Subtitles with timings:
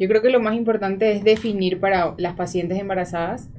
[0.00, 3.50] Yo creo que lo más importante es definir para las pacientes embarazadas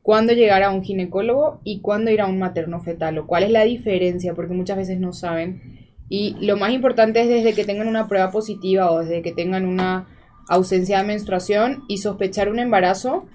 [0.00, 3.50] cuándo llegar a un ginecólogo y cuándo ir a un materno fetal o cuál es
[3.50, 5.90] la diferencia, porque muchas veces no saben.
[6.08, 9.66] Y lo más importante es desde que tengan una prueba positiva o desde que tengan
[9.66, 10.08] una
[10.48, 13.26] ausencia de menstruación y sospechar un embarazo,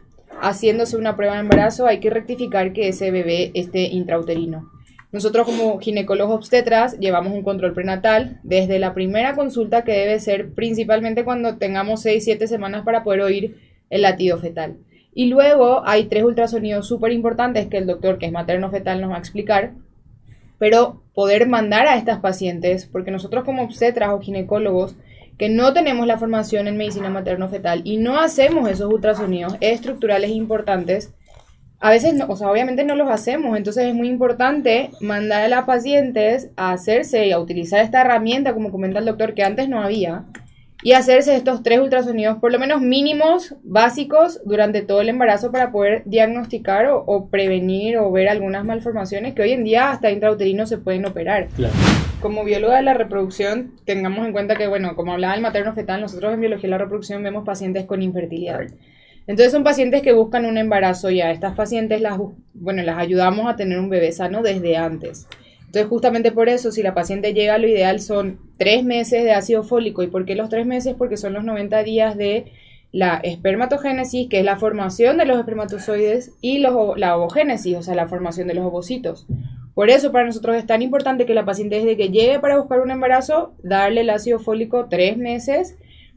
[0.41, 4.71] haciéndose una prueba de embarazo hay que rectificar que ese bebé esté intrauterino.
[5.15, 10.49] Nosotros como ginecólogos obstetras llevamos un control prenatal desde la primera consulta que debe ser
[10.49, 13.55] principalmente cuando tengamos 6-7 semanas para poder oír
[13.89, 14.75] el latido fetal.
[15.13, 19.11] Y luego hay tres ultrasonidos súper importantes que el doctor, que es materno fetal, nos
[19.11, 19.71] va a explicar.
[20.59, 24.97] Pero poder mandar a estas pacientes, porque nosotros como obstetras o ginecólogos
[25.37, 31.13] que no tenemos la formación en medicina materno-fetal y no hacemos esos ultrasonidos estructurales importantes,
[31.79, 35.47] a veces, no, o sea, obviamente no los hacemos, entonces es muy importante mandar a
[35.47, 39.67] las pacientes a hacerse y a utilizar esta herramienta, como comenta el doctor, que antes
[39.67, 40.23] no había,
[40.83, 45.71] y hacerse estos tres ultrasonidos, por lo menos mínimos, básicos, durante todo el embarazo para
[45.71, 50.77] poder diagnosticar o, prevenir o ver algunas malformaciones que hoy en día hasta intrauterino se
[50.77, 51.47] pueden operar.
[52.21, 56.01] Como bióloga de la reproducción, tengamos en cuenta que, bueno, como hablaba el materno fetal,
[56.01, 58.67] nosotros en biología de la reproducción vemos pacientes con infertilidad.
[59.27, 61.31] Entonces son pacientes que buscan un embarazo ya.
[61.31, 62.19] Estas pacientes las,
[62.53, 65.27] bueno, las ayudamos a tener un bebé sano desde antes.
[65.65, 69.63] Entonces, justamente por eso, si la paciente llega, lo ideal son tres meses de ácido
[69.63, 70.03] fólico.
[70.03, 70.95] ¿Y por qué los tres meses?
[70.97, 72.45] Porque son los 90 días de
[72.91, 77.93] la espermatogénesis, que es la formación de los espermatozoides, y los, la ovogénesis, o sea,
[77.93, 79.27] la formación de los ovocitos.
[79.73, 82.79] Por eso para nosotros es tan importante que la paciente desde que llegue para buscar
[82.79, 85.75] un embarazo, darle el ácido fólico tres meses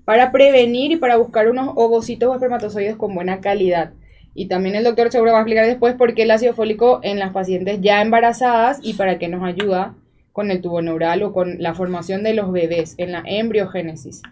[0.08, 3.92] para prevenir y para buscar unos ovocitos o espermatozoides con buena calidad.
[4.34, 7.18] Y también el doctor seguro va a explicar después por qué el ácido fólico en
[7.18, 9.96] las pacientes ya embarazadas y para qué nos ayuda
[10.32, 14.22] con el tubo neural o con la formación de los bebés en la embriogénesis.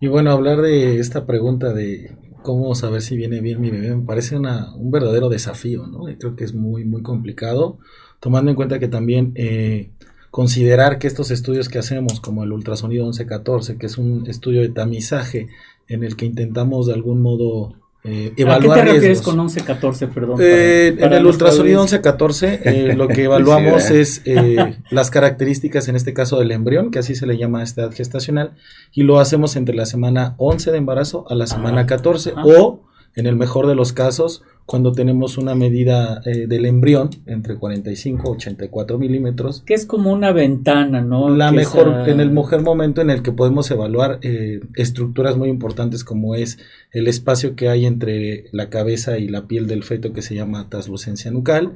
[0.00, 4.06] Y bueno, hablar de esta pregunta de cómo saber si viene bien mi bebé me
[4.06, 6.04] parece una, un verdadero desafío, ¿no?
[6.18, 7.80] Creo que es muy, muy complicado,
[8.18, 9.90] tomando en cuenta que también eh,
[10.32, 14.70] considerar que estos estudios que hacemos, como el ultrasonido 1114, que es un estudio de
[14.70, 15.48] tamizaje
[15.88, 20.38] en el que intentamos de algún modo eh, ¿A qué te refieres con 11-14, perdón?
[20.40, 26.14] Eh, en el ultrasonido 11-14 eh, lo que evaluamos es eh, las características, en este
[26.14, 28.54] caso del embrión, que así se le llama a esta edad gestacional,
[28.92, 32.80] y lo hacemos entre la semana 11 de embarazo a la semana 14 o,
[33.14, 38.22] en el mejor de los casos, cuando tenemos una medida eh, del embrión entre 45
[38.24, 39.62] y 84 milímetros.
[39.66, 41.28] Que es como una ventana, ¿no?
[41.28, 46.04] La mejor, en el mejor momento en el que podemos evaluar eh, estructuras muy importantes
[46.04, 46.58] como es
[46.92, 50.68] el espacio que hay entre la cabeza y la piel del feto que se llama
[50.68, 51.72] translucencia nucal.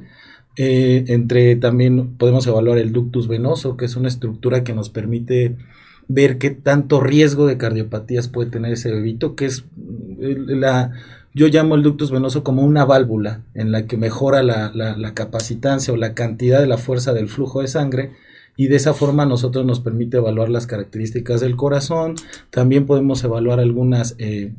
[0.55, 5.55] Eh, entre también podemos evaluar el ductus venoso, que es una estructura que nos permite
[6.07, 9.65] ver qué tanto riesgo de cardiopatías puede tener ese bebito, que es
[10.17, 10.93] la
[11.37, 15.93] yo llamo el ductus venoso como una válvula en la que mejora la, la, capacitancia
[15.93, 18.13] o la cantidad de la fuerza del flujo de sangre
[18.55, 22.15] y de esa forma nosotros nos permite evaluar las características del corazón,
[22.49, 24.51] también podemos evaluar algunas eh,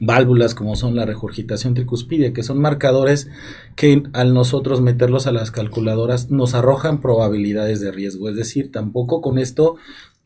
[0.00, 3.28] válvulas como son la regurgitación tricuspidia, que son marcadores
[3.76, 8.30] que al nosotros meterlos a las calculadoras nos arrojan probabilidades de riesgo.
[8.30, 9.76] Es decir, tampoco con esto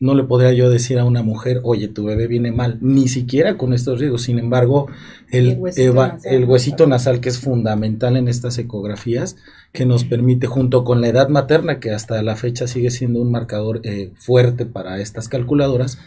[0.03, 3.55] no le podría yo decir a una mujer, oye, tu bebé viene mal, ni siquiera
[3.55, 4.23] con estos riesgos.
[4.23, 4.87] Sin embargo,
[5.31, 9.37] el, huesito, nasal, que es fundamental en estas ecografías,
[9.71, 13.31] que nos permite, junto con la edad materna, que hasta la fecha sigue siendo un
[13.31, 15.99] marcador eh, fuerte para estas calculadoras,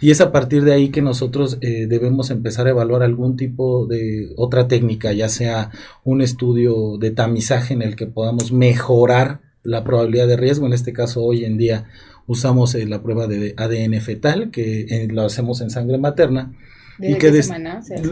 [0.00, 3.88] y es a partir de ahí que nosotros eh, debemos empezar a evaluar algún tipo
[3.88, 5.72] de otra técnica, ya sea
[6.04, 10.92] un estudio de tamizaje en el que podamos mejorar la probabilidad de riesgo, en este
[10.92, 11.88] caso hoy en día
[12.30, 16.52] usamos eh, la prueba de ADN fetal, que eh, lo hacemos en sangre materna.
[17.02, 17.32] y que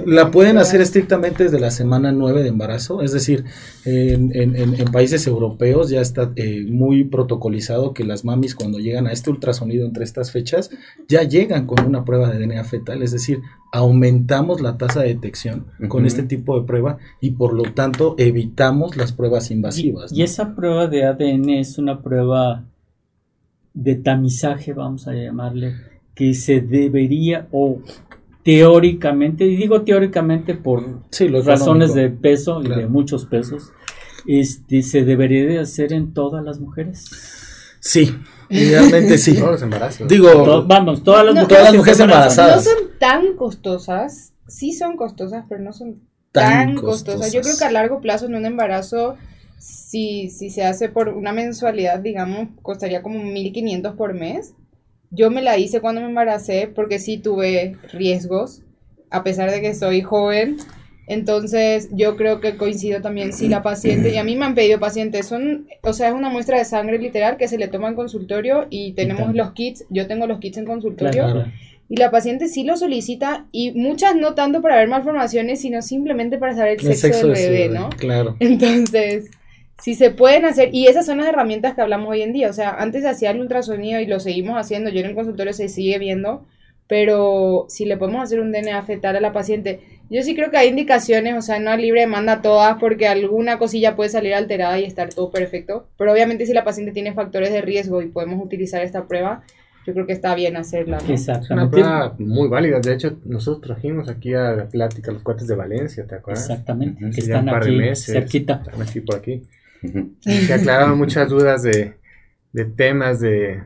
[0.06, 3.44] la pueden hacer estrictamente desde la semana 9 de embarazo, es decir,
[3.84, 9.28] en, países europeos ya está eh, muy protocolizado que las mamis cuando llegan a este
[9.28, 10.70] ultrasonido entre estas fechas
[11.06, 13.40] ya llegan con una prueba de DNA fetal, es decir,
[13.72, 18.96] aumentamos la tasa de detección con este tipo de prueba y por lo tanto evitamos
[18.96, 20.12] las pruebas invasivas.
[20.12, 22.64] y esa prueba de ADN es una prueba
[23.78, 25.76] de tamizaje, vamos a llamarle,
[26.12, 27.80] que se debería o
[28.42, 31.04] teóricamente, y digo teóricamente por
[31.44, 33.72] razones de peso y de muchos pesos,
[34.26, 37.04] este, se debería de hacer en todas las mujeres.
[37.78, 38.12] Sí,
[38.50, 39.34] realmente sí.
[39.38, 40.08] Todos los embarazos.
[40.08, 41.34] Digo, vamos, todas las,
[41.76, 42.56] mujeres, embarazadas.
[42.56, 46.00] No son tan costosas, sí son costosas, pero no son
[46.32, 47.32] tan, costosas.
[47.32, 49.14] Yo creo que a largo plazo en un embarazo
[49.58, 54.55] si, si se hace por una mensualidad, digamos, costaría como 1.500 por mes.
[55.10, 58.62] Yo me la hice cuando me embaracé porque sí tuve riesgos.
[59.10, 60.58] a pesar de que soy joven.
[61.06, 64.78] Entonces, yo creo que coincido también si la paciente, y a mí me han pedido
[64.78, 67.94] pacientes, son, o sea, es una muestra de sangre literal que se le toma en
[67.94, 71.25] consultorio y tenemos los kits, yo tengo los kits en consultorio.
[71.25, 71.44] Claro.
[71.88, 76.37] Y la paciente sí lo solicita y muchas no tanto para ver malformaciones, sino simplemente
[76.37, 77.88] para saber el, El sexo, del de su bebé, ¿no?
[77.88, 78.37] Claro.
[78.40, 79.31] Entonces,
[79.80, 82.52] si se pueden hacer, y esas son las herramientas que hablamos hoy en día, o
[82.52, 85.69] sea, antes se hacía el ultrasonido y lo seguimos haciendo, yo en el consultorio se
[85.69, 86.44] sigue viendo,
[86.88, 89.80] pero si le podemos hacer un DNA fetal a la paciente,
[90.10, 93.58] yo sí creo que hay indicaciones, o sea, no es libre demanda todas porque alguna
[93.58, 97.52] cosilla puede salir alterada y estar todo perfecto, pero obviamente si la paciente tiene factores
[97.52, 99.42] de riesgo y podemos utilizar esta prueba,
[99.86, 100.96] yo creo que está bien hacerla.
[100.96, 101.02] ¿no?
[101.02, 101.70] Es una Exactamente.
[101.70, 102.78] prueba muy válida.
[102.81, 106.50] De hecho, nosotros trajimos aquí a la plática los cuates de Valencia, ¿te acuerdas?
[106.50, 107.10] Exactamente.
[107.10, 108.12] Que están aquí meses.
[108.12, 108.62] cerquita.
[108.66, 109.42] Están aquí por aquí.
[110.20, 111.94] Se aclararon muchas dudas de,
[112.52, 113.62] de temas de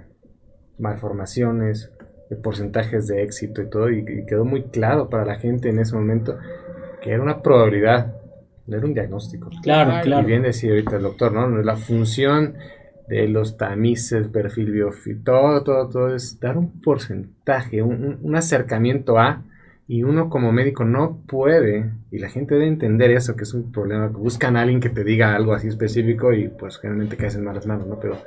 [0.78, 1.90] malformaciones,
[2.30, 3.90] de porcentajes de éxito y todo.
[3.90, 6.38] Y, y quedó muy claro para la gente en ese momento
[7.02, 8.14] que era una probabilidad,
[8.66, 9.50] no era un diagnóstico.
[9.62, 10.22] Claro, Claro.
[10.22, 11.48] Y bien decía ahorita el doctor, ¿no?
[11.62, 12.54] La función
[13.08, 18.36] de los tamices, perfil biofí, todo, todo, todo es dar un porcentaje, un, un- un
[18.36, 19.42] acercamiento a,
[19.88, 23.72] y uno como médico no puede, y la gente debe entender eso, que es un
[23.72, 27.44] problema, buscan a alguien que te diga algo así específico y pues generalmente caes en
[27.44, 27.98] malas manos, ¿no?
[27.98, 28.18] Pero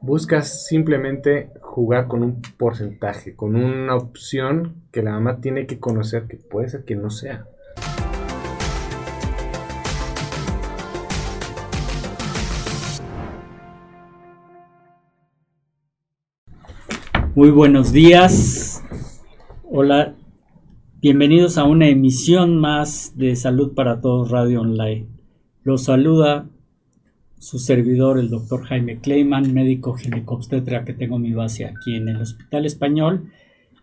[0.00, 6.24] buscas simplemente jugar con un porcentaje, con una opción que la mamá tiene que conocer
[6.28, 7.46] que puede ser que no sea.
[17.34, 18.82] Muy buenos días.
[19.64, 20.14] Hola.
[21.08, 25.06] Bienvenidos a una emisión más de Salud para Todos Radio Online.
[25.62, 26.50] Los saluda
[27.38, 32.20] su servidor, el doctor Jaime Kleiman, médico ginecobstetra que tengo mi base aquí en el
[32.20, 33.30] Hospital Español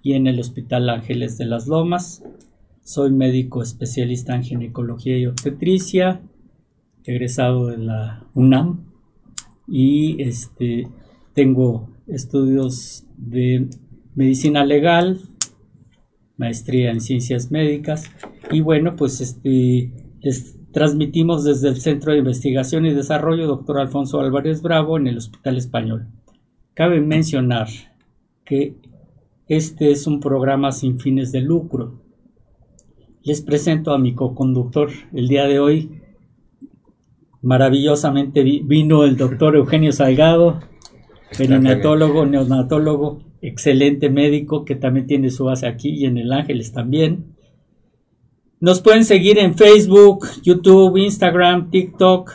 [0.02, 2.25] y en el Hospital Ángeles de las Lomas.
[2.84, 6.20] Soy médico especialista en ginecología y obstetricia,
[7.06, 8.84] egresado de la UNAM
[9.66, 10.90] y este
[11.34, 13.70] tengo estudios de
[14.14, 15.22] medicina legal,
[16.38, 18.06] maestría en ciencias médicas
[18.52, 19.92] y bueno, pues este
[20.22, 23.78] les transmitimos desde el Centro de Investigación y Desarrollo Dr.
[23.80, 26.08] Alfonso Álvarez Bravo en el Hospital Español.
[26.74, 27.68] Cabe mencionar
[28.46, 28.76] que
[29.48, 32.02] este es un programa sin fines de lucro.
[33.24, 36.02] Les presento a mi coconductor el día de hoy.
[37.42, 40.62] Maravillosamente vi- vino el doctor Eugenio Salgado,
[41.38, 47.36] perinatólogo, neonatólogo, excelente médico que también tiene su base aquí y en el Ángeles también.
[48.60, 52.31] Nos pueden seguir en Facebook, YouTube, Instagram, TikTok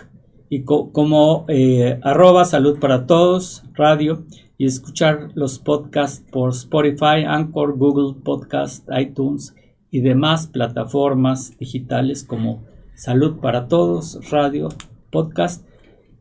[0.50, 1.98] y co- como eh,
[2.44, 4.24] salud para todos, radio
[4.58, 9.54] y escuchar los podcasts por Spotify, Anchor, Google Podcast, iTunes
[9.90, 12.64] y demás plataformas digitales como
[12.94, 14.68] Salud para Todos, radio,
[15.10, 15.64] podcast.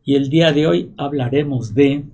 [0.06, 2.06] Y el día de hoy hablaremos de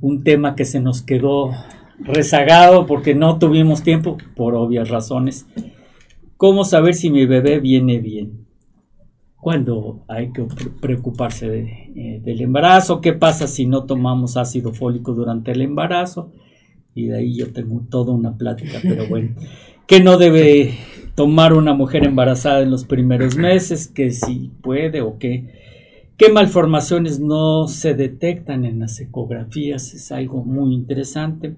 [0.00, 1.50] un tema que se nos quedó
[1.98, 5.46] rezagado porque no tuvimos tiempo, por obvias razones.
[6.36, 8.46] ¿Cómo saber si mi bebé viene bien?
[9.36, 11.60] ¿Cuándo hay que pre- preocuparse de,
[11.96, 13.00] eh, del embarazo?
[13.00, 16.32] ¿Qué pasa si no tomamos ácido fólico durante el embarazo?
[16.94, 19.30] Y de ahí yo tengo toda una plática, pero bueno.
[19.86, 20.74] ¿Qué no debe
[21.14, 23.88] tomar una mujer embarazada en los primeros meses?
[23.88, 25.59] ¿Que si puede o qué?
[26.20, 29.94] ¿Qué malformaciones no se detectan en las ecografías?
[29.94, 31.56] Es algo muy interesante.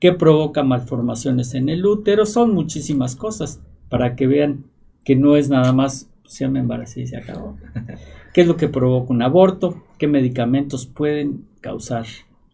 [0.00, 2.24] ¿Qué provoca malformaciones en el útero?
[2.24, 3.60] Son muchísimas cosas
[3.90, 4.64] para que vean
[5.04, 7.58] que no es nada más, pues, ya me embaracé y se acabó.
[8.32, 9.84] ¿Qué es lo que provoca un aborto?
[9.98, 12.06] ¿Qué medicamentos pueden causar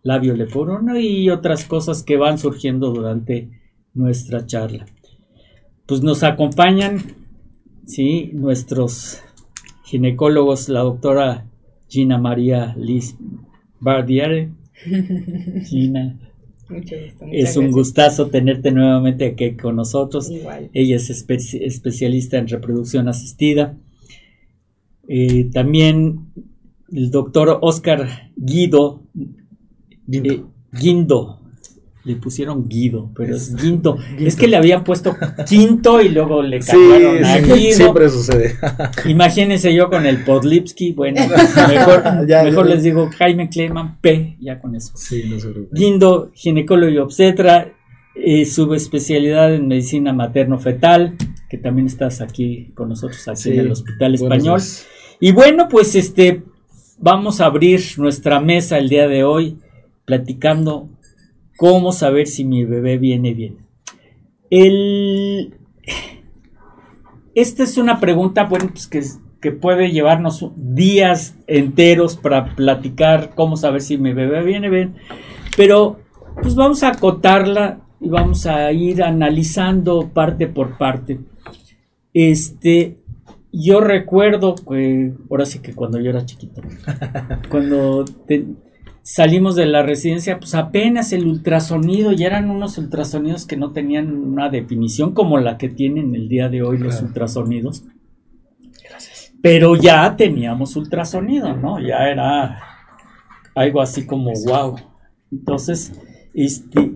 [0.03, 3.61] labio leporino y otras cosas que van surgiendo durante
[3.95, 4.87] nuestra charla?
[5.87, 6.99] Pues nos acompañan,
[7.87, 9.23] sí, nuestros
[9.85, 11.47] ginecólogos, la doctora
[11.89, 13.17] Gina María Liz
[13.81, 14.51] Bardiere.
[15.67, 16.19] Gina,
[16.69, 17.73] Mucho gusto, muchas es un gracias.
[17.73, 20.31] gustazo tenerte nuevamente aquí con nosotros.
[20.31, 20.71] Igual.
[20.73, 23.77] Ella es espe- especialista en reproducción asistida.
[25.07, 26.27] Eh, también
[26.91, 29.03] el doctor Oscar Guido.
[30.11, 31.41] eh, Guindo.
[32.05, 33.97] Le pusieron Guido, pero es Guindo.
[34.19, 35.17] Es que le habían puesto
[35.49, 37.77] Quinto y luego le Sí, cambiaron a Guido.
[37.77, 38.57] siempre sucede.
[39.07, 40.93] Imagínense yo con el Podlipsky.
[40.93, 41.23] Bueno,
[41.69, 42.75] mejor, Ya, mejor ya.
[42.75, 44.37] les digo Jaime Kleiman P.
[44.39, 44.93] Ya con eso.
[44.97, 45.49] Sí, no se.
[45.73, 47.73] Guindo, ginecólogo y obstetra,
[48.15, 51.17] eh, subespecialidad en medicina materno-fetal,
[51.49, 54.61] que también estás aquí con nosotros aquí Sí, en el Hospital Español.
[54.61, 54.87] días.
[55.21, 56.43] Y bueno, pues este,
[56.99, 59.57] vamos a abrir nuestra mesa el día de hoy
[60.05, 60.91] platicando
[61.57, 63.59] cómo saber si mi bebé viene bien.
[64.51, 65.55] El,
[67.35, 69.03] esta es una pregunta, bueno, pues que,
[69.41, 74.95] que puede llevarnos días enteros para platicar cómo saber si mi bebé viene bien,
[75.57, 75.99] pero
[76.41, 81.21] pues vamos a acotarla y vamos a ir analizando parte por parte.
[82.13, 82.99] Este,
[83.53, 84.55] yo recuerdo
[85.31, 86.61] ahora sí que cuando yo era chiquito,
[87.51, 88.05] cuando
[89.05, 94.17] salimos de la residencia, pues apenas el ultrasonido, ya eran unos ultrasonidos que no tenían
[94.17, 97.85] una definición como la que tienen el día de hoy los ultrasonidos.
[99.43, 101.79] Pero ya teníamos ultrasonido, ¿no?
[101.79, 102.63] Ya era
[103.55, 104.77] algo así como wow.
[105.31, 105.93] Entonces,
[106.33, 106.93] este,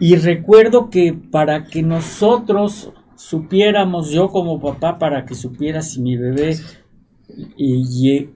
[0.00, 6.16] y recuerdo que para que nosotros supiéramos, yo como papá, para que supiera si mi
[6.16, 6.56] bebé
[7.56, 8.28] y,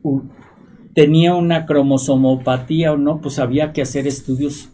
[0.95, 4.71] tenía una cromosomopatía o no, pues había que hacer estudios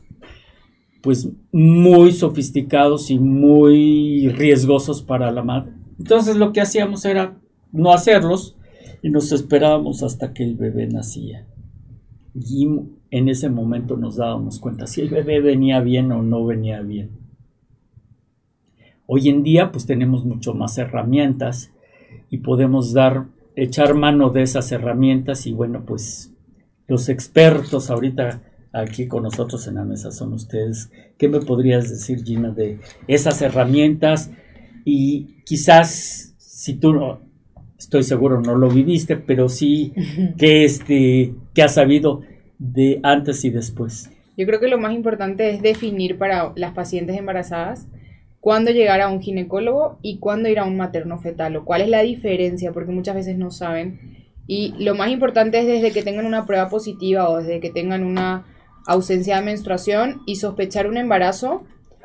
[1.02, 5.73] pues muy sofisticados y muy riesgosos para la madre.
[5.99, 7.38] Entonces lo que hacíamos era
[7.73, 8.56] no hacerlos
[9.02, 11.47] y nos esperábamos hasta que el bebé nacía.
[12.35, 12.66] Y
[13.11, 17.11] en ese momento nos dábamos cuenta si el bebé venía bien o no venía bien.
[19.06, 21.71] Hoy en día pues tenemos mucho más herramientas
[22.30, 26.32] y podemos dar echar mano de esas herramientas y bueno, pues
[26.87, 28.42] los expertos ahorita
[28.73, 30.90] aquí con nosotros en la mesa son ustedes.
[31.16, 34.30] ¿Qué me podrías decir, Gina, de esas herramientas?
[34.84, 37.20] Y quizás, si tú no,
[37.78, 39.92] estoy seguro no lo viviste, pero sí
[40.38, 42.23] que, este, que has sabido
[42.58, 44.11] de antes y después.
[44.37, 47.87] Yo creo que lo más importante es definir para las pacientes embarazadas
[48.44, 51.88] cuándo llegar a un ginecólogo y cuándo ir a un materno fetal o cuál es
[51.88, 54.18] la diferencia, porque muchas veces no saben.
[54.46, 58.04] Y lo más importante es desde que tengan una prueba positiva o desde que tengan
[58.04, 58.44] una
[58.86, 61.64] ausencia de menstruación y sospechar un embarazo,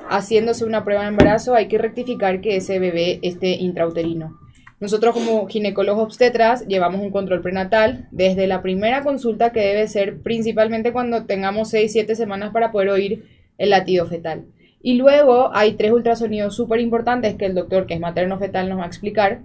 [0.09, 4.39] haciéndose una prueba de embarazo, hay que rectificar que ese bebé esté intrauterino.
[4.79, 10.21] Nosotros como ginecólogos obstetras llevamos un control prenatal desde la primera consulta que debe ser
[10.21, 13.25] principalmente cuando tengamos 6-7 semanas para poder oír
[13.57, 14.45] el latido fetal.
[14.81, 18.79] Y luego hay tres ultrasonidos súper importantes que el doctor, que es materno fetal, nos
[18.79, 19.39] va a explicar.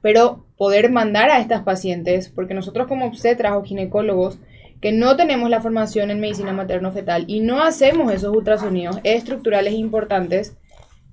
[0.00, 4.38] Pero poder mandar a estas pacientes, porque nosotros como obstetras o ginecólogos,
[4.80, 9.74] que no tenemos la formación en medicina materno fetal y no hacemos esos ultrasonidos estructurales
[9.74, 10.56] importantes,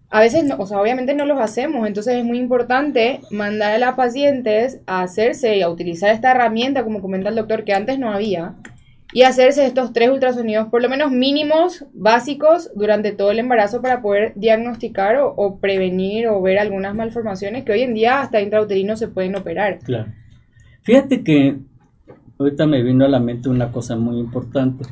[0.10, 3.95] a veces, o sea, obviamente no los hacemos, entonces es muy importante mandar a las
[3.95, 8.12] pacientes a hacerse y a utilizar esta herramienta, como comenta el doctor, que antes no
[8.12, 8.55] había,
[9.13, 14.01] y hacerse estos tres ultrasonidos, por lo menos mínimos, básicos, durante todo el embarazo para
[14.01, 19.08] poder diagnosticar o, prevenir o ver algunas malformaciones que hoy en día hasta intrauterino se
[19.08, 19.80] pueden operar.
[19.80, 20.12] Claro.
[20.84, 21.58] Fíjate que
[22.39, 24.86] ahorita me vino a la mente una cosa muy importante.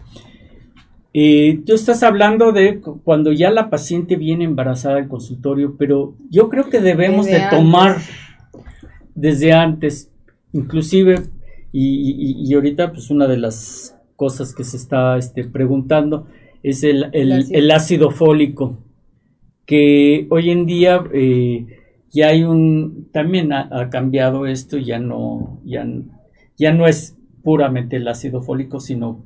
[1.13, 6.49] Eh, tú estás hablando de cuando ya la paciente viene embarazada al consultorio, pero yo
[6.49, 7.97] creo que debemos de tomar
[9.15, 10.11] desde antes,
[10.53, 11.23] inclusive,
[11.71, 16.27] y, ahorita pues una de las cosas que se está este, preguntando
[16.61, 18.11] es el, ácido.
[18.11, 18.77] fólico,
[19.65, 21.67] que hoy en día eh,
[22.11, 25.87] ya hay un, también ha, cambiado esto, ya no, ya,
[26.57, 29.23] ya no es puramente el ácido fólico, sino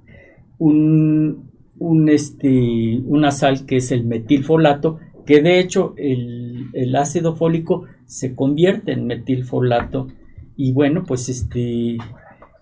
[0.59, 7.35] un, un, este, una sal que es el metilfolato, que de hecho el, el ácido
[7.35, 10.09] fólico se convierte en metilfolato
[10.55, 11.97] y bueno, pues este,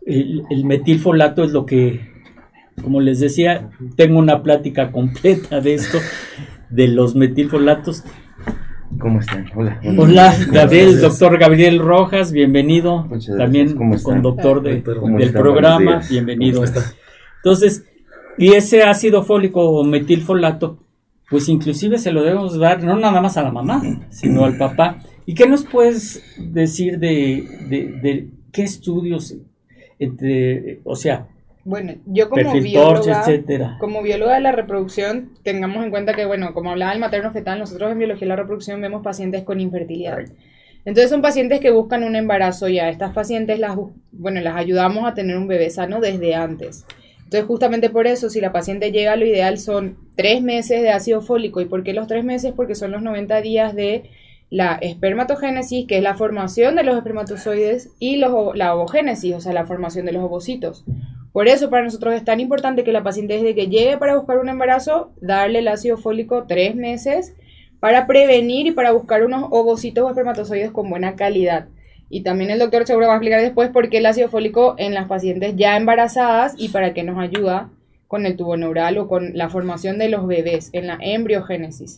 [0.06, 2.11] el, el metilfolato es lo que
[2.82, 6.00] como les decía, tengo una plática completa de esto,
[6.70, 8.04] de los metilfolatos.
[9.00, 9.46] ¿Cómo están?
[9.56, 9.80] Hola.
[9.98, 13.08] Hola, Gabriel, doctor Gabriel Rojas, bienvenido.
[13.38, 14.84] También con doctor del
[15.32, 16.64] programa, bienvenido.
[17.38, 17.86] Entonces,
[18.38, 20.80] y ese ácido fólico o metilfolato,
[21.30, 25.00] pues inclusive se lo debemos dar no nada más a la mamá, sino al papá.
[25.26, 29.38] ¿Y qué nos puedes decir de, de, de qué estudios
[30.00, 31.28] entre, o sea,
[31.64, 33.24] bueno, yo como bióloga,
[33.80, 37.60] como bióloga de la reproducción, tengamos en cuenta que, bueno, como hablaba el materno fetal,
[37.60, 40.20] nosotros en biología de la reproducción vemos pacientes con infertilidad.
[40.84, 43.78] Entonces son pacientes que buscan un embarazo y a estas pacientes las,
[44.12, 46.86] bueno, las ayudamos a tener un bebé sano desde antes.
[47.32, 51.22] Entonces justamente por eso, si la paciente llega, lo ideal son tres meses de ácido
[51.22, 51.62] fólico.
[51.62, 52.54] ¿Y por qué los tres meses?
[52.56, 54.10] Porque son los 90 días de
[54.50, 59.54] la espermatogénesis, que es la formación de los espermatozoides, y los, la ovogénesis, o sea,
[59.54, 60.84] la formación de los ovocitos.
[61.32, 64.38] Por eso para nosotros es tan importante que la paciente desde que llegue para buscar
[64.40, 67.36] un embarazo, darle el ácido fólico tres meses
[67.80, 71.68] para prevenir y para buscar unos ovocitos o espermatozoides con buena calidad.
[72.10, 74.94] Y también el doctor seguro va a explicar después por qué el ácido fólico en
[74.94, 77.70] las pacientes ya embarazadas y para qué nos ayuda
[78.08, 81.96] con el tubo neural o con la formación de los bebés en la embriogénesis.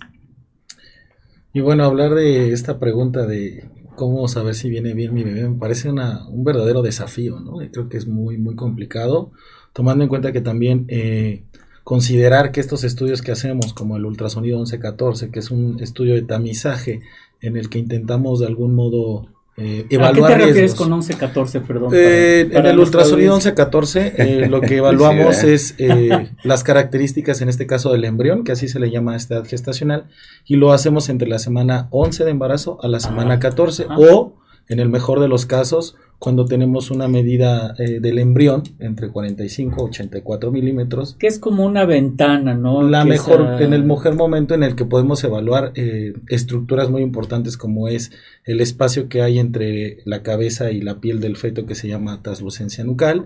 [1.51, 3.63] Y bueno, hablar de esta pregunta de
[3.95, 7.61] cómo saber si viene bien mi bebé me parece una, un verdadero desafío, ¿no?
[7.61, 9.31] Y creo que es muy, muy complicado,
[9.73, 11.43] tomando en cuenta que también eh,
[11.83, 16.21] considerar que estos estudios que hacemos, como el ultrasonido 1114, que es un estudio de
[16.21, 17.01] tamizaje
[17.41, 21.61] en el que intentamos de algún modo eh, evaluar ¿A qué te refieres con 11-14,
[21.61, 21.91] perdón?
[21.93, 23.51] Eh, Para- para en el ultrasonido audiencia.
[23.51, 28.43] 1114 eh, lo que evaluamos Sí, es eh, las características, en este caso del embrión,
[28.43, 30.05] que así se le llama a esta edad gestacional,
[30.45, 33.95] y lo hacemos entre la semana 11 de embarazo a la semana 14 Ah.
[33.97, 34.33] o,
[34.69, 39.75] en el mejor de los casos, cuando tenemos una medida eh, del embrión entre 45
[39.77, 42.81] y 84 milímetros, Que es como una ventana, ¿no?
[42.81, 47.01] la Que mejor, en el mejor momento en el que podemos evaluar eh, estructuras muy
[47.01, 48.11] importantes como es
[48.45, 52.21] el espacio que hay entre la cabeza y la piel del feto que se llama
[52.21, 53.25] translucencia nucal.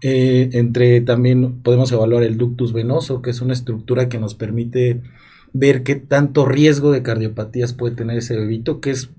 [0.00, 5.02] Eh, entre también podemos evaluar el ductus venoso, que es una estructura que nos permite
[5.52, 9.10] ver qué tanto riesgo de cardiopatías puede tener ese bebito, que es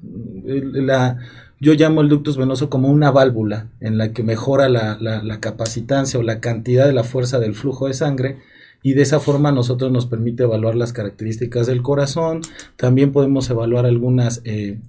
[0.44, 1.20] la,
[1.62, 5.40] yo llamo el ductus venoso como una válvula en la que mejora la, la, la
[5.40, 8.40] capacitancia o la cantidad de la fuerza del flujo de sangre
[8.84, 12.42] y de esa forma nosotros nos permite evaluar las características del corazón,
[12.78, 14.80] también podemos evaluar algunas eh,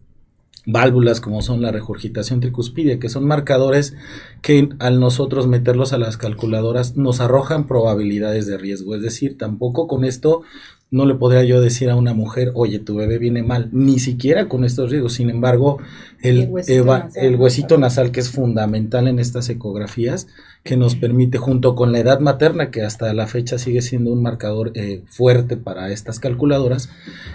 [0.64, 3.94] válvulas como son la regurgitación tricuspidia, que son marcadores
[4.40, 9.86] que al nosotros meterlos a las calculadoras nos arrojan probabilidades de riesgo, es decir, tampoco
[9.86, 10.42] con esto
[10.92, 14.46] no le podría yo decir a una mujer, oye, tu bebé viene mal, ni siquiera
[14.48, 15.14] con estos riesgos.
[15.14, 15.78] Sin embargo,
[16.22, 17.24] el, El huesito eva- nasal.
[17.24, 20.28] el huesito nasal, que es fundamental en estas ecografías,
[20.62, 24.22] que nos permite, junto con la edad materna, que hasta la fecha sigue siendo un
[24.22, 26.90] marcador eh, fuerte para estas calculadoras,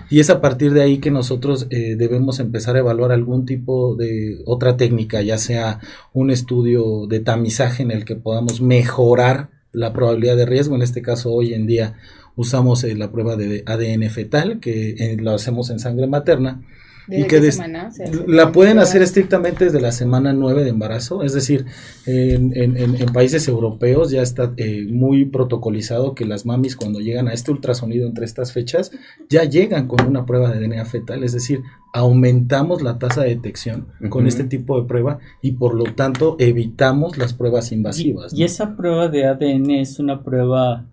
[0.10, 3.96] y es a partir de ahí que nosotros eh, debemos empezar a evaluar algún tipo
[3.96, 5.80] de otra técnica, ya sea
[6.14, 10.76] un estudio de tamizaje en el que podamos mejorar la probabilidad de riesgo.
[10.76, 11.96] En este caso, hoy en día
[12.38, 16.62] usamos eh, la prueba de ADN fetal, que eh, lo hacemos en sangre materna.
[17.10, 18.28] ¿Desde y que qué semana se hace?
[18.28, 21.66] la pueden hacer estrictamente desde la semana 9 de embarazo, es decir,
[22.06, 27.30] en, en- en- países europeos ya está eh, muy protocolizado que las mamis cuando llegan
[27.30, 28.92] a este ultrasonido entre estas fechas
[29.30, 31.62] ya llegan con una prueba de DNA fetal, es decir,
[31.94, 34.28] aumentamos la tasa de detección con Ujú.
[34.28, 38.34] este tipo de prueba y por lo tanto evitamos las pruebas invasivas.
[38.34, 38.42] Y, ¿no?
[38.42, 40.86] y esa prueba de ADN es una prueba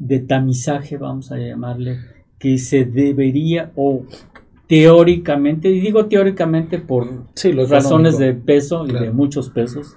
[0.00, 1.98] de tamizaje, vamos a llamarle,
[2.38, 4.02] que se debería o
[4.66, 9.96] teóricamente, y digo teóricamente por Sí, lo razones de peso y de muchos pesos,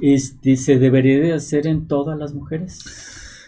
[0.00, 2.78] este, se debería de hacer en todas las mujeres.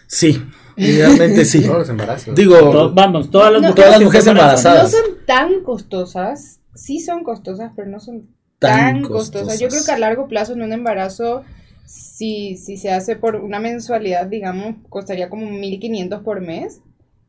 [0.07, 0.41] Sí,
[0.77, 1.61] idealmente sí.
[1.63, 2.35] Todos los embarazos.
[2.35, 4.91] Digo, To- vamos, todas las No, mujeres, todas las mujeres estén No embarazadas.
[4.91, 8.27] son tan costosas, sí son costosas, pero no son
[8.59, 9.41] Tan tan, costosas.
[9.43, 9.59] costosas.
[9.59, 11.43] Yo creo que a largo plazo en un embarazo,
[11.85, 16.81] si, si se hace por una mensualidad, digamos, costaría como 1.500 por mes.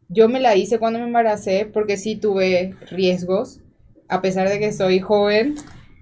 [0.08, 3.60] Yo me la hice cuando me embaracé porque sí tuve riesgos,
[4.08, 5.56] a pesar de que soy joven.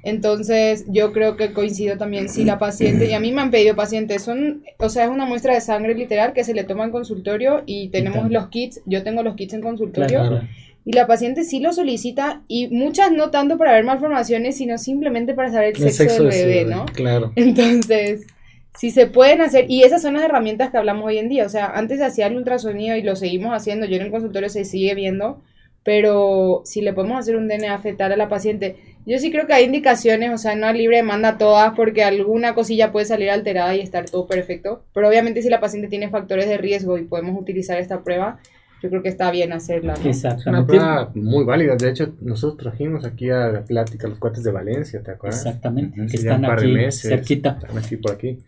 [0.05, 3.77] Entonces, yo creo que coincido también si la paciente, y a mí me han pedido
[3.77, 6.91] pacientes, son, o sea, es una muestra de sangre literal que se le toma en
[6.91, 10.19] consultorio y tenemos los kits, yo tengo los kits en consultorio.
[10.19, 10.41] Claro.
[10.85, 15.35] Y la paciente sí lo solicita y muchas no tanto para ver malformaciones, sino simplemente
[15.35, 16.87] para saber el el sexo, del de su bebé, ¿no?
[16.87, 17.33] Claro.
[17.37, 18.27] Entonces,
[18.75, 21.49] si se pueden hacer, y esas son las herramientas que hablamos hoy en día, o
[21.49, 24.65] sea, antes se hacía el ultrasonido y lo seguimos haciendo, yo en el consultorio se
[24.65, 25.43] sigue viendo,
[25.85, 29.53] pero si le podemos hacer un DNA fetal a la paciente, yo sí creo que
[29.53, 33.81] hay indicaciones, o sea, no libre demanda todas porque alguna cosilla puede salir alterada y
[33.81, 37.79] estar todo perfecto, pero obviamente si la paciente tiene factores de riesgo y podemos utilizar
[37.79, 38.39] esta prueba,
[38.83, 39.99] yo creo que está bien hacerla, ¿no?
[39.99, 40.67] Es una Exactamente.
[40.67, 41.77] prueba muy válida.
[41.77, 45.47] De hecho, nosotros trajimos aquí a la plática los cuates de Valencia, ¿te acuerdas?
[45.47, 47.09] Exactamente, que están aquí meses.
[47.09, 47.59] cerquita.
[47.61, 48.39] Están aquí por aquí.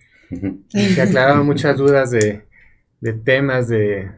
[0.68, 2.42] Se aclararon muchas dudas de,
[3.00, 4.10] de temas de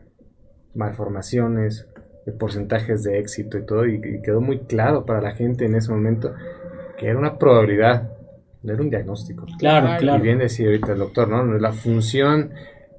[0.75, 1.87] malformaciones,
[2.27, 5.75] de porcentajes de éxito y todo, y, y quedó muy claro para la gente en
[5.75, 6.35] ese momento
[6.99, 8.11] que era una probabilidad,
[8.63, 9.47] no era un diagnóstico.
[9.59, 10.01] Claro, Claro.
[10.01, 10.19] claro.
[10.19, 11.45] Y bien decía ahorita el doctor, ¿no?
[11.59, 12.51] La función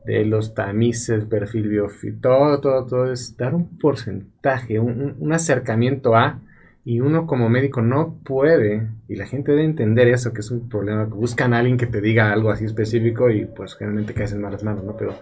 [0.06, 5.34] de los tamices, perfil biofí, todo, todo, todo es dar un porcentaje, un, un- un
[5.34, 6.42] acercamiento a,
[6.90, 10.70] y uno como médico no puede, y la gente debe entender eso, que es un
[10.70, 14.40] problema, buscan a alguien que te diga algo así específico y pues generalmente caes en
[14.42, 14.96] malas manos, ¿no?
[14.96, 15.14] Pero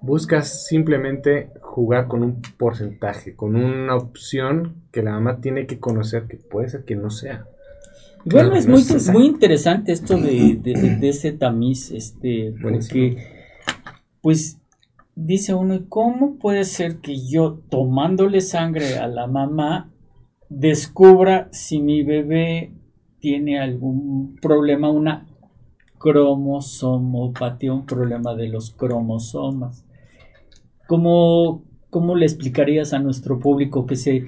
[0.00, 6.22] buscas simplemente jugar con un porcentaje, con una opción que la mamá tiene que conocer,
[6.26, 7.44] que puede ser que no sea.
[8.24, 9.18] Bueno, es no muy, es exacto.
[9.18, 13.14] muy interesante esto de, de- de ese tamiz, este, Buenísimo.
[13.14, 13.26] porque,
[14.22, 14.56] pues,
[15.14, 19.90] dice uno, ¿y ¿cómo puede ser que yo tomándole sangre a la mamá
[20.58, 22.72] descubra si mi bebé
[23.18, 25.26] tiene algún problema, una
[25.98, 29.84] cromosomopatía, un problema de los cromosomas?
[30.86, 34.26] ¿Cómo, cómo le explicarías a nuestro público que se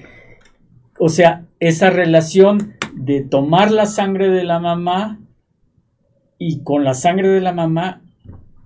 [0.98, 5.20] o sea, esa relación de tomar la sangre de la mamá
[6.38, 8.02] y con la sangre de la mamá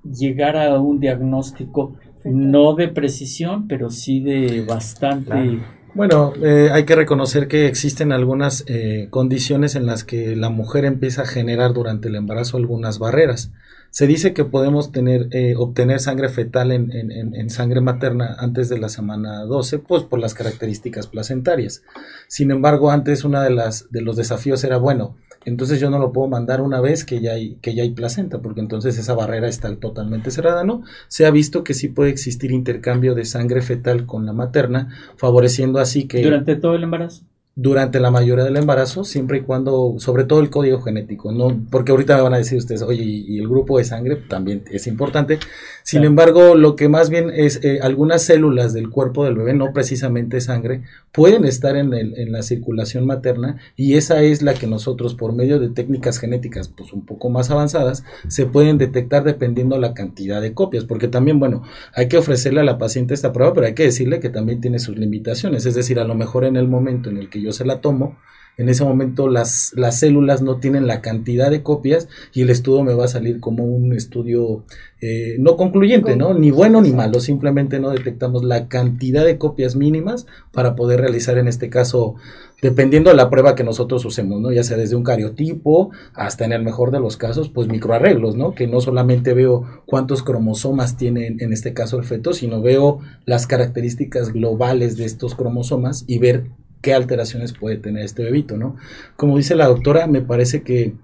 [0.05, 5.61] llegar a un diagnóstico no de precisión, pero sí de bastante...
[5.93, 10.85] Bueno, eh, hay que reconocer que existen algunas eh, condiciones en las que la mujer
[10.85, 13.51] empieza a generar durante el embarazo algunas barreras.
[13.91, 18.89] Se dice que podemos tener, eh, obtener sangre fetal en, sangre materna antes de la
[18.89, 21.83] semana 12, pues por las características placentarias.
[22.29, 26.13] Sin embargo, antes una de las de los desafíos era, bueno, entonces yo no lo
[26.13, 29.49] puedo mandar una vez que ya hay, que ya hay placenta, porque entonces esa barrera
[29.49, 30.83] está totalmente cerrada, ¿no?
[31.09, 35.79] Se ha visto que sí puede existir intercambio de sangre fetal con la materna, favoreciendo
[35.79, 36.23] así que...
[36.23, 37.25] Durante todo el embarazo
[37.63, 41.93] durante la mayoría del embarazo, siempre y cuando, sobre todo el código genético, no, porque
[41.93, 45.39] ahorita me van a decir ustedes, oye, y, el grupo de sangre también es importante.
[45.83, 49.75] Sin embargo, lo que más bien es eh, algunas células del cuerpo del bebé, no
[49.75, 54.67] precisamente sangre, pueden estar en, el, en la circulación materna y esa es la que
[54.67, 59.79] nosotros, por medio de técnicas genéticas, pues un poco más avanzadas, se pueden detectar dependiendo
[59.79, 63.53] la cantidad de copias, porque también, bueno, hay que ofrecerle a la paciente esta prueba,
[63.53, 66.57] pero hay que decirle que también tiene sus limitaciones, es decir, a lo mejor en
[66.57, 68.17] el momento en el que yo se la tomo,
[68.61, 72.85] en ese momento las, las células no tienen la cantidad de copias y el estudio
[72.85, 74.65] me va a salir como un estudio
[75.01, 76.35] eh, no concluyente, ¿no?
[76.35, 81.39] Ni bueno ni malo, simplemente no detectamos la cantidad de copias mínimas para poder realizar
[81.39, 82.17] en este caso,
[82.61, 84.53] dependiendo de la prueba que nosotros usemos, ¿no?
[84.53, 88.55] Ya sea desde un cariotipo hasta en el mejor de los casos, pues microarreglos, ¿no?
[88.55, 93.47] Que no solamente veo cuántos cromosomas tiene en este caso el feto, sino veo las
[93.47, 96.45] características globales de estos cromosomas y ver
[96.81, 98.77] qué alteraciones puede tener este bebito, ¿no?
[99.17, 100.95] Como dice la doctora, me parece que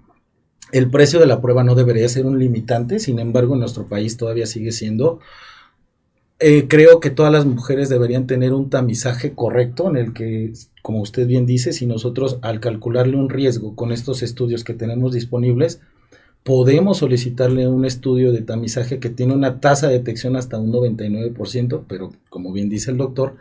[0.72, 4.16] el precio de la prueba no debería ser un limitante, sin embargo en nuestro país
[4.16, 5.20] todavía sigue siendo.
[6.38, 11.00] Eh, creo que todas las mujeres deberían tener un tamizaje correcto en el que, como
[11.00, 15.80] usted bien dice, si nosotros al calcularle un riesgo con estos estudios que tenemos disponibles,
[16.44, 21.84] podemos solicitarle un estudio de tamizaje que tiene una tasa de detección hasta un 99%,
[21.88, 23.36] pero como bien dice el doctor,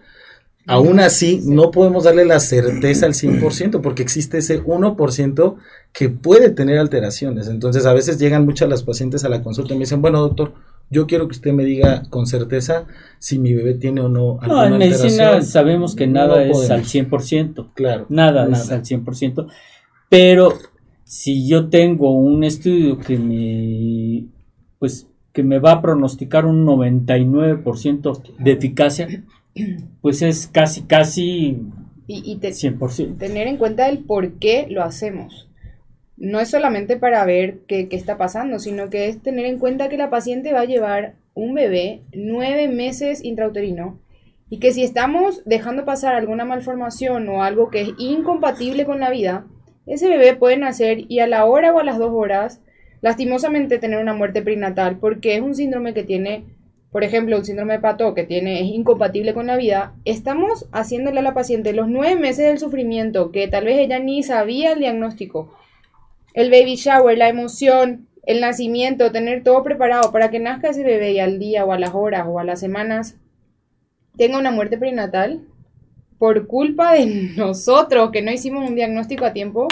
[0.68, 5.56] Aún así, no podemos darle la certeza al 100% porque existe ese 1%
[5.94, 7.48] que puede tener alteraciones.
[7.48, 10.54] Entonces, a veces llegan muchas las pacientes a la consulta y me dicen, bueno, doctor,
[10.90, 12.86] yo quiero que usted me diga con certeza
[13.20, 16.84] si mi bebé tiene o no alguna No, en medicina sabemos que nada es al
[16.84, 17.72] 100%.
[17.74, 18.06] Claro.
[18.10, 19.48] Nada, nada es al 100%.
[20.10, 20.54] Pero
[21.04, 24.28] si yo tengo un estudio que me,
[24.80, 29.24] pues, que me va a pronosticar un 99% de eficacia,
[30.02, 31.60] pues es casi, casi
[32.08, 33.18] y, 100%.
[33.18, 35.50] Tener en cuenta el por qué lo hacemos.
[36.18, 39.90] No es solamente para ver qué, qué está pasando, sino que es tener en cuenta
[39.90, 44.00] que la paciente va a llevar un bebé nueve meses intrauterino
[44.50, 49.10] y que si estamos dejando pasar alguna malformación o algo que es incompatible con la
[49.10, 49.46] vida,
[49.86, 52.62] ese bebé puede nacer y a la hora o a las dos horas
[53.02, 56.46] lastimosamente tener una muerte prenatal porque es un síndrome que tiene
[56.96, 61.20] por ejemplo, un síndrome de Pato que tiene, es incompatible con la vida, estamos haciéndole
[61.20, 64.80] a la paciente los nueve meses del sufrimiento que tal vez ella ni sabía el
[64.80, 65.54] diagnóstico.
[66.34, 71.12] El baby shower, la emoción, el nacimiento, tener todo preparado para que nazca ese bebé
[71.12, 73.18] y al día o a las horas o a las semanas
[74.16, 75.42] tenga una muerte prenatal
[76.18, 79.68] por culpa de nosotros que no hicimos un diagnóstico a tiempo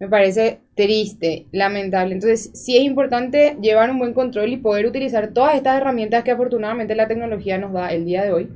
[0.00, 2.14] me parece triste, lamentable.
[2.14, 6.32] Entonces, sí es importante llevar un buen control y poder utilizar todas estas herramientas que
[6.32, 8.48] afortunadamente la tecnología nos da el día de hoy,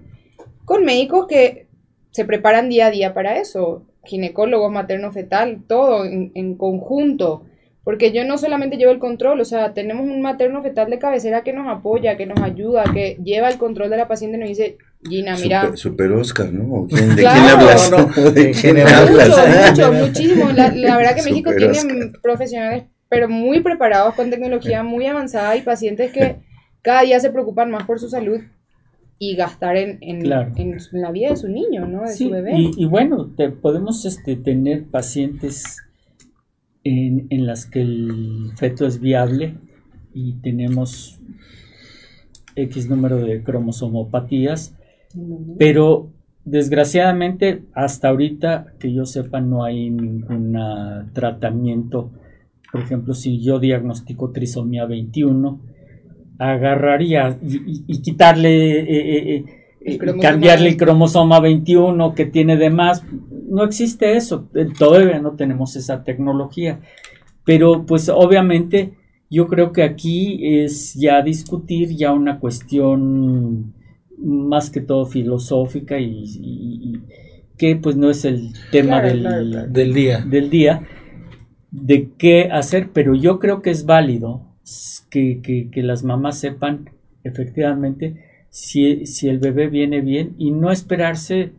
[0.65, 1.67] con médicos que
[2.11, 7.45] se preparan día a día para eso, ginecólogos, materno-fetal, todo en, en conjunto.
[7.85, 11.43] Porque yo no solamente llevo el control, o sea, tenemos un materno fetal de cabecera
[11.43, 14.49] que nos apoya, que nos ayuda, que lleva el control de la paciente y nos
[14.51, 15.77] dice, Gina, mira.
[15.77, 16.87] Super, Oscar, ¿no?
[16.87, 17.91] ¿De quién hablas?
[18.35, 19.29] ¿De quién hablas?
[19.29, 20.51] Mucho, mucho, muchísimo.
[20.53, 26.13] La, verdad que México tiene profesionales, pero muy preparados con tecnología muy avanzada y pacientes
[26.13, 26.37] que
[26.83, 28.41] cada día se preocupan más por su salud
[29.21, 32.03] y gastar en, en, la vida de su niño, ¿no?
[32.03, 32.53] De su bebé.
[32.57, 35.79] Y, y bueno, te, podemos este, tener pacientes
[36.85, 39.55] en, en las que el feto es viable
[40.13, 41.21] y tenemos
[42.57, 44.78] X número de cromosomopatías
[45.59, 46.11] pero
[46.45, 50.57] desgraciadamente hasta ahorita que yo sepa no hay ningún
[51.13, 52.11] tratamiento.
[52.73, 55.61] Por ejemplo, si yo diagnostico trisomía 21,
[56.39, 59.45] agarraría y, quitarle, eh, eh,
[59.81, 63.05] eh, cambiarle el cromosoma 21 que tiene de más.
[63.49, 66.81] No existe eso, todavía no tenemos esa tecnología.
[67.45, 68.93] Pero pues obviamente
[69.31, 73.75] yo creo que aquí es ya discutir ya una cuestión
[74.23, 77.01] más que todo filosófica y,
[77.57, 79.69] que pues no es el tema Claro, del, claro.
[79.69, 80.21] Del día.
[80.21, 80.83] del día,
[81.71, 84.43] de qué hacer, pero yo creo que es válido
[85.11, 86.91] que, que- que las mamás sepan
[87.25, 91.53] efectivamente si, si el bebé viene bien y no esperarse,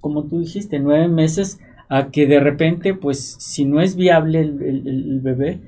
[0.00, 4.60] como tú dijiste, nueve meses a que de repente, pues si no es viable el,
[4.62, 5.60] el- el bebé,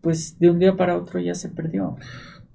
[0.00, 1.96] pues de un día para otro ya se perdió.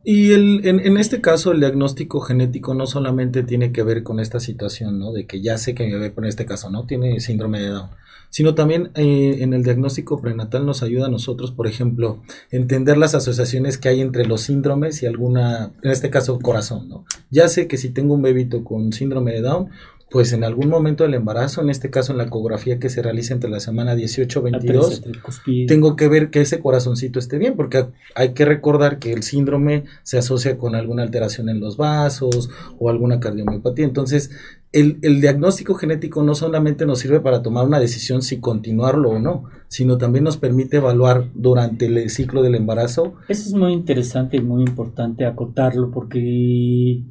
[0.07, 4.19] Y el, en, en este caso el diagnóstico genético no solamente tiene que ver con
[4.19, 5.11] esta situación, ¿no?
[5.11, 7.89] De que ya sé que mi bebé, en este caso no tiene síndrome de Down,
[8.29, 13.15] sino también eh, en el diagnóstico prenatal nos ayuda a nosotros, por ejemplo, entender las
[13.15, 17.05] asociaciones que hay entre los síndromes y alguna, en este caso corazón, ¿no?
[17.31, 19.69] Ya sé que si tengo un bebito con síndrome de Down,
[20.11, 23.33] pues en algún momento del embarazo, en este caso en la ecografía que se realiza
[23.33, 25.67] entre la semana 18 La 22, presa tricúspide.
[25.67, 29.85] tengo que ver que ese corazoncito esté bien, porque hay que recordar que el síndrome
[30.03, 33.85] se asocia con alguna alteración en los vasos o alguna cardiomiopatía.
[33.85, 34.29] Entonces,
[34.71, 39.19] el, el diagnóstico genético no solamente nos sirve para tomar una decisión si continuarlo o
[39.19, 43.15] no, sino también nos permite evaluar durante el ciclo del embarazo.
[43.27, 47.01] Eso es muy interesante y muy importante acotarlo porque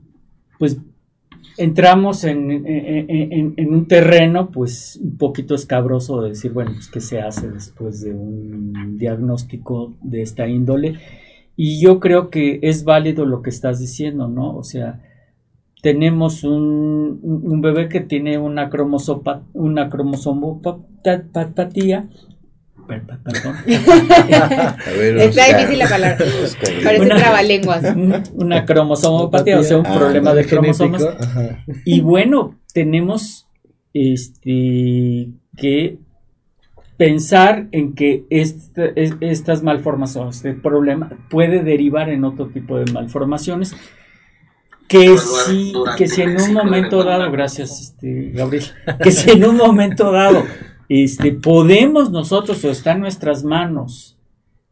[0.59, 0.79] pues
[1.57, 7.49] entramos en, un terreno pues un poquito escabroso de decir, bueno, pues qué se hace
[7.51, 10.99] después de un diagnóstico de esta índole.
[11.57, 14.57] Y yo creo que es válido lo que estás diciendo, ¿no?
[14.57, 15.03] O sea,
[15.83, 18.71] tenemos un, bebé que tiene una,
[19.53, 22.09] una cromosomopatía,
[22.87, 25.57] per- per- perdón, A ver, Está Oscar.
[25.59, 26.19] difícil la palabra.
[26.45, 26.75] Oscar.
[26.83, 27.83] Parece Una- trabalenguas.
[28.35, 31.17] una cromosomopatía, o sea, un Ah, problema de genético, cromosomas.
[31.21, 31.65] ajá.
[31.85, 33.47] Y bueno, tenemos
[33.93, 35.99] este que
[36.97, 42.91] pensar en que esta- es- estas malformaciones, este problema puede derivar en otro tipo de
[42.93, 43.75] malformaciones
[44.87, 48.65] que si, que si en un momento dado, gracias este, Gabriel,
[49.03, 50.45] que si en un momento dado
[50.89, 54.17] este, podemos nosotros o está en nuestras manos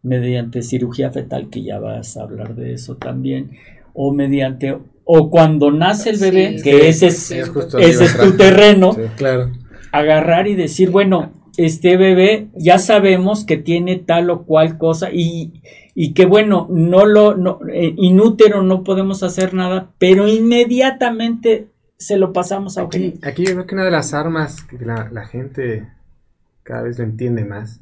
[0.03, 3.53] mediante cirugía fetal, que ya vas a hablar de eso también,
[3.94, 6.64] o mediante, o cuando nace el bebé, Sí.
[6.64, 9.03] que ese es, Sí, Es ese es tu terreno, Sí.
[9.16, 9.51] Claro.
[9.92, 15.53] agarrar y decir, bueno, este bebé ya sabemos que tiene tal o cual cosa y,
[15.94, 22.16] y que bueno, no lo, no, eh, inútero no podemos hacer nada, pero inmediatamente se
[22.16, 23.11] lo pasamos a Eugenio.
[23.11, 25.87] Aquí, aquí yo creo que una de las armas que la, la gente
[26.62, 27.81] cada vez lo entiende más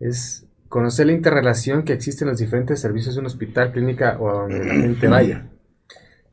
[0.00, 4.28] es conocer la interrelación que existe en los diferentes servicios de un hospital, clínica o
[4.28, 5.48] a donde la gente vaya.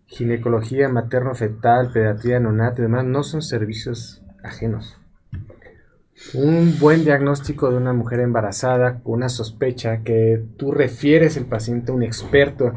[0.06, 5.00] Ginecología, materno-fetal, pediatría, neonato y demás no son servicios ajenos.
[6.34, 11.92] Un buen diagnóstico de una mujer embarazada con una sospecha que tú refieres el paciente
[11.92, 12.74] a un experto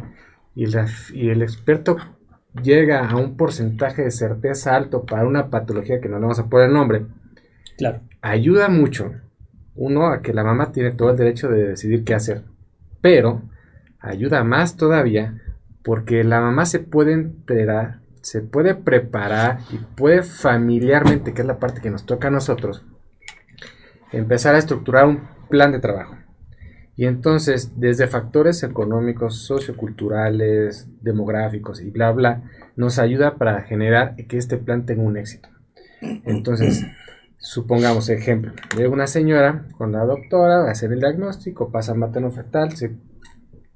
[0.54, 0.74] y el,
[1.12, 1.96] y el experto
[2.62, 6.48] llega a un porcentaje de certeza alto para una patología que no le vamos a
[6.48, 7.04] poner nombre,
[7.76, 9.12] Claro, ayuda mucho,
[9.74, 12.42] uno, a que la mamá tiene todo el derecho de decidir qué hacer,
[13.00, 13.42] pero
[14.00, 15.42] ayuda más todavía
[15.82, 21.60] porque la mamá se puede enterar, se puede preparar y puede familiarmente, que es la
[21.60, 22.84] parte que nos toca a nosotros,
[24.10, 26.16] empezar a estructurar un plan de trabajo.
[26.96, 32.42] Y entonces, desde factores económicos, socioculturales, demográficos y bla, bla,
[32.74, 35.48] nos ayuda para generar que este plan tenga un éxito.
[36.00, 36.84] Entonces,
[37.46, 42.76] supongamos ejemplo, llega una señora con la doctora a hacer el diagnóstico, pasa materno fetal,
[42.76, 42.90] se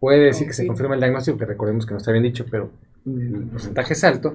[0.00, 2.72] puede decir que se confirma el diagnóstico, que recordemos que no está bien dicho, pero
[3.06, 4.34] el porcentaje es alto.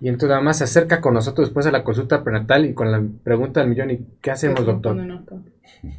[0.00, 2.90] Y entonces nada más se acerca con nosotros después a la consulta prenatal y con
[2.90, 4.96] la pregunta del millón, ¿y qué hacemos, doctor?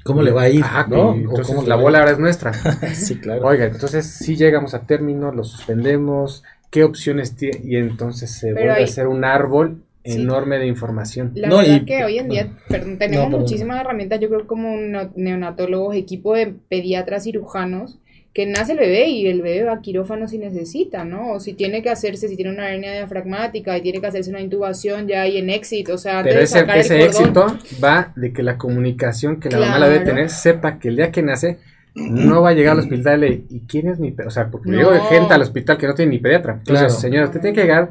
[0.04, 0.62] ¿Cómo le va a ir?
[0.62, 1.16] Ajá, ¿no?
[1.16, 2.52] y ¿O entonces cómo la bola ahora es nuestra.
[2.94, 3.46] Sí, claro.
[3.46, 7.62] Oiga, entonces si llegamos a término, lo suspendemos, ¿qué opciones tiene?
[7.64, 10.22] Y entonces se Pero vuelve a hacer un árbol Sí.
[10.22, 11.32] enorme de información.
[11.36, 14.48] La No, verdad y- que hoy en día perdón, tenemos No, muchísimas herramientas, yo creo
[14.48, 17.98] como neo- neonatólogos, equipo de pediatras cirujanos,
[18.34, 21.32] que nace el bebé y el bebé va a quirófano si necesita, ¿no?
[21.34, 24.42] O si tiene que hacerse, si tiene una hernia diafragmática y tiene que hacerse una
[24.42, 27.48] intubación ya hay en éxito, o sea, Pero ese, sacar ese éxito
[27.84, 31.12] va de que la comunicación que la mamá la debe tener sepa que el día
[31.12, 31.58] que nace
[31.96, 34.28] no va a llegar al hospital y, ¿y quién es mi pediatra?
[34.28, 34.78] O sea, porque No.
[34.78, 36.54] llego de gente al hospital que no tiene ni pediatra.
[36.60, 37.02] Entonces, Claro.
[37.02, 37.90] señora, usted tiene que llegar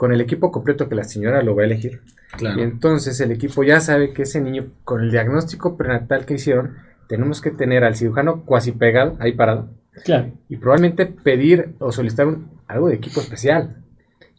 [0.00, 2.00] con el equipo completo que la señora lo va a elegir.
[2.38, 2.58] Claro.
[2.58, 6.76] Y entonces el equipo ya sabe que ese niño, con el diagnóstico prenatal que hicieron,
[7.06, 9.68] tenemos que tener al cirujano cuasi pegado, ahí parado,
[10.02, 10.32] claro.
[10.48, 13.76] y probablemente pedir o solicitar un- algo de equipo especial.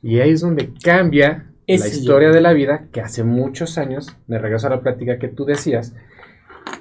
[0.01, 3.77] Y ahí es donde cambia Ese la yo- historia de la vida, que hace muchos
[3.77, 5.93] años, me regreso a la plática que tú decías,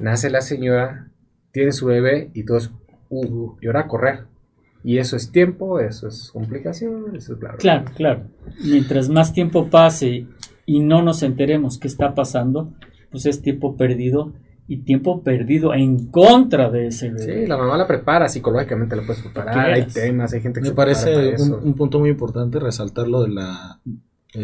[0.00, 1.08] nace la señora,
[1.52, 2.72] tiene su bebé y todos,
[3.10, 4.20] uh, y ahora a correr.
[4.82, 7.54] Y eso es tiempo, eso es complicación, eso es bla.
[7.58, 8.22] Claro, claro.
[8.64, 10.26] Mientras más tiempo pase
[10.64, 12.72] y no nos enteremos qué está pasando,
[13.10, 14.32] pues es tiempo perdido
[14.66, 17.40] y tiempo perdido en contra de ese bebé.
[17.42, 20.68] Sí, la mamá la prepara, psicológicamente la puedes preparar, hay temas, hay gente que Me
[20.68, 21.60] se prepara parece un, eso.
[21.62, 23.80] un punto muy importante resaltar lo de la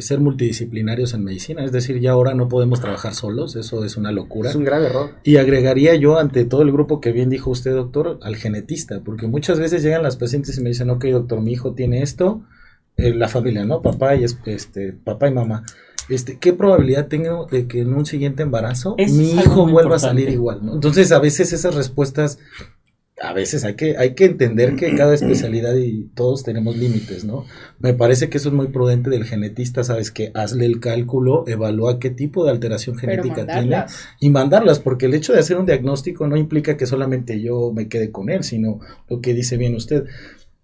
[0.01, 4.11] ser multidisciplinarios en medicina, es decir, ya ahora no podemos trabajar solos, eso es una
[4.13, 4.51] locura.
[4.51, 5.11] Es un grave error.
[5.23, 9.27] Y agregaría yo ante todo el grupo que bien dijo usted, doctor, al genetista, porque
[9.29, 12.43] muchas veces llegan las pacientes y me dicen, ok, doctor, mi hijo tiene esto,
[12.97, 13.81] eh, la familia, ¿no?
[13.83, 15.63] Papá y es- este, papá y mamá.
[16.09, 19.99] Este, ¿qué probabilidad tengo de que en un siguiente embarazo Eso mi hijo vuelva a
[19.99, 20.65] salir igual?
[20.65, 20.75] ¿no?
[20.75, 22.39] Entonces, a veces esas respuestas,
[23.21, 27.45] a veces hay que, hay que entender que cada especialidad y todos tenemos límites, ¿no?
[27.79, 31.99] Me parece que eso es muy prudente del genetista, sabes que hazle el cálculo, evalúa
[31.99, 33.85] qué tipo de alteración genética tiene
[34.21, 37.89] y mandarlas, porque el hecho de hacer un diagnóstico no implica que solamente yo me
[37.89, 40.05] quede con él, sino lo que dice bien usted.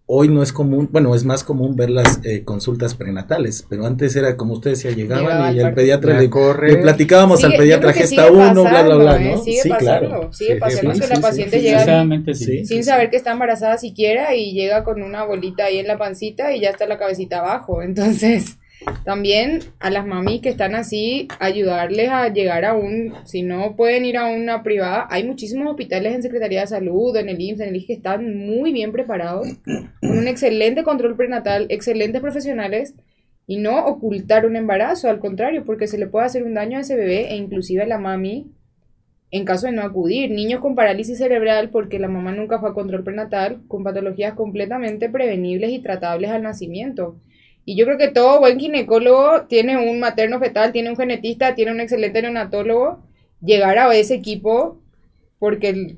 [0.06, 4.14] Hoy no es común, bueno, es más común ver las eh, consultas prenatales, pero antes
[4.16, 6.72] era como usted decía, llegaban Llegaba y al el pediatra le, corre.
[6.72, 9.32] le platicábamos Sigue- al pediatra gesta uno, bla, bla, bla, pasando, ¿eh?
[9.36, 9.42] ¿no?
[9.44, 10.32] Sigue sí, pasando, claro.
[10.32, 13.78] sigue Sí, pasando sí, que sí, la paciente sí, llega sin saber que está embarazada
[13.78, 17.38] siquiera y llega con una bolita ahí en la pancita y ya está la cabecita
[17.38, 17.80] abajo.
[17.80, 18.58] Entonces,
[19.05, 24.05] también a las mamis que están así, ayudarles a llegar a un, si no pueden
[24.05, 27.68] ir a una privada, hay muchísimos hospitales en Secretaría de Salud, en el IMSS, en
[27.68, 29.47] el IGE, que están muy bien preparados,
[30.01, 32.95] con un excelente control prenatal, excelentes profesionales.
[33.45, 36.83] Y no ocultar un embarazo, al contrario, porque se le puede hacer un daño a
[36.83, 38.53] ese bebé e inclusive a la mami
[39.33, 40.31] en caso de no acudir.
[40.31, 45.09] Niños con parálisis cerebral porque la mamá nunca fue a control prenatal, con patologías completamente
[45.09, 47.16] prevenibles y tratables al nacimiento.
[47.64, 51.72] Y yo creo que todo buen ginecólogo tiene un materno fetal, tiene un genetista, tiene
[51.72, 53.03] un excelente neonatólogo.
[53.40, 54.81] Llegar a ese equipo
[55.38, 55.96] porque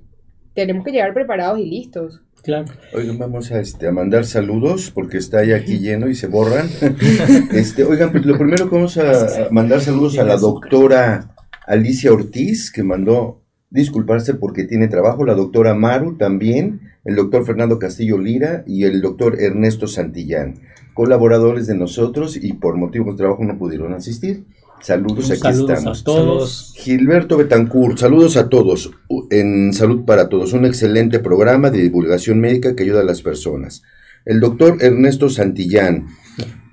[0.55, 2.21] tenemos que llegar preparados y listos.
[2.43, 2.67] Claro.
[2.93, 6.69] Oigan, vamos a, este, a mandar saludos porque está ya aquí lleno y se borran.
[7.53, 11.35] este, oigan, pues lo primero que vamos a a mandar saludos a la doctora
[11.67, 13.44] Alicia Ortiz, que mandó
[13.75, 19.03] disculparse porque tiene trabajo, la doctora Maru también, el doctor Fernando Castillo Lira y el
[19.03, 20.61] doctor Ernesto Santillán,
[20.95, 24.45] colaboradores de nosotros y por motivos de trabajo no pudieron asistir.
[24.81, 26.01] Saludos, aquí Saludos estamos.
[26.01, 26.75] a todos.
[26.77, 28.93] Gilberto Betancourt, saludos a todos
[29.31, 33.83] en Salud para Todos, un excelente programa de divulgación médica que ayuda a las personas.
[34.25, 36.07] El doctor Ernesto Santillán,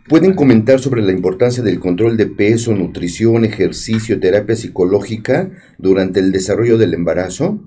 [0.08, 6.32] ¿pueden comentar sobre la importancia del control de peso, nutrición, ejercicio, terapia psicológica durante el
[6.32, 7.60] desarrollo del embarazo?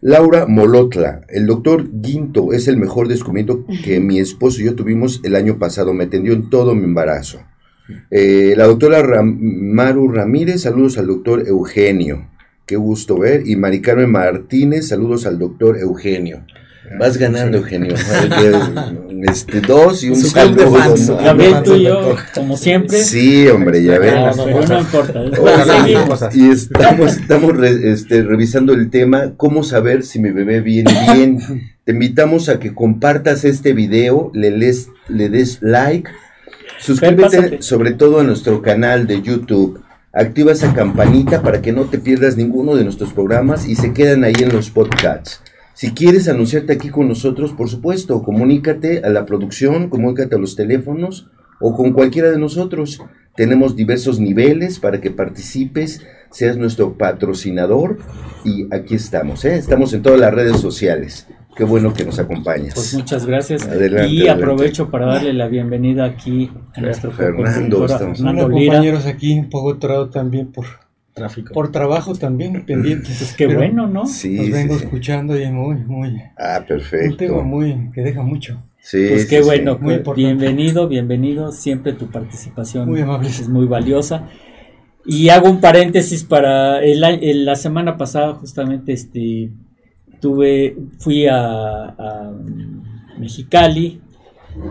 [0.00, 5.20] Laura Molotla, el doctor Guinto es el mejor descubrimiento que mi esposo y yo tuvimos
[5.24, 7.40] el año pasado, me atendió en todo mi embarazo.
[8.10, 12.28] Eh, la doctora Maru Ramírez, saludos al doctor Eugenio.
[12.66, 13.48] Qué gusto ver.
[13.48, 16.44] Y Mari Carmen Martínez, saludos al doctor Eugenio.
[16.98, 17.94] Vas ganando, Eugenio.
[19.20, 20.70] Este, dos y un Su saludo.
[20.72, 21.18] fans, ¿no?
[21.18, 22.98] fans tú y yo, como siempre.
[23.02, 24.14] Sí, hombre, ya ven.
[24.16, 25.24] Ah, pero no importa.
[25.80, 26.08] Seguimos.
[26.08, 26.36] cosas.
[26.36, 31.38] y estamos, estamos re- este, revisando el tema, cómo saber si mi bebé viene bien.
[31.84, 36.08] Te invitamos a que compartas este video, le, les, le des like,
[36.78, 39.82] suscríbete sobre todo a nuestro canal de YouTube.
[40.12, 44.22] Activa esa campanita para que no te pierdas ninguno de nuestros programas y se quedan
[44.22, 45.40] ahí en los podcasts.
[45.78, 50.56] Si quieres anunciarte aquí con nosotros, por supuesto, comunícate a la producción, comunícate a los
[50.56, 51.28] teléfonos
[51.60, 53.00] o con cualquiera de nosotros.
[53.36, 57.98] Tenemos diversos niveles para que participes, seas nuestro patrocinador
[58.44, 59.54] y aquí estamos, ¿eh?
[59.54, 61.28] estamos en todas las redes sociales.
[61.56, 62.74] Qué bueno que nos acompañas.
[62.74, 63.62] Pues muchas gracias.
[63.62, 64.42] Adelante, y adelante.
[64.42, 69.74] aprovecho para darle la bienvenida aquí a nuestro Fernando, estamos- Fernando compañeros aquí, un poco
[69.74, 70.66] atrado también por,
[71.18, 71.52] Tráfico.
[71.54, 73.18] por trabajo también, pendientes.
[73.18, 74.06] Pues qué Pero bueno, ¿no?
[74.06, 74.84] sí, Los vengo sí.
[74.84, 77.42] escuchando y muy, muy, Ah, un tema perfecto.
[77.42, 78.62] muy, que deja mucho.
[78.80, 79.44] Sí, Pues qué sí.
[79.44, 80.22] bueno, Muy que- importante.
[80.26, 83.40] bienvenido, bienvenido, siempre tu participación Muy amables.
[83.40, 84.28] es muy valiosa.
[85.04, 89.50] Y hago un paréntesis para el, el- la semana pasada justamente este
[90.20, 92.32] tuve fui a, a
[93.18, 94.00] Mexicali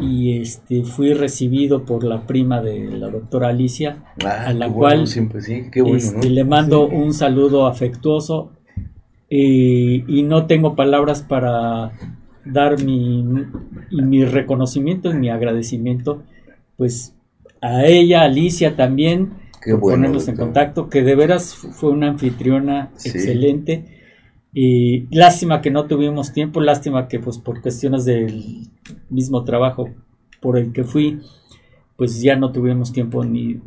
[0.01, 4.75] y este fui recibido por la prima de la doctora Alicia Ah, a la cual,
[4.97, 6.35] bueno, siempre sí, qué bueno, este, ¿no?
[6.35, 8.51] le mando un saludo afectuoso
[9.29, 11.91] eh, y no tengo palabras para
[12.45, 13.25] dar mi,
[13.89, 16.23] y mi reconocimiento y mi agradecimiento
[16.77, 17.13] pues
[17.61, 19.31] a ella, Alicia también,
[19.63, 23.09] Qué por bueno, ponernos en contacto, que de veras fu- fue una anfitriona Sí.
[23.09, 23.96] excelente.
[24.59, 28.67] Y lástima que no tuvimos tiempo, lástima que pues por cuestiones del
[29.11, 29.89] mismo trabajo
[30.41, 31.19] por el que fui,
[31.95, 33.59] pues ya no tuvimos tiempo ni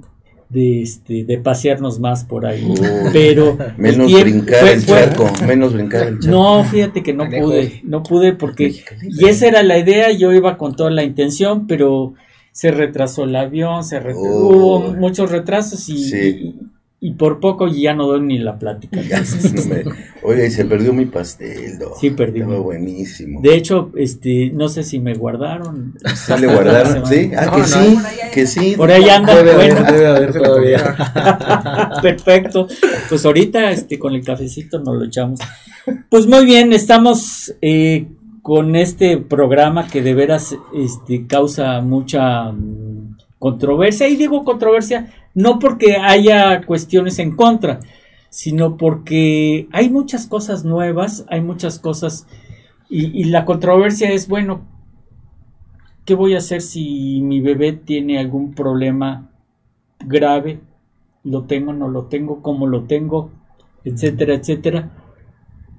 [0.49, 2.65] de este de pasearnos más por ahí.
[2.69, 2.77] Uy,
[3.13, 6.37] Pero Menos tiempo- brincar fue- el fue- charco, menos brincar el charco.
[6.37, 8.75] No, fíjate que no pude, no pude porque
[9.09, 12.15] y esa era la idea, yo iba con toda la intención, pero
[12.51, 14.49] se retrasó el avión, se re- Oh.
[14.49, 16.17] hubo muchos retrasos y, Sí.
[16.19, 16.55] y-
[17.03, 19.01] y por poco ya no doy ni la plática.
[19.09, 19.85] Ya, no me-
[20.23, 21.79] Oiga, y se perdió mi pastel.
[21.99, 22.41] Sí, perdí.
[22.41, 23.41] Estaba buenísimo.
[23.41, 25.95] De hecho, este, no sé si me guardaron.
[26.15, 27.07] ¿Sí le guardaron?
[27.07, 27.31] ¿Sí?
[27.37, 27.67] Ah, No, que no.
[27.67, 27.99] sí,
[28.35, 28.75] que sí.
[28.77, 29.77] Por ahí anda, Debe bueno.
[29.79, 30.97] haber, debe haber todavía.
[32.03, 32.67] Perfecto.
[33.09, 35.41] Pues ahorita este, con el cafecito nos lo echamos.
[36.09, 38.07] Pues muy bien, estamos eh,
[38.43, 44.09] con este programa que de veras este, causa mucha mm, controversia.
[44.09, 47.81] Y digo controversia no porque haya cuestiones en contra,
[48.31, 52.27] sino porque hay muchas cosas nuevas, hay muchas cosas.
[52.89, 54.67] Y, la controversia es, bueno,
[56.05, 59.31] ¿qué voy a hacer si mi bebé tiene algún problema
[60.05, 60.61] grave?
[61.23, 62.43] ¿Lo tengo, no lo tengo?
[62.43, 63.31] ¿Cómo lo tengo?
[63.85, 64.91] Etcétera, etcétera.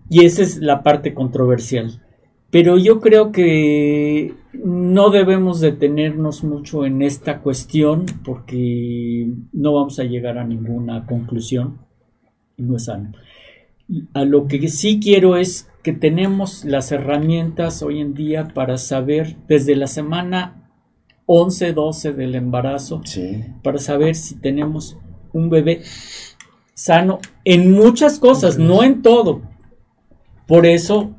[0.10, 2.02] Y esa es la parte controversial.
[2.50, 10.04] Pero yo creo que no debemos detenernos mucho en esta cuestión porque no vamos a
[10.04, 11.80] llegar a ninguna conclusión
[12.58, 13.12] y no es sano.
[14.14, 19.38] A lo que sí quiero es que tenemos las herramientas hoy en día para saber
[19.48, 20.70] desde la semana
[21.26, 23.44] 11, 12 del embarazo, Sí.
[23.64, 24.98] para saber si tenemos
[25.34, 25.82] un bebé
[26.74, 29.42] sano en muchas cosas, no en todo.
[30.48, 31.16] Por eso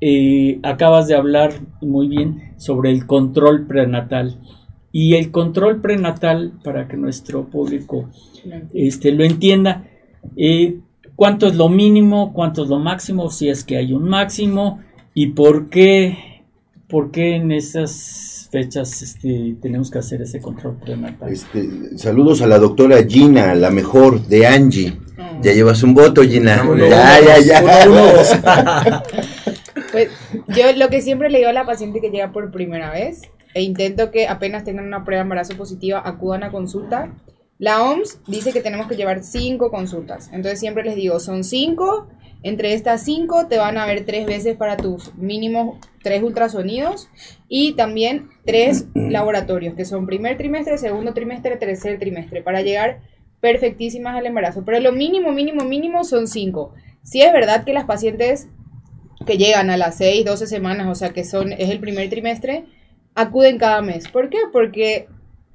[0.00, 4.38] eh, acabas de hablar muy bien sobre el control prenatal.
[4.92, 8.08] Y el control prenatal, para que nuestro público
[8.74, 9.84] este, lo entienda,
[10.36, 10.78] eh,
[11.14, 14.80] cuánto es lo mínimo, cuánto es lo máximo, si es que hay un máximo,
[15.14, 16.42] y por qué,
[16.88, 21.32] por qué en esas fechas este, tenemos que hacer ese control prenatal.
[21.32, 24.90] Este, saludos a la doctora Gina, la mejor de Angie.
[24.90, 25.42] Mm.
[25.42, 26.64] Ya llevas un voto, Gina.
[26.88, 29.02] Ya, ya, ya.
[29.92, 30.10] Pues
[30.48, 33.22] yo lo que siempre le digo a la paciente que llega por primera vez,
[33.54, 37.12] e intento que apenas tengan una prueba de embarazo positiva, acudan a consulta.
[37.58, 40.30] La OMS dice que tenemos que llevar cinco consultas.
[40.32, 42.08] Entonces siempre les digo, son cinco.
[42.42, 47.10] Entre estas cinco te van a ver tres veces para tus mínimos tres ultrasonidos
[47.48, 53.00] y también tres laboratorios, que son primer trimestre, segundo trimestre, tercer trimestre, para llegar
[53.40, 54.64] perfectísimas al embarazo.
[54.64, 56.72] Pero lo mínimo, mínimo, mínimo son cinco.
[57.02, 58.48] Si es verdad que las pacientes
[59.26, 62.64] que llegan a las 6, 12 semanas, o sea que son es el primer trimestre,
[63.14, 64.08] acuden cada mes.
[64.08, 64.38] ¿Por qué?
[64.52, 65.08] Porque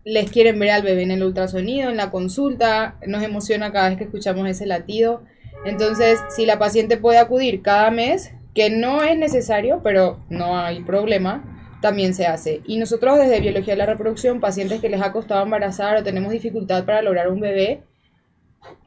[0.04, 3.98] les quieren ver al bebé en el ultrasonido, en la consulta, nos emociona cada vez
[3.98, 5.24] que escuchamos ese latido.
[5.66, 10.84] Entonces, si la paciente puede acudir cada mes, que no es necesario, pero no hay
[10.84, 11.44] problema,
[11.82, 12.62] también se hace.
[12.66, 16.32] Y nosotros desde Biología de la Reproducción, pacientes que les ha costado embarazar o tenemos
[16.32, 17.82] dificultad para lograr un bebé,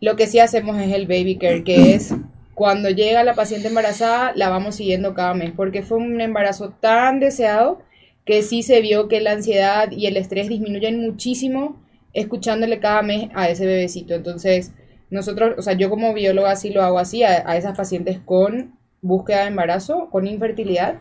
[0.01, 2.15] lo que sí hacemos es el baby care, que es
[2.59, 7.21] cuando llega la paciente embarazada, la vamos siguiendo cada mes, porque fue un embarazo tan
[7.21, 7.79] deseado
[8.25, 11.81] que sí se vio que la ansiedad y el estrés disminuyen muchísimo
[12.15, 14.13] escuchándole cada mes a ese bebecito.
[14.15, 14.73] Entonces,
[15.09, 18.77] nosotros, o sea, yo como bióloga sí lo hago así a, a esas pacientes con
[19.03, 20.97] búsqueda de embarazo, con infertilidad,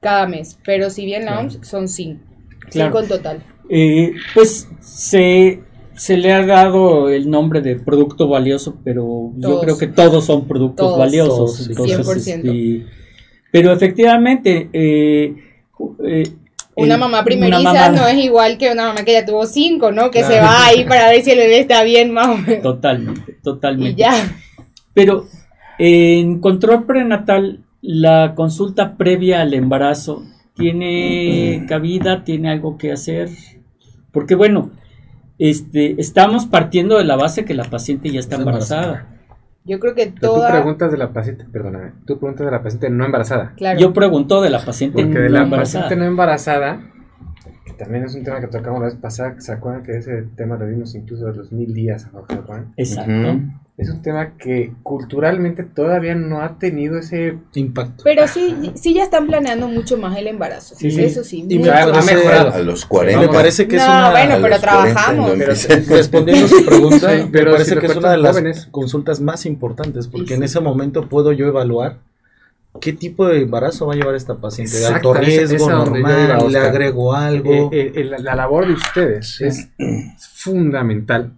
[0.00, 0.58] cada mes.
[0.62, 1.40] Pero si bien la.
[1.40, 2.22] OMS son cinco,
[2.70, 2.90] Claro.
[2.90, 3.42] cinco en total.
[3.70, 5.62] Eh, pues se,
[5.96, 10.46] se le ha dado el nombre de producto valioso, pero yo creo que todos son
[10.46, 10.98] productos Todos.
[10.98, 11.36] valiosos.
[11.36, 12.50] Todos, entonces, 100%.
[12.50, 12.86] este,
[13.50, 15.34] pero efectivamente, eh,
[16.06, 16.22] eh,
[16.76, 19.92] Una mamá primeriza una mamá- no es igual que una mamá que ya tuvo cinco,
[19.92, 20.10] ¿no?
[20.10, 22.62] Que se va ahí para ver si el bebé está bien, más o menos.
[22.62, 23.90] Totalmente, totalmente.
[23.92, 24.12] Y ya.
[24.94, 25.26] Pero
[25.78, 30.22] en control prenatal, la consulta previa al embarazo
[30.56, 33.28] tiene cabida, tiene algo que hacer,
[34.12, 34.70] porque bueno,
[35.50, 39.06] este, estamos partiendo de la base que la paciente ya está embarazada.
[39.64, 40.50] Yo creo que Pero tú toda.
[40.50, 43.52] preguntas de la paciente, perdóname, tú preguntas de la paciente no embarazada.
[43.56, 43.78] Claro.
[43.78, 45.84] Yo pregunto de la paciente Porque de la embarazada.
[45.84, 46.80] paciente no embarazada,
[47.64, 50.56] que también es un tema que tocamos la vez pasada, ¿se acuerdan que ese tema
[50.56, 52.08] lo vimos incluso de los mil días?
[52.12, 52.24] ¿no?
[52.28, 52.72] ¿Se acuerdan?
[52.76, 53.40] Exacto.
[53.82, 57.38] Es un tema que culturalmente todavía no ha tenido ese...
[57.54, 58.02] Impacto.
[58.04, 60.74] Pero sí, sí ya están planeando mucho más el embarazo.
[60.76, 61.02] Sí, sí.
[61.04, 61.44] Eso sí.
[61.48, 62.52] Y me parece- mejorado.
[62.54, 63.20] A los 40.
[63.20, 64.10] Me parece que es No, una.
[64.10, 65.30] bueno, pero los 40 trabajamos.
[65.38, 65.52] Pero-
[65.96, 68.68] Respondiendo a su pregunta, Sí, me parece si que es una de las jóvenes.
[68.70, 71.98] consultas más importantes, porque en ese momento puedo yo evaluar
[72.80, 74.78] qué tipo de embarazo va a llevar esta paciente.
[74.78, 77.52] De alto riesgo, normal, le agrego algo.
[77.52, 79.44] Eh, eh, eh, la, la labor de ustedes Sí.
[79.44, 79.68] es
[80.34, 81.32] fundamental.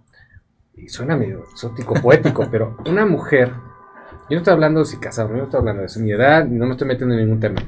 [0.77, 5.29] Y suena medio exótico, poético, pero una mujer, yo no estoy hablando de si casado,
[5.29, 7.61] no estoy hablando de su mi edad, no me estoy metiendo en ningún tema.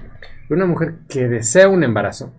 [0.48, 2.32] Pero una mujer que desea un embarazo,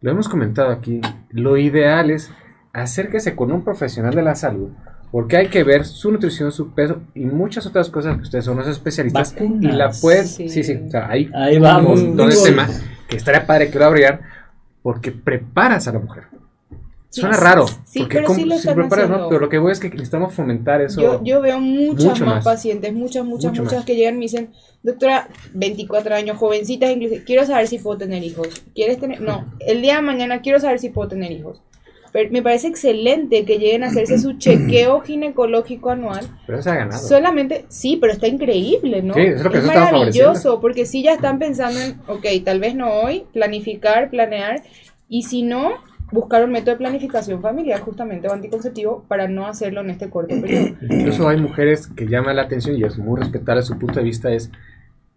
[0.00, 1.00] lo hemos comentado aquí,
[1.30, 2.30] lo ideal es
[2.72, 4.70] acérquese con un profesional de la salud,
[5.10, 8.58] porque hay que ver su nutrición, su peso y muchas otras cosas que ustedes son
[8.58, 9.62] los especialistas Vacunas.
[9.62, 10.62] y la pueden, sí, Sí.
[10.62, 12.00] sí, o sea, ahí, Ahí vamos.
[12.00, 14.20] un montón de temas que estaría padre que lo abrieran,
[14.82, 16.24] porque preparas a la mujer.
[17.10, 17.66] Suena sí, raro.
[17.66, 19.28] sí, porque pero ¿cómo sí lo están preparan, ¿no?
[19.28, 21.00] Pero lo que voy es que necesitamos fomentar eso.
[21.00, 22.44] Yo, yo veo muchas más, más.
[22.44, 23.86] pacientes, muchas, muchas, Mucho muchas más.
[23.86, 24.50] que llegan y me dicen,
[24.82, 28.48] doctora, 24 años, jovencitas inclusive, quiero saber si puedo tener hijos.
[28.74, 29.22] ¿Quieres tener?
[29.22, 31.62] No, el día de mañana quiero saber si puedo tener hijos.
[32.12, 36.26] Pero me parece excelente que lleguen a hacerse su chequeo ginecológico anual.
[36.46, 37.06] Pero se ha ganado.
[37.06, 39.14] Solamente, sí, pero está increíble, ¿no?
[39.14, 42.60] Sí, es lo que nosotros estamos maravilloso, porque sí ya están pensando en, ok, tal
[42.60, 44.62] vez no hoy, planificar, planear,
[45.08, 45.72] y si no,
[46.10, 50.40] buscar un método de planificación familiar justamente o anticonceptivo para no hacerlo en este corto
[50.40, 50.76] periodo.
[50.90, 54.30] Incluso hay mujeres que llaman la atención y es muy respetable su punto de vista
[54.30, 54.50] es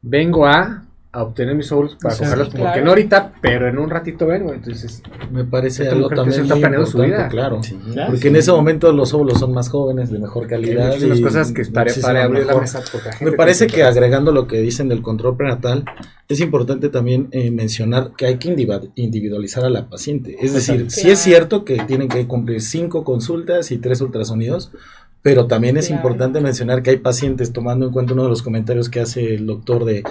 [0.02, 0.84] vengo a,
[1.14, 2.84] a obtener mis óvulos para O sea, cogerlos sí, claro.
[2.86, 4.54] no ahorita, pero en un ratito vengo.
[4.54, 7.30] Entonces, Me parece algo que también se está muy planeando su importante, vida.
[7.30, 7.64] claro.
[7.64, 7.78] Sí.
[7.92, 8.12] Claro.
[8.14, 10.88] Porque en ese momento los óvulos son más jóvenes, de mejor hay calidad.
[10.88, 12.82] muchísimas y cosas que estaré para abrir la mesa.
[12.92, 15.84] porque la Me parece que agregando lo que dicen del control prenatal,
[16.30, 18.48] es importante también eh, mencionar que hay que
[18.96, 20.38] individualizar a la paciente.
[20.42, 21.14] Es decir, sí Claro.
[21.14, 24.72] es cierto que tienen que cumplir cinco consultas y tres ultrasonidos,
[25.22, 26.00] pero también es Claro.
[26.00, 29.46] importante mencionar que hay pacientes, tomando en cuenta uno de los comentarios que hace el
[29.46, 30.04] doctor de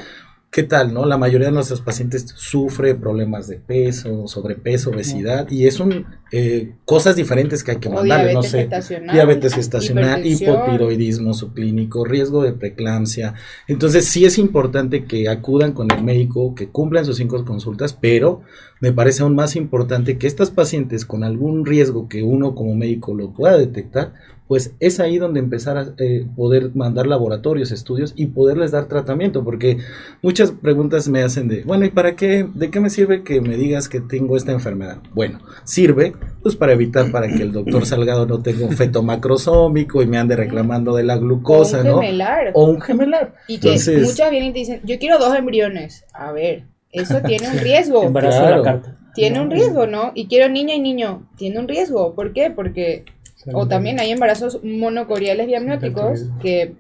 [0.53, 1.07] ¿Qué tal, no?
[1.07, 6.73] La mayoría de nuestros pacientes sufre problemas de peso, sobrepeso, obesidad, y es un eh,
[6.85, 8.63] cosas diferentes que hay que mandarle, no sé.
[8.63, 9.15] gestacional.
[9.15, 10.27] Diabetes hipertensión.
[10.27, 13.35] hipotiroidismo subclínico, riesgo de preeclampsia.
[13.69, 18.43] Entonces sí es importante que acudan con el médico, que cumplan sus cinco consultas, pero
[18.81, 23.15] me parece aún más importante que estas pacientes con algún riesgo que uno como médico
[23.15, 24.15] lo pueda detectar,
[24.51, 29.45] pues es ahí donde empezar a eh, poder mandar laboratorios, estudios y poderles dar tratamiento,
[29.45, 29.79] porque
[30.23, 32.49] muchas preguntas me hacen de, bueno, ¿y para qué?
[32.53, 34.99] ¿De qué me sirve que me digas que tengo esta enfermedad?
[35.15, 40.03] Bueno, sirve pues para evitar para que el doctor Salgado no tenga un feto macrosómico
[40.03, 42.01] y me ande reclamando de la glucosa, o un ¿no?
[42.01, 42.51] gemelar.
[42.55, 43.35] O un gemelar.
[43.47, 46.05] Y que Entonces- muchas vienen y te dicen, yo quiero dos embriones.
[46.13, 48.03] A ver, eso tiene un riesgo.
[48.03, 48.51] Embarazo Claro.
[48.51, 48.97] de la carta.
[49.15, 50.11] Tiene un riesgo, ¿no?
[50.17, 51.29] Y quiero niña y niño.
[51.37, 52.17] Tiene un riesgo.
[52.17, 52.51] ¿Por qué?
[52.51, 53.05] Porque...
[53.53, 56.75] O también hay embarazos monocoriales biamnióticos que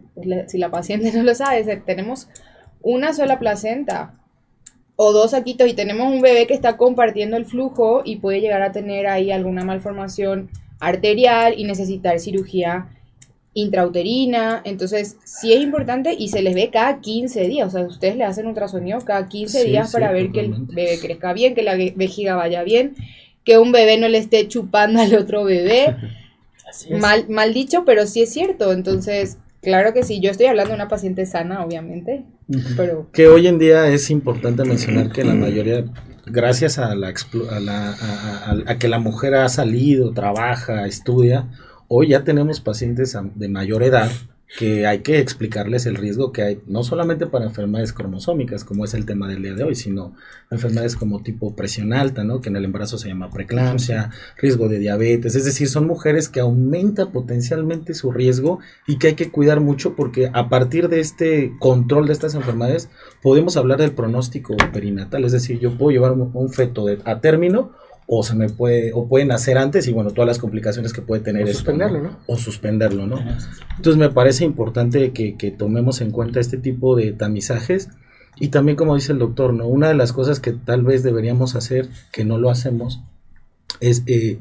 [0.49, 2.29] si la paciente no lo sabe, tenemos
[2.83, 4.15] una sola placenta
[4.97, 8.61] o dos saquitos y tenemos un bebé que está compartiendo el flujo y puede llegar
[8.63, 12.89] a tener ahí alguna malformación arterial y necesitar cirugía
[13.55, 14.61] intrauterina.
[14.65, 17.69] Entonces, sí es importante y se les ve cada 15 días.
[17.69, 20.53] O sea, ustedes le hacen ultrasonido cada 15 Sí, días sí, para ver que el
[20.69, 22.95] bebé crezca bien, que la ve- vejiga vaya bien,
[23.45, 25.97] que un bebé no le esté chupando al otro bebé.
[26.99, 28.73] Mal, mal dicho, pero sí es cierto.
[28.73, 30.21] Entonces, claro que sí.
[30.21, 32.25] Yo estoy hablando de una paciente sana, obviamente,
[32.77, 35.85] pero Que hoy en día es importante mencionar que la mayoría,
[36.27, 41.49] gracias a, la, a, la- a- a- a que la mujer ha salido, trabaja, estudia,
[41.89, 44.11] hoy ya tenemos pacientes de mayor edad
[44.59, 48.95] que hay que explicarles el riesgo que hay, no solamente para enfermedades cromosómicas, como es
[48.95, 50.15] el tema del día de hoy, sino
[50.51, 52.41] enfermedades como tipo presión alta, ¿no?
[52.41, 56.41] que en el embarazo se llama preeclampsia, riesgo de diabetes, es decir, son mujeres que
[56.41, 61.53] aumenta potencialmente su riesgo y que hay que cuidar mucho porque a partir de este
[61.61, 62.89] control de estas enfermedades
[63.23, 67.21] podemos hablar del pronóstico perinatal, es decir, yo puedo llevar un, un feto de- a
[67.21, 67.71] término
[68.13, 71.23] o se me puede o puede nacer antes y bueno, todas las complicaciones que puede
[71.23, 72.19] tener O esto, suspenderlo, ¿no?
[72.27, 73.21] O suspenderlo, ¿no?
[73.77, 77.89] Entonces me parece importante que, que tomemos en cuenta este tipo de tamizajes
[78.41, 79.69] y también como dice el doctor, ¿no?
[79.69, 83.01] Una de las cosas que tal vez deberíamos hacer, que no lo hacemos,
[83.79, 84.41] es eh,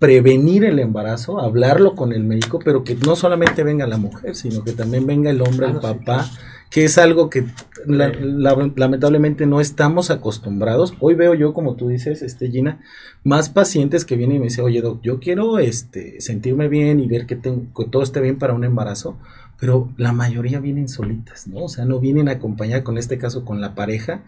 [0.00, 4.64] prevenir el embarazo, hablarlo con el médico, pero que no solamente venga la mujer, sino
[4.64, 6.30] que también venga el hombre, el Claro, sí, papá,
[6.76, 7.46] que es algo que
[7.86, 10.92] la- la- lamentablemente no estamos acostumbrados.
[11.00, 12.80] Hoy veo yo, como tú dices, este Gina,
[13.24, 17.06] más pacientes que vienen y me dicen, oye, doc, yo quiero este, sentirme bien y
[17.08, 19.16] ver que, tengo, que todo esté bien para un embarazo,
[19.58, 21.64] pero la mayoría vienen solitas, ¿no?
[21.64, 24.20] O sea, no vienen acompañadas, con este caso, con la pareja.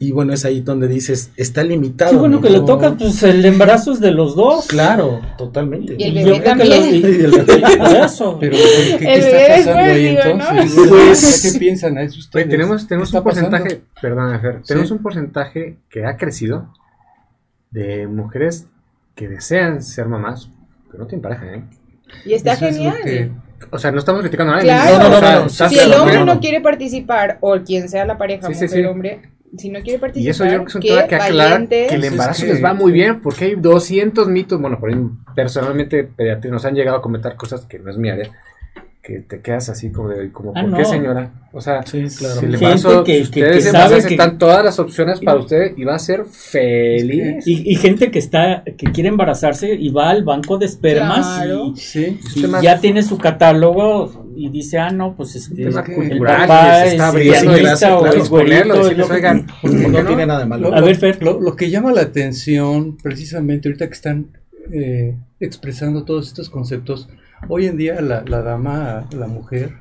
[0.00, 2.12] Y bueno, es ahí donde dices, está limitado.
[2.12, 2.40] Qué bueno ¿no?
[2.42, 4.68] que le No- toca, pues el embarazo es de los dos.
[4.68, 5.96] Claro, totalmente.
[5.98, 7.02] Y el bebé yo creo que también.
[7.02, 8.36] lo- y el bebé, por eso.
[8.38, 8.56] Pero,
[8.98, 10.30] ¿qué, está pasando ahí digo, ¿no?
[10.50, 10.88] entonces?
[10.88, 12.48] Pues- ¿Qué piensan a eso Oye, ustedes?
[12.48, 14.94] tenemos, ¿Qué tenemos está un porcentaje, perdón, Fer, tenemos Sí.
[14.94, 16.72] un porcentaje que ha crecido
[17.72, 18.66] de mujeres
[19.16, 20.48] que desean ser mamás,
[20.86, 21.62] pero no tienen pareja, ¿eh?
[22.24, 23.02] y está Eso es lo genial.
[23.04, 23.30] que-
[23.72, 24.68] O sea, no estamos criticando a nadie.
[24.68, 28.16] Claro, No, no, no, si sí, el hombre no, quiere participar, o quien sea la
[28.16, 28.84] pareja, Sí, sí, mujer sí.
[28.86, 29.22] hombre,
[29.56, 32.12] si no quiere participar, Y eso yo creo que tema que aclarar que el es
[32.12, 34.96] embarazo que- les va muy bien porque hay 200 mitos, bueno, por ahí
[35.34, 38.30] personalmente pediatría nos han llegado a comentar cosas que no es mi área,
[39.08, 40.76] que te quedas así como de, como, Ah, ¿por no.
[40.76, 41.30] qué señora?
[41.52, 42.40] O sea, Sí, claro.
[42.40, 44.78] si le Gente paso, que- si que- ustedes que se sabe que- están todas las
[44.78, 47.46] opciones para usted y va a ser feliz.
[47.46, 51.72] Y, y gente que está, que quiere embarazarse y va al banco de espermas Claro.
[51.74, 52.20] y, Sí.
[52.36, 56.18] y Tema- ya tiene su catálogo y dice, ah, no, pues este, tema que el
[56.18, 58.30] papá que se está es abriendo y pianista o claro, es es
[58.98, 60.06] lo- oigan, ¿por qué No no?
[60.06, 60.70] tiene nada de malo.
[60.70, 61.22] Lo, A ver, Fer.
[61.22, 64.26] Lo, lo que llama la atención, precisamente ahorita que están
[64.70, 67.08] eh, expresando todos estos conceptos,
[67.48, 69.74] hoy en día la, la dama, la mujer,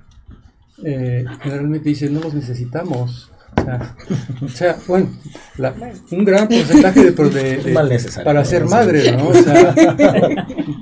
[0.84, 3.32] eh, generalmente dice, no los necesitamos.
[3.58, 3.96] O sea,
[4.44, 5.10] o sea, bueno,
[5.58, 5.74] la-
[6.12, 7.92] un gran porcentaje de, de- de- Mal
[8.24, 9.30] para ser madre, ¿no?
[9.30, 9.74] O sea,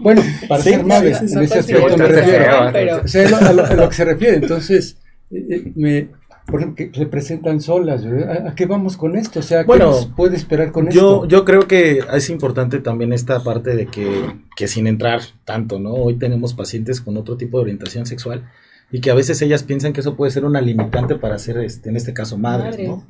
[0.01, 2.45] bueno, para Sí, ser madre, en ese aspecto me refiero.
[2.73, 4.35] pero- O sea, a, lo, a lo que se refiere.
[4.37, 4.97] Entonces,
[5.31, 6.09] eh, eh, me,
[6.45, 8.03] por ejemplo, que se presentan solas.
[8.05, 9.39] ¿A, a qué vamos con esto?
[9.39, 11.27] O sea, ¿qué Bueno, nos puede esperar con Yo, esto?
[11.27, 14.07] yo creo que es importante también esta parte de que,
[14.55, 15.93] que sin entrar tanto, ¿no?
[15.93, 18.43] Hoy tenemos pacientes con otro tipo de orientación sexual
[18.91, 21.89] y que a veces ellas piensan que eso puede ser una limitante para ser, este,
[21.89, 22.87] en este caso, madres, Madres.
[22.89, 23.03] ¿no?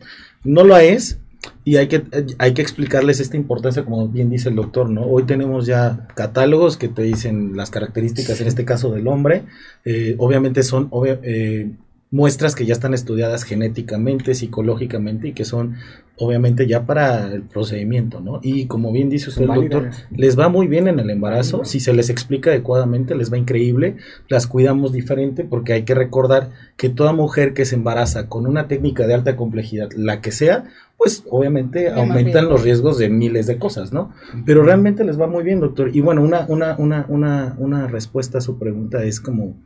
[0.44, 1.20] No lo es
[1.64, 2.02] y hay que,
[2.40, 5.04] hay que explicarles esta importancia, como bien dice el doctor, ¿no?
[5.06, 9.44] Hoy tenemos ya catálogos que te dicen las características, en este caso del hombre,
[9.84, 11.72] eh, obviamente son obvia- eh,
[12.12, 15.76] muestras que ya están estudiadas genéticamente, psicológicamente y que son
[16.18, 18.40] obviamente ya para el procedimiento, ¿no?
[18.42, 21.94] Y como bien dice usted, doctor, les va muy bien en el embarazo, si se
[21.94, 23.98] les explica adecuadamente, les va increíble,
[24.30, 28.68] las cuidamos diferente porque hay que recordar que toda mujer que se embaraza con una
[28.68, 30.66] técnica de alta complejidad, la que sea,
[30.98, 34.14] pues obviamente aumentan los riesgos de miles de cosas, ¿no?
[34.46, 35.94] Pero realmente les va muy bien, doctor.
[35.94, 39.58] Y bueno, una, una, una, una, una respuesta a su pregunta es como,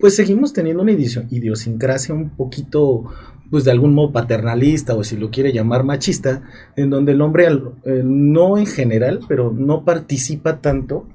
[0.00, 3.04] pues seguimos teniendo una idios- idiosincrasia un poquito,
[3.50, 6.42] pues de algún modo paternalista o si lo quiere llamar machista,
[6.76, 7.46] en donde el hombre,
[7.84, 11.06] eh, no en general, pero no participa tanto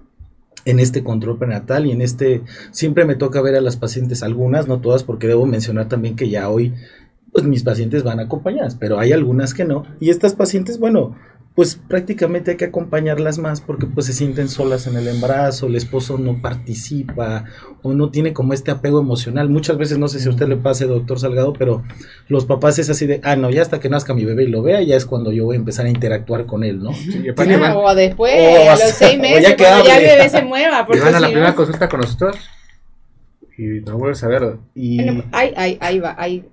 [0.66, 4.68] en este control prenatal y en este, siempre me toca ver a las pacientes, algunas,
[4.68, 6.74] no todas, porque debo mencionar también que ya hoy,
[7.32, 11.16] pues mis pacientes van acompañadas, pero hay algunas que no, y estas pacientes, bueno,
[11.56, 15.76] pues prácticamente hay que acompañarlas más porque pues se sienten solas en el embarazo, el
[15.78, 17.46] esposo no participa
[17.82, 19.50] o no tiene como este apego emocional.
[19.50, 21.82] Muchas veces, no sé si a usted le pase, doctor Salgado, pero
[22.28, 24.64] los papás es así de, ah, no, ya hasta que nazca mi bebé y lo
[24.64, 26.94] vea, ya es cuando yo voy a empezar a interactuar con él, ¿no?
[26.94, 29.98] Sí, Ah, o después, O a hasta- los seis o meses, ya que cuando ya
[29.98, 30.82] el bebé se mueva.
[30.84, 32.36] y Porque van a la si primera no- consulta con nosotros
[33.58, 34.60] y no vuelves a verlo.
[34.74, 36.44] Y Bueno, hay, va, hay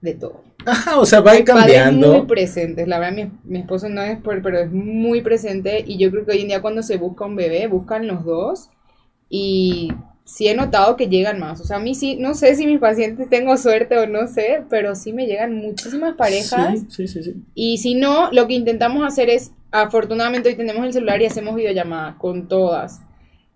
[0.00, 0.42] de todo.
[0.66, 2.12] Ajá, o sea, va cambiando.
[2.18, 2.86] muy presentes.
[2.86, 5.84] La verdad, mi, mi esposo no es por, pero es muy presente.
[5.86, 8.70] Y yo creo que hoy en día cuando se busca un bebé, buscan los dos.
[9.30, 9.92] Y
[10.28, 11.60] sí he notado que llegan más.
[11.60, 14.62] O sea, a mí sí, no sé si mis pacientes tengo suerte o no sé,
[14.68, 16.80] pero sí me llegan muchísimas parejas.
[16.80, 17.34] Sí, sí, sí, sí.
[17.54, 21.54] Y si no, lo que intentamos hacer es, afortunadamente hoy tenemos el celular y hacemos
[21.54, 23.00] videollamadas con todas.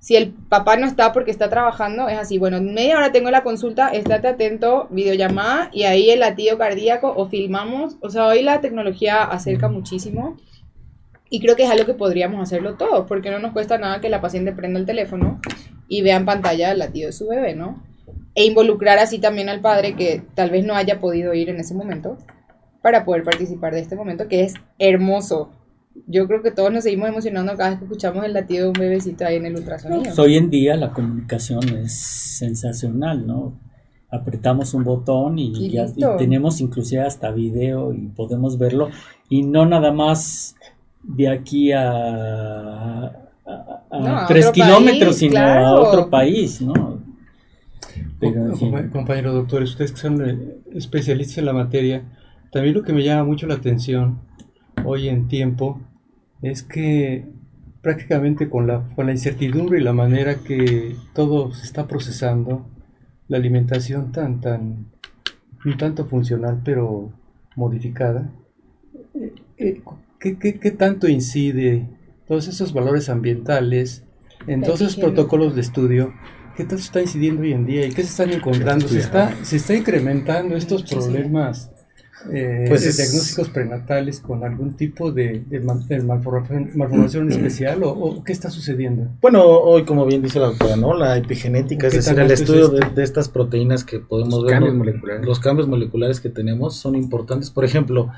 [0.02, 3.30] Si el papá no está porque está trabajando, es así, bueno, en media hora tengo
[3.30, 7.98] la consulta, estate atento, videollamada y ahí el latido cardíaco o filmamos.
[8.00, 10.36] O sea, hoy la tecnología acerca muchísimo
[11.30, 14.08] y creo que es algo que podríamos hacerlo todos, porque no nos cuesta nada que
[14.08, 15.40] la paciente prenda el teléfono
[15.86, 17.80] y vea en pantalla el latido de su bebé, ¿no?
[18.34, 21.74] E involucrar así también al padre que tal vez no haya podido ir en ese
[21.74, 22.18] momento
[22.82, 25.52] para poder participar de este momento que es hermoso.
[26.06, 28.72] Yo creo que todos nos seguimos emocionando cada vez que escuchamos el latido de un
[28.74, 30.02] bebecito ahí en el ultrasonido.
[30.02, 33.58] Pues hoy en día la comunicación es sensacional, ¿no?
[34.10, 38.90] Apretamos un botón y, Y ya- y tenemos inclusive hasta video y podemos verlo
[39.28, 40.54] y no nada más
[41.02, 43.04] de aquí a, a,
[43.46, 45.66] a- a No, a tres otro kilómetros, país, sino claro.
[45.66, 47.00] a otro país, ¿no?
[48.20, 48.72] Pero, en fin.
[48.72, 52.02] Compa- Compañero doctor, ustedes que son eh, especialistas en la materia,
[52.50, 54.18] también lo que me llama mucho la atención
[54.84, 55.80] hoy en tiempo
[56.42, 57.24] es que
[57.82, 62.66] prácticamente con la, con la incertidumbre y la manera que todo se está procesando,
[63.28, 64.86] la alimentación tan, tan,
[65.64, 67.12] un tanto funcional pero
[67.56, 68.30] modificada,
[69.14, 69.80] eh, eh,
[70.20, 71.86] ¿qué, qué- qué tanto incide
[72.26, 74.04] todos esos valores ambientales
[74.46, 76.12] en todos esos protocolos de estudio?
[76.56, 78.86] ¿Qué tanto está incidiendo hoy en día y qué se están encontrando?
[78.86, 81.71] ¿Se está, se está incrementando estos problemas
[82.32, 87.28] eh, Pues de es- diagnósticos prenatales con algún tipo de, de mal- de malformación, malformación
[87.32, 89.08] especial o, o qué está sucediendo?
[89.20, 90.94] Bueno, hoy como bien dice la doctora, ¿no?
[90.94, 92.94] La epigenética, es ¿Qué decir, tan el es estudio de, esto?
[92.94, 94.78] de estas proteínas que podemos Los ver, cambios ¿no?
[94.80, 95.26] moleculares.
[95.26, 97.50] los cambios moleculares que tenemos son importantes.
[97.50, 98.10] Por ejemplo,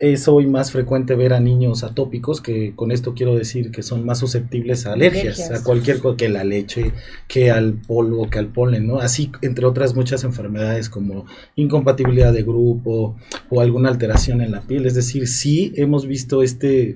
[0.00, 4.06] es hoy más frecuente ver a niños atópicos, que con esto quiero decir que son
[4.06, 5.60] más susceptibles a alergias, Alergias.
[5.60, 6.92] a cualquier cosa, que la leche,
[7.26, 9.00] que al polvo, que al polen, ¿no?
[9.00, 11.26] Así, entre otras muchas enfermedades como
[11.56, 13.16] incompatibilidad de grupo
[13.50, 14.86] o alguna alteración en la piel.
[14.86, 16.94] Es decir, sí hemos visto este,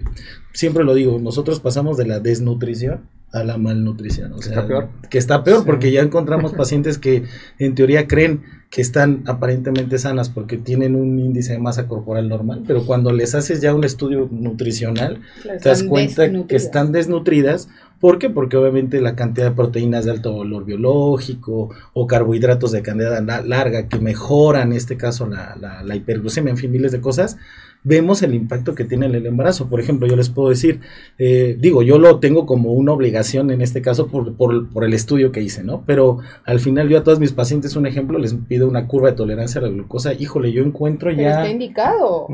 [0.52, 3.00] siempre lo digo, nosotros pasamos de la desnutrición
[3.32, 4.32] a la malnutrición.
[4.32, 4.88] O sea, Está peor.
[5.10, 5.64] Que está peor Sí.
[5.66, 7.24] porque ya encontramos pacientes que
[7.58, 12.62] en teoría creen que están aparentemente sanas porque tienen un índice de masa corporal normal,
[12.66, 15.20] pero cuando les haces ya un estudio nutricional,
[15.62, 17.68] te das cuenta que están desnutridas.
[18.00, 18.30] ¿Por qué?
[18.30, 23.42] Porque obviamente la cantidad de proteínas de alto valor biológico o carbohidratos de cantidad la-
[23.42, 27.36] larga que mejoran, en este caso, la, la, la hiperglucemia, en fin, miles de cosas,
[27.84, 29.68] vemos el impacto que tiene en el embarazo.
[29.68, 30.80] Por ejemplo, yo les puedo decir,
[31.18, 34.94] eh, digo, yo lo tengo como una obligación en este caso por, por, por el
[34.94, 35.82] estudio que hice, ¿no?
[35.86, 39.16] Pero al final yo a todos mis pacientes, un ejemplo, les pido una curva de
[39.16, 40.12] tolerancia a la glucosa.
[40.14, 41.30] Híjole, yo encuentro Pero ya...
[41.40, 42.26] está indicado.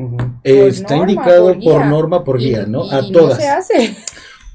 [0.45, 2.85] Eh, está norma, indicado por norma, por guía, Y- ¿no?
[2.87, 3.39] y a no todas.
[3.39, 3.97] se hace.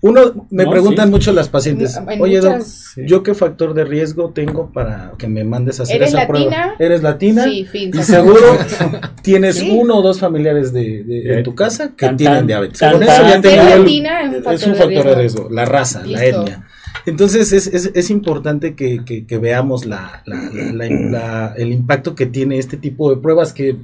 [0.03, 1.11] Uno, me No, preguntan sí.
[1.11, 3.01] mucho las pacientes, En oye, Doc, muchas- Sí.
[3.07, 6.39] ¿yo qué factor de riesgo tengo para que me mandes a hacer ¿Eres esa latina?
[6.49, 6.75] prueba?
[6.77, 7.43] ¿Eres latina?
[7.45, 7.89] Sí, fin.
[7.97, 8.39] Y seguro
[9.23, 9.71] tienes Sí.
[9.71, 12.79] uno o dos familiares de, de- en tu casa que Tan, tienen tan, diabetes.
[12.79, 13.09] tan, Con tan.
[13.09, 15.19] eso ya tengo el- latina es un factor de riesgo.
[15.19, 16.67] riesgo, la raza, la etnia.
[17.05, 21.71] Entonces es, es, es importante que, que- que veamos la, la- la- la- la- el
[21.71, 23.77] impacto que tiene este tipo de pruebas que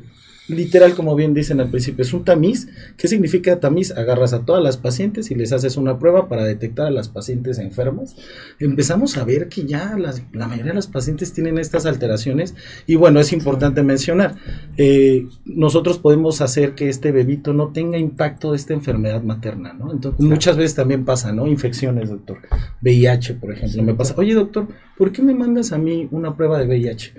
[0.49, 2.67] literal, como bien dicen al principio, es un tamiz.
[2.97, 3.91] ¿Qué significa tamiz?
[3.91, 7.59] Agarras a todas las pacientes y les haces una prueba para detectar a las pacientes
[7.59, 8.15] enfermas.
[8.59, 12.55] Empezamos a ver que ya las- la mayoría de las pacientes tienen estas alteraciones
[12.87, 14.35] y bueno, es importante mencionar,
[14.77, 19.91] eh, nosotros podemos hacer que este bebito no tenga impacto de esta enfermedad materna, ¿no?
[19.91, 21.47] Entonces, muchas veces también pasa, ¿no?
[21.47, 22.37] Infecciones, doctor.
[22.81, 26.57] VIH, por ejemplo, me pasa, oye, doctor, ¿por qué me mandas a mí una prueba
[26.59, 27.13] de VIH?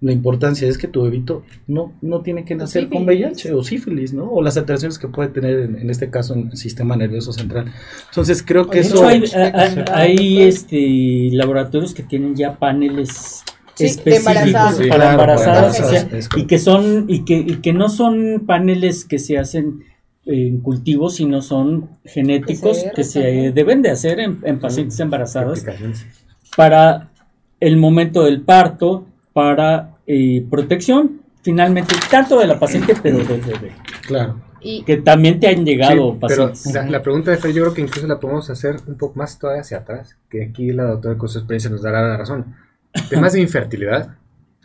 [0.00, 3.04] La importancia es que tu bebito no, no tiene que nacer con.
[3.06, 4.24] VIH o sífilis, ¿no?
[4.30, 7.72] O las alteraciones que puede tener, en, en este caso, en el sistema nervioso central.
[8.10, 9.08] Entonces, creo que De eso...
[9.08, 13.42] hecho, hay, hay- hay, este, laboratorios que tienen ya paneles
[13.74, 17.74] Sí, específicos para Claro, para embarazadas, o sea, y que son y que, y que
[17.74, 19.80] no son paneles que se hacen
[20.24, 25.64] en cultivos, sino son genéticos que se deben de hacer en, en pacientes embarazadas
[26.56, 27.10] para
[27.60, 29.05] el momento del parto,
[29.36, 33.72] para eh, protección, finalmente, tanto de la paciente, pero del bebé.
[34.06, 34.40] Claro.
[34.62, 36.72] Y Que también te han llegado Sí, pero pacientes.
[36.72, 39.38] la, la pregunta de Fer, yo creo que incluso la podemos hacer un poco más
[39.38, 42.54] todavía hacia atrás, que aquí la doctora con su experiencia nos dará la razón.
[43.10, 44.14] Temas de infertilidad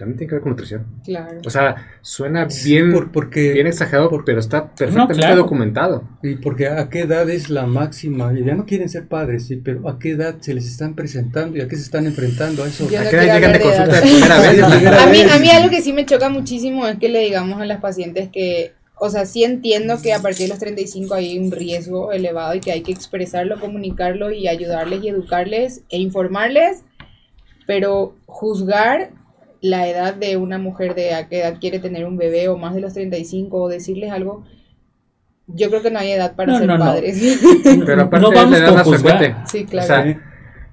[0.01, 0.85] también tiene que ver con nutrición.
[1.05, 1.39] claro.
[1.45, 5.35] O sea, suena bien, Por- porque, bien exagerado, pero está perfectamente claro.
[5.37, 6.03] documentado.
[6.23, 9.57] y porque a qué edad es la máxima, y ya no quieren ser padres, sí,
[9.57, 12.67] pero a qué edad se les están presentando y a qué se están enfrentando a
[12.67, 12.89] eso.
[12.89, 14.55] Yo ¿A no qué edad llegan de consulta de primera vez?
[14.81, 15.31] Sí, A mí, vez.
[15.31, 18.29] a mí algo que sí me choca muchísimo es que le digamos a las pacientes
[18.31, 22.53] que, o sea, sí entiendo que a partir de los 35 hay un riesgo elevado
[22.55, 26.83] y que hay que expresarlo, comunicarlo y ayudarles y educarles e informarles,
[27.67, 29.11] pero juzgar
[29.61, 32.73] la edad de una mujer de a qué edad quiere tener un bebé o más
[32.73, 34.43] de los 35 o decirles algo,
[35.47, 36.85] yo creo que no hay edad para No, ser no, no.
[36.85, 37.21] padres.
[37.85, 39.17] Pero aparte no vamos da con más juzgar.
[39.17, 39.41] frecuente.
[39.47, 39.87] sí, O claro.
[39.87, 40.21] sea,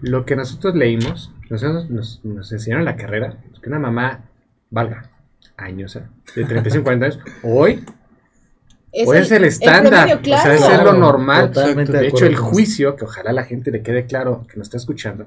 [0.01, 4.25] lo que nosotros leímos, nosotros nos, nos enseñaron en la carrera, es que una mamá
[4.71, 5.11] valga
[5.57, 6.03] años, ¿eh?
[6.37, 7.85] de 35, 40 años, hoy,
[8.93, 10.53] hoy es el estándar, promedio, o sea, claro.
[10.53, 11.53] es ser lo Claro, normal.
[11.53, 14.77] De de hecho, el juicio, que ojalá la gente le quede claro que nos está
[14.77, 15.27] escuchando,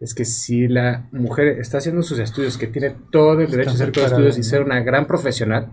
[0.00, 3.74] es que si la mujer está haciendo sus estudios, que tiene todo el derecho a
[3.74, 5.68] hacer todos los preparada, estudios y ser una gran profesional,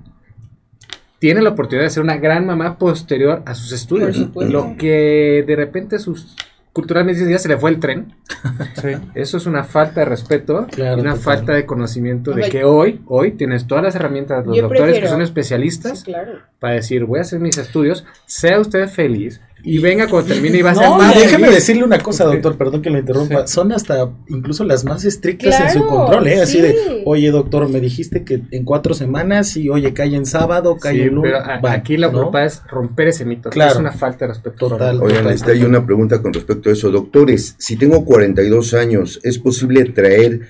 [1.20, 4.18] tiene la oportunidad de ser una gran mamá posterior a sus estudios.
[4.36, 6.36] Lo que de repente sus
[6.74, 8.14] culturalmente ya se le fue el tren,
[8.82, 8.90] Sí.
[9.16, 13.00] eso es una falta de respeto Claro, y una falta de conocimiento de que hoy,
[13.08, 16.40] hoy tienes todas las herramientas, los Yo doctores que son Sí, especialistas claro.
[16.60, 20.62] para decir, voy a hacer mis estudios, sea usted feliz y venga cuando termine y
[20.62, 23.48] va a ser No, más déjeme decirle una cosa, doctor, perdón que lo interrumpa.
[23.48, 26.42] Son hasta incluso las más estrictas en su control, ¿eh?
[26.42, 26.62] Así sí.
[26.62, 30.94] de, oye, doctor, me dijiste que en cuatro semanas y oye, cae en sábado, cae
[30.96, 31.34] Sí, en lunes.
[31.64, 32.32] aquí la ¿no?
[32.40, 33.50] es romper ese mito.
[33.50, 33.72] Claro.
[33.74, 34.70] Es una falta de respeto.
[34.70, 35.02] Total.
[35.02, 36.92] Oigan, este, hay una pregunta con respecto a eso.
[36.92, 40.42] Doctores, si tengo 42 años, ¿es posible traer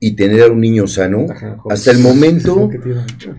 [0.00, 1.26] y tener a un niño sano?
[1.30, 1.56] Ajá.
[1.70, 2.70] Hasta el momento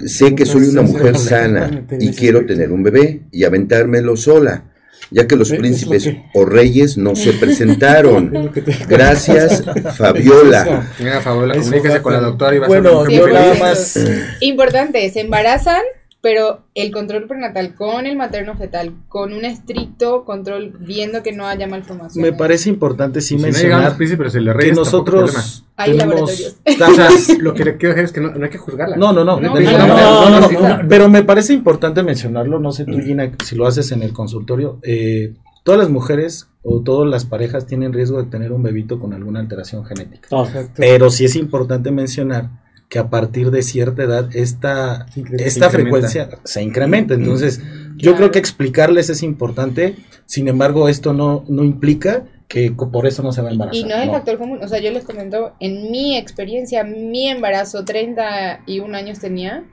[0.05, 4.65] sé que soy una mujer sana y quiero tener un bebé y aventármelo sola,
[5.11, 8.51] ya que los lo príncipes que- o reyes no se Es presentaron.
[8.87, 9.63] Gracias,
[9.97, 10.87] Fabiola.
[10.99, 13.05] Venga, a favor, Eso comuníquese con la doctora y va Bueno, a
[13.53, 13.59] feliz.
[13.59, 13.99] más.
[14.41, 15.81] Importante, se embarazan,
[16.21, 21.47] pero el control prenatal con el materno fetal, con un estricto control, viendo que no
[21.47, 22.21] haya malformación.
[22.21, 26.57] Me parece importante sí si no mencionar príncipes y le que nosotros Hay tenemos laboratorios.
[26.89, 28.97] O sea, lo que le quiero decir es que no, no hay que juzgarla.
[28.97, 29.39] No, no, no.
[29.39, 32.59] No, no, no, no, no, no, no, no, Pero me parece importante mencionarlo.
[32.59, 34.79] No sé tú, Gina, si lo haces en el consultorio.
[34.83, 39.13] eh, todas las mujeres o todas las parejas tienen riesgo de tener un bebito con
[39.13, 40.27] alguna alteración genética.
[40.31, 40.73] Exacto.
[40.75, 42.49] Pero sí es importante mencionar
[42.89, 45.05] que a partir de cierta edad esta,
[45.37, 47.13] esta frecuencia se incrementa.
[47.13, 47.59] Entonces,
[47.95, 48.17] yo Claro.
[48.17, 49.95] creo que explicarles es importante.
[50.25, 53.75] Sin embargo, esto no, no implica que por eso no se va a embarazar.
[53.79, 54.13] Y no es el no.
[54.13, 59.65] factor común, o sea, yo les comento, en mi experiencia, mi embarazo, 31 años tenía,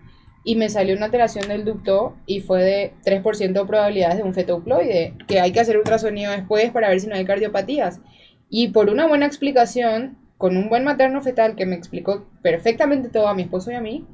[0.44, 4.34] y me salió una alteración del ducto y fue de 3% de probabilidades de un
[4.34, 8.00] feto euploide, que hay que hacer ultrasonido después para ver si no hay cardiopatías.
[8.50, 13.28] Y por una buena explicación, con un buen materno fetal que me explicó perfectamente todo
[13.28, 14.06] a mi esposo y a mí,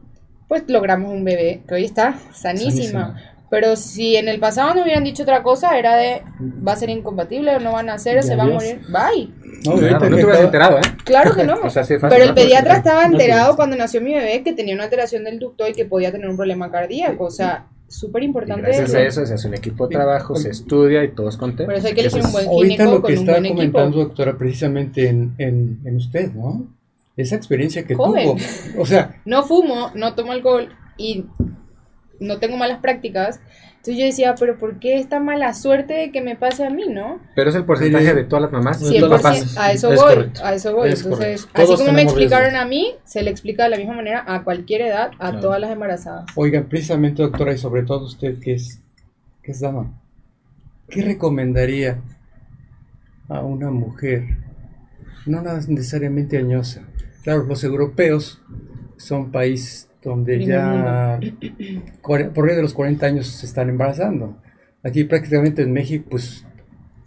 [0.49, 3.17] pues logramos un bebé que hoy está sanísima.
[3.53, 6.23] Pero si en el pasado no hubieran dicho otra cosa, era de
[6.67, 8.81] va a ser incompatible o no van a hacer, Ya se va a morir.
[8.89, 9.31] Bye.
[9.67, 10.83] No, Claro, no te hubieras enterado, ¿eh?
[11.05, 11.57] Claro que no.
[11.63, 14.75] O sea, sí, fácil, Pero el pediatra estaba enterado cuando nació mi bebé que tenía
[14.75, 17.25] una alteración del ducto y que podía tener un problema cardíaco.
[17.25, 18.63] O sea, súper importante.
[18.63, 21.67] gracias a eso se hace un equipo de trabajo, se estudia y todos contentos.
[21.67, 24.05] Por eso hay que elegir un buen Ahorita lo que está comentando, equipo.
[24.05, 26.67] doctora, precisamente en, en, en usted, ¿no?
[27.17, 28.37] Esa experiencia que Joven.
[28.37, 28.83] tuvo.
[28.83, 31.27] O sea, No fumo, no tomo alcohol y
[32.21, 33.41] no tengo malas prácticas.
[33.85, 36.85] Entonces yo decía, pero ¿por qué esta mala suerte de que me pase a mí,
[36.89, 37.19] no?
[37.35, 38.79] Pero es el porcentaje de todas las mamás.
[38.79, 39.59] Sí, todas las 100%, mamás.
[39.59, 40.41] a eso Es voy, correcto.
[40.45, 40.89] a eso voy.
[40.91, 41.51] Es Entonces, correcto.
[41.55, 42.61] así Todos como me explicaron riesgo.
[42.63, 45.41] a mí, se le explica de la misma manera a cualquier edad, a Claro.
[45.41, 46.27] todas las embarazadas.
[46.37, 48.81] oigan, precisamente, doctora, y sobre todo usted que es,
[49.43, 49.93] que es dama,
[50.89, 51.99] ¿qué recomendaría
[53.29, 54.37] a una mujer,
[55.27, 56.83] no nada necesariamente añosa?
[57.25, 58.41] Claro, los europeos
[58.97, 61.21] son países donde ya
[62.03, 64.37] por ahí de los 40 años se están embarazando.
[64.83, 66.45] Aquí prácticamente en México, pues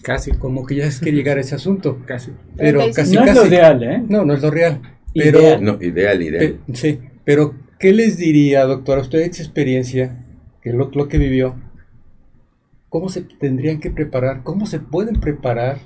[0.02, 2.00] Casi, como que ya es que llegar a ese asunto.
[2.06, 2.32] casi.
[2.58, 2.96] Pero 36.
[2.96, 4.04] casi, no es lo ideal, ¿eh?
[4.08, 4.80] No, no es lo real.
[5.16, 5.64] Pero, Ideal.
[5.64, 6.60] No, ideal, ideal.
[6.68, 10.24] pe- sí, pero ¿qué les diría, doctora, usted esa experiencia,
[10.62, 11.56] que lo, lo que vivió,
[12.90, 15.80] cómo se tendrían que preparar, cómo se pueden preparar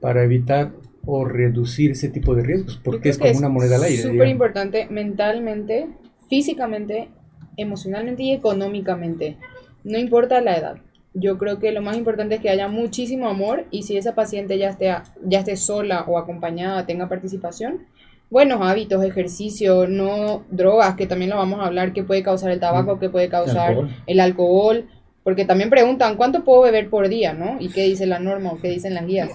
[0.00, 0.72] para evitar
[1.06, 2.80] o reducir ese tipo de riesgos?
[2.82, 3.96] Porque es como una moneda al aire.
[3.96, 4.32] Súper digamos.
[4.32, 5.88] importante mentalmente,
[6.28, 7.08] físicamente,
[7.56, 9.36] emocionalmente y económicamente.
[9.84, 10.76] No importa la edad.
[11.12, 14.58] Yo creo que lo más importante es que haya muchísimo amor y si esa paciente
[14.58, 14.92] ya esté,
[15.24, 17.86] ya esté sola o acompañada, tenga participación,
[18.30, 22.58] buenos hábitos, ejercicio, no drogas, que también lo vamos a hablar, que puede causar el
[22.58, 23.90] tabaco, que puede causar alcohol.
[24.06, 24.88] el alcohol,
[25.22, 27.58] porque también preguntan cuánto puedo beber por día, ¿no?
[27.60, 29.30] Y qué dice la norma o qué dicen las guías.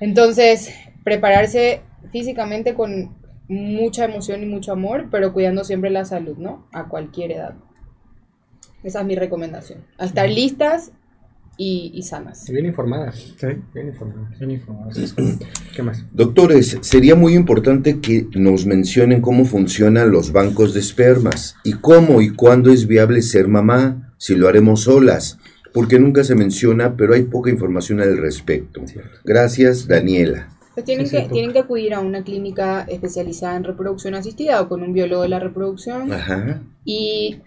[0.00, 0.72] Entonces,
[1.04, 3.16] prepararse físicamente con
[3.48, 6.66] mucha emoción y mucho amor, pero cuidando siempre la salud, ¿no?
[6.72, 7.54] A cualquier edad.
[8.82, 9.84] Esa es mi recomendación.
[9.98, 10.92] A estar listas
[11.56, 12.48] y, y sanas.
[12.48, 13.16] Bien informadas.
[13.16, 13.46] Sí.
[13.74, 14.38] Bien informadas.
[14.38, 15.46] Bien correcto.
[15.74, 16.04] ¿Qué más?
[16.12, 22.20] Doctores, sería muy importante que nos mencionen cómo funcionan los bancos de espermas y cómo
[22.20, 25.38] y cuándo es viable ser mamá, si lo haremos solas,
[25.78, 28.82] porque nunca se menciona, pero hay poca información al respecto.
[29.22, 30.48] Gracias, Daniela.
[30.74, 31.32] Pues tienen, Sí, que, cierto.
[31.34, 35.28] tienen que acudir a una clínica especializada en reproducción asistida o con un biólogo de
[35.28, 36.12] la reproducción.
[36.12, 36.62] Ajá.
[36.84, 37.42] Y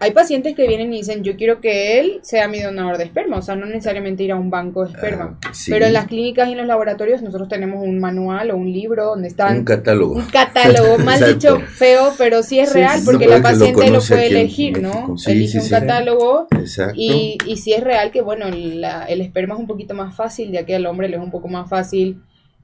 [0.00, 3.38] hay pacientes que vienen y dicen, yo quiero que él sea mi donador de esperma,
[3.38, 5.38] o sea, no necesariamente ir a un banco de esperma.
[5.46, 5.70] Ah, sí.
[5.70, 9.06] Pero en las clínicas y en los laboratorios nosotros tenemos un manual o un libro
[9.06, 10.14] donde están Un catálogo.
[10.14, 13.42] un catálogo, mal dicho, feo, pero sí es Sí, real sí, porque no la lo
[13.42, 15.16] paciente lo, puede elegir, ¿no?
[15.18, 15.70] Sí, Elige sí, un sí.
[15.70, 16.94] catálogo Exacto.
[16.96, 20.50] y, y si es real que, bueno, la- el esperma es un poquito más fácil,
[20.52, 22.22] ya que al hombre le es un poco más fácil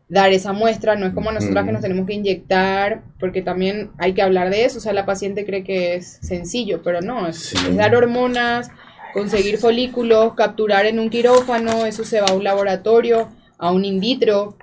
[0.08, 4.12] dar esa muestra, no es como nosotras que nos tenemos que inyectar, porque también hay
[4.12, 7.36] que hablar de eso, o sea, la paciente cree que es sencillo, pero no, es,
[7.38, 7.56] Sí.
[7.70, 8.70] es dar hormonas,
[9.14, 13.28] conseguir folículos, capturar en un quirófano, eso se va a un laboratorio,
[13.58, 14.56] a un in vitro,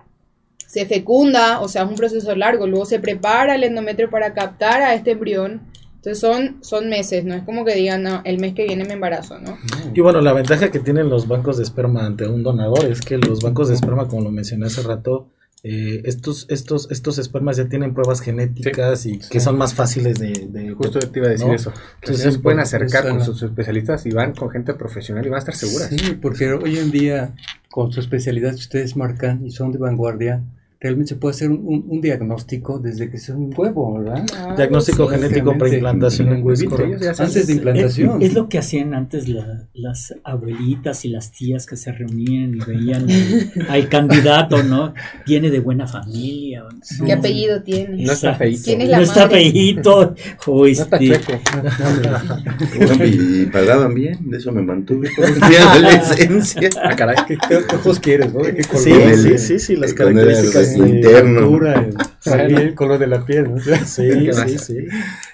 [0.67, 4.81] se fecunda, o sea, es un proceso largo, luego se prepara el endometrio para captar
[4.83, 5.61] a este embrión,
[6.03, 8.93] entonces son, son meses, no es como que digan, no, el mes que viene me
[8.93, 9.55] embarazo, ¿no?
[9.93, 13.19] Y bueno, la ventaja que tienen los bancos de esperma ante un donador es que
[13.19, 15.29] los bancos de esperma, como lo mencioné hace rato,
[15.63, 20.47] eh, estos, estos, estos espermas ya tienen pruebas genéticas y que son más fáciles de...
[20.49, 21.53] de- Justo te iba a decir ¿no?
[21.53, 21.69] eso.
[21.69, 25.29] Entonces, Entonces se pueden pues, acercar con sus especialistas y van con gente profesional y
[25.29, 25.89] van a estar seguras.
[25.89, 27.35] Sí, porque hoy en día,
[27.69, 30.41] con su especialidad que ustedes marcan y son de vanguardia,
[30.83, 34.25] realmente se puede hacer un, un- un diagnóstico desde que es un huevo, ¿verdad?
[34.25, 35.15] Claro, Diagnóstico sí.
[35.15, 36.75] genético preimplantación en huevito.
[37.19, 38.21] Antes de implantación.
[38.21, 42.55] Es, es lo que hacían antes la- las abuelitas y las tías que se reunían
[42.55, 44.95] y veían al, al candidato, ¿no?
[45.27, 46.63] Viene de buena familia.
[46.99, 47.05] ¿no?
[47.05, 48.03] ¿Qué apellido tiene?
[48.03, 48.61] No está feíto.
[48.65, 49.51] ¿Quién es la No está madre?
[49.51, 50.15] feíto.
[50.47, 51.41] o No está este, chueco.
[53.05, 56.69] Y pagaban bien, de eso me mantuve todo el día de la adolescencia.
[56.83, 57.15] Ah, caray.
[57.27, 58.41] ¿Qué, qué ojos quieres, no?
[58.41, 58.83] ¿De qué color?
[58.83, 60.70] Sí, sí, sí, sí, las características.
[60.79, 61.39] De- interno.
[61.41, 63.59] altura, el, también el color de la piel, ¿no?
[63.85, 64.75] Sí, ¿Qué sí, sí.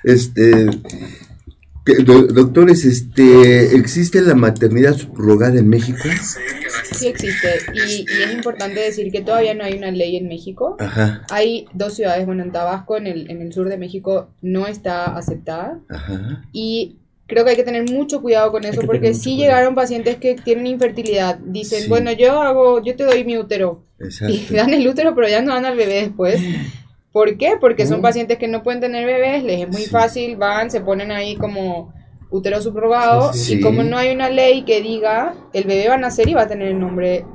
[0.04, 0.68] Este,
[2.04, 6.00] doctores, este, ¿existe la maternidad subrogada en México?
[6.92, 10.76] Sí existe y, y es importante decir que todavía no hay una ley en México.
[10.80, 14.68] Ajá, Hay dos ciudades, bueno, en Tabasco, en el, en el sur de México, no
[14.68, 16.44] está aceptada ajá.
[16.52, 16.98] y
[17.28, 19.38] creo que hay que tener mucho cuidado con eso que porque cuidado.
[19.38, 21.90] llegaron pacientes que tienen infertilidad, dicen, Sí.
[21.90, 24.34] bueno, yo hago, yo te doy mi útero Exacto.
[24.34, 26.42] y dan el útero pero ya no dan al bebé después.
[27.12, 27.54] ¿Por qué?
[27.60, 29.90] Porque son pacientes que no pueden tener bebés, les es muy Sí.
[29.90, 31.94] fácil, van, se ponen ahí como
[32.30, 33.54] útero subrogado Sí, sí.
[33.54, 33.62] y Sí.
[33.64, 36.48] como no hay una ley que diga el bebé va a nacer y va a
[36.48, 37.26] tener el nombre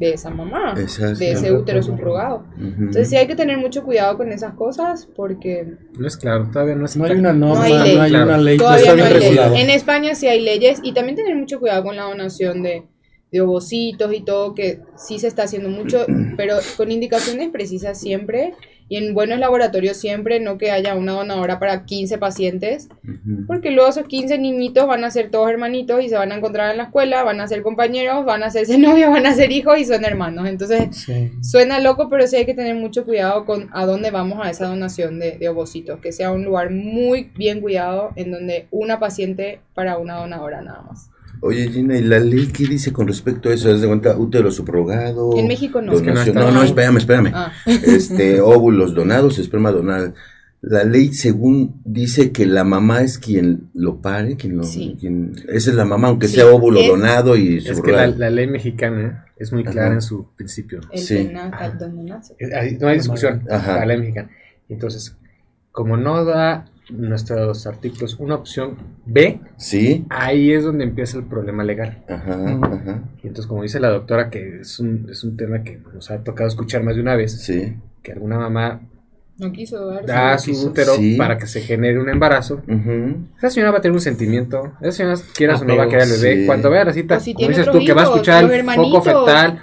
[0.00, 1.18] de esa mamá, Exacto.
[1.18, 2.46] de ese útero subrogado.
[2.56, 2.64] Ujú.
[2.78, 6.74] Entonces sí hay que tener mucho cuidado con esas cosas porque No es claro, todavía
[6.74, 7.98] no es No hay una norma, hay no ley.
[7.98, 9.60] hay, una ley, todavía no hay ley.
[9.60, 12.84] En España sí hay leyes y también tener mucho cuidado con la donación de,
[13.30, 16.06] de ovocitos y todo, que sí se está haciendo mucho,
[16.38, 18.54] pero con indicaciones precisas siempre
[18.90, 22.88] y en buenos laboratorios siempre, no que haya una donadora para 15 pacientes,
[23.46, 26.72] porque luego esos 15 niñitos van a ser todos hermanitos y se van a encontrar
[26.72, 29.78] en la escuela, van a ser compañeros, van a hacerse novios, van a ser hijos
[29.78, 30.48] y son hermanos.
[30.48, 31.30] Entonces Sí.
[31.40, 34.66] Suena loco, pero sí hay que tener mucho cuidado con a dónde vamos a esa
[34.66, 39.60] donación de, de ovocitos, que sea un lugar muy bien cuidado en donde una paciente
[39.72, 41.10] para una donadora nada más.
[41.42, 43.70] Oye, Gina, ¿y la ley qué dice con respecto a eso?
[43.72, 45.36] ¿Es de cuenta útero subrogado?
[45.38, 45.92] En México no.
[45.92, 46.40] Es que no donación- está.
[46.40, 47.32] no, no, espérame, espérame.
[47.34, 50.12] Ah, Este, óvulos donados, esperma donado.
[50.62, 54.64] La ley, según dice que la mamá es quien lo pare, quien lo.
[54.64, 54.94] Sí.
[55.00, 57.76] quien- esa es la mamá, aunque Sí, sea óvulo es- donado y Es que la,
[57.76, 58.14] subrogado.
[58.18, 59.94] la ley mexicana es muy clara Ajá.
[59.94, 60.80] en su principio.
[60.92, 61.30] el Sí.
[61.32, 62.34] nace.
[62.38, 63.42] Eh, No hay discusión.
[63.50, 63.76] Ajá.
[63.78, 64.28] La ley mexicana.
[64.68, 65.16] Entonces,
[65.72, 68.76] como no da nuestros artículos una opción
[69.06, 72.02] B, Sí, ahí es donde empieza el problema legal.
[72.08, 73.02] ajá, ajá.
[73.22, 76.22] Y entonces, como dice la doctora, que es un, es un tema que nos ha
[76.22, 77.76] tocado escuchar más de una vez, Sí.
[78.02, 78.80] que alguna mamá
[79.38, 80.04] No quiso dar.
[80.06, 81.16] da su útero Sí.
[81.16, 82.62] para que se genere un embarazo.
[83.38, 84.72] Esa señora va a tener un sentimiento.
[84.82, 86.40] Esa señora, quieras o no, va a querer al bebé.
[86.40, 86.46] sí.
[86.46, 89.60] Cuando vea la cita, si como dices tú, que va a escuchar el foco fetal.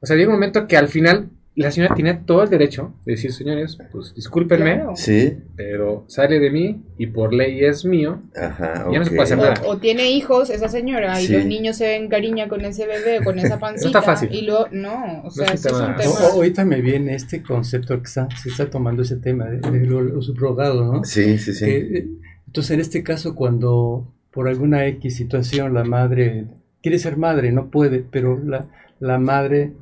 [0.00, 3.12] O sea, llega un momento que al final la señora tiene todo el derecho de
[3.12, 4.96] decir, señores, pues discúlpenme, Claro.
[4.96, 8.20] Sí, pero sale de mí y por ley es mío.
[8.36, 8.88] ajá.
[8.92, 9.54] Ya no se puede hacer nada.
[9.64, 11.32] O, o tiene hijos esa señora y Sí.
[11.32, 13.86] los niños se encariñan con ese bebé, con esa pancita.
[13.86, 14.28] está fácil.
[14.32, 16.10] Y luego, no, o sea, es un ese es un tema-.
[16.10, 19.58] O- o- ahorita me viene este concepto que está- se está tomando ese tema de,
[19.70, 21.04] de lo, lo subrogado, ¿no?
[21.04, 21.64] Sí, sí, sí.
[21.68, 22.08] Eh,
[22.48, 26.46] entonces, en este caso, cuando por alguna X situación la madre
[26.82, 28.66] quiere ser madre, no puede, pero la,
[28.98, 29.72] la madre,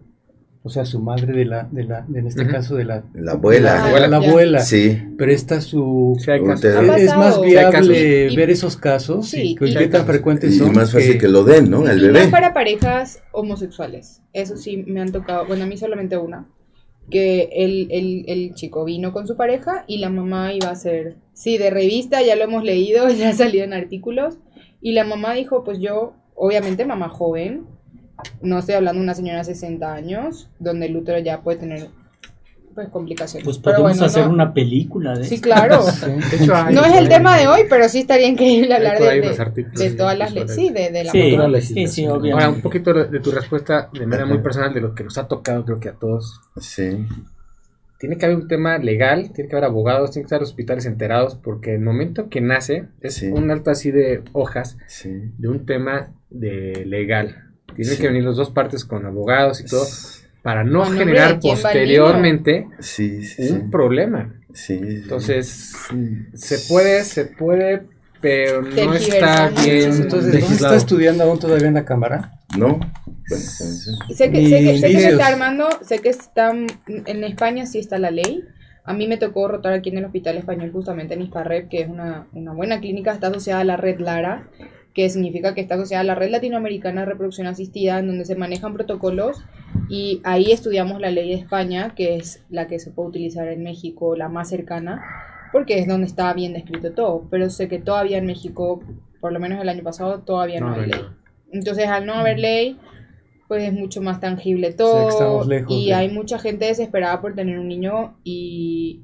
[0.65, 2.51] o sea, su madre de la, de la, en este Ujú.
[2.53, 3.85] caso de la, La abuela.
[3.85, 4.29] Ah, la, la ya.
[4.31, 4.97] abuela, Sí.
[5.19, 6.17] presta su...
[6.21, 6.43] Sí, Es,
[7.17, 7.35] más.
[7.35, 10.73] Sí, viable Y- ver esos casos Sí, y, que- y- qué tan frecuentes Y son.
[10.73, 11.89] más fácil que lo den, ¿no?
[11.89, 12.21] El Y bebé.
[12.21, 14.23] más para parejas homosexuales.
[14.33, 15.47] Eso sí me han tocado.
[15.47, 16.47] Bueno, a mí solamente una.
[17.11, 21.17] Que el, el, el chico vino con su pareja y la mamá iba a ser.
[21.35, 24.39] Sí, de revista, ya lo hemos leído, ya ha salido en artículos.
[24.81, 27.65] Y la mamá dijo: Pues yo, obviamente, mamá joven.
[28.43, 31.89] No estoy hablando de una señora de 60 años, donde el útero ya puede tener
[32.75, 33.45] pues complicaciones.
[33.45, 35.85] Pues podemos bueno, hacer no- una película de Sí, claro.
[36.31, 39.21] De hecho, hay- No es el tema de hoy, pero sí estaría increíble hablar de,
[39.21, 40.55] de- de sí, todas las leyes.
[40.55, 41.89] Sí, de, de la Sí, legislación.
[41.89, 42.63] sí, Ahora, un obviamente.
[42.63, 45.81] poquito de tu respuesta de manera muy personal de lo que nos ha tocado, creo
[45.81, 46.41] que a todos.
[46.61, 47.05] Sí.
[47.99, 51.37] Tiene que haber un tema legal, tiene que haber abogados, tiene que estar hospitales enterados,
[51.37, 53.27] porque el momento que nace es Sí.
[53.29, 55.11] un alto así de hojas Sí.
[55.39, 57.51] de un tema de legal.
[57.75, 58.01] Tienen Sí.
[58.01, 59.87] que venir las dos partes con abogados y todo
[60.43, 63.53] para no generar posteriormente Sí, sí, sí.
[63.53, 64.35] un problema.
[64.53, 64.85] Sí, sí.
[65.03, 65.73] Entonces,
[66.35, 67.83] se puede, se puede,
[68.21, 69.93] pero no está bien.
[69.93, 70.75] Entonces, ¿no legislado.
[70.75, 72.33] está estudiando aún todavía en la cámara?
[72.59, 72.79] ¿No?
[72.79, 74.15] Bueno, sí.
[74.15, 77.79] Sé que, sé que, sé que se está armando, sé que están, en España sí
[77.79, 78.45] está la ley.
[78.85, 81.89] A mí me tocó rotar aquí en el Hospital Español, justamente en ISPARREP, que es
[81.89, 84.49] una, una buena clínica, está asociada a la red LARA,
[84.95, 88.37] que significa que está asociada a la Red Latinoamericana de Reproducción Asistida, en donde se
[88.37, 89.43] manejan protocolos,
[89.89, 93.63] y ahí estudiamos la ley de España, que es la que se puede utilizar en
[93.63, 95.03] México, la más cercana,
[95.51, 97.27] porque es donde está bien descrito todo.
[97.31, 98.83] Pero sé que todavía en México,
[99.21, 101.01] por lo menos el año pasado, todavía no, No, hay ley.
[101.53, 102.79] Entonces, al no haber ley,
[103.49, 105.09] pues es mucho más tangible todo.
[105.11, 109.03] estamos lejos y de- hay mucha gente desesperada por tener un niño y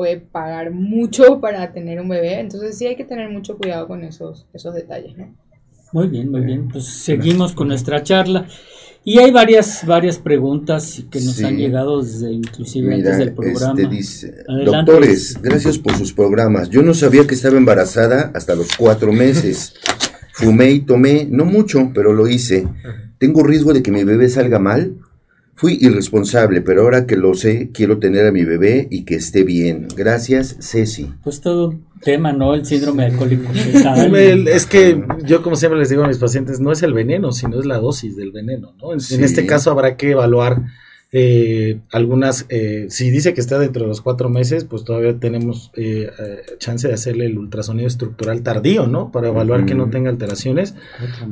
[0.00, 2.40] puede pagar mucho para tener un bebé.
[2.40, 5.36] Entonces, sí hay que tener mucho cuidado con esos, esos detalles, ¿no?
[5.92, 6.68] Muy bien, muy bien.
[6.68, 8.46] Pues seguimos con nuestra charla.
[9.04, 11.44] Y hay varias, varias preguntas que nos Sí.
[11.44, 13.74] han llegado desde, inclusive Mira, antes del programa.
[13.78, 14.92] este dice, Adelante.
[14.92, 16.70] doctores, gracias por sus programas.
[16.70, 19.74] Yo no sabía que estaba embarazada hasta los cuatro meses.
[20.32, 22.66] Fumé y tomé, no mucho, pero lo hice.
[23.18, 24.94] ¿Tengo riesgo de que mi bebé salga mal?
[25.60, 29.44] Fui irresponsable, pero ahora que lo sé, quiero tener a mi bebé y que esté
[29.44, 29.88] bien.
[29.94, 31.12] Gracias, Ceci.
[31.22, 32.54] Pues todo tema, ¿no?
[32.54, 34.14] El síndrome alcohólico fetal.
[34.16, 37.30] El- Es que yo como siempre les digo a mis pacientes, no es el veneno,
[37.32, 38.88] sino es la dosis del veneno, ¿no?
[38.92, 39.22] En, en Sí.
[39.22, 40.62] este caso habrá que evaluar
[41.12, 45.72] Eh, algunas, eh, si dice que está dentro de los cuatro meses, pues todavía tenemos
[45.74, 49.10] eh, eh, chance de hacerle el ultrasonido estructural tardío, ¿no?
[49.10, 50.76] Para evaluar que no tenga alteraciones.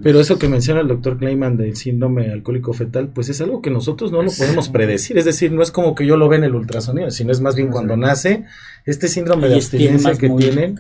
[0.02, 3.70] Pero eso que menciona el doctor Kleiman del síndrome alcohólico fetal, pues es algo que
[3.70, 5.16] nosotros no lo podemos predecir.
[5.16, 7.54] Es decir, no es como que yo lo vea en el ultrasonido, sino es más
[7.54, 8.44] bien cuando nace
[8.84, 10.76] este síndrome de abstinencia que tienen.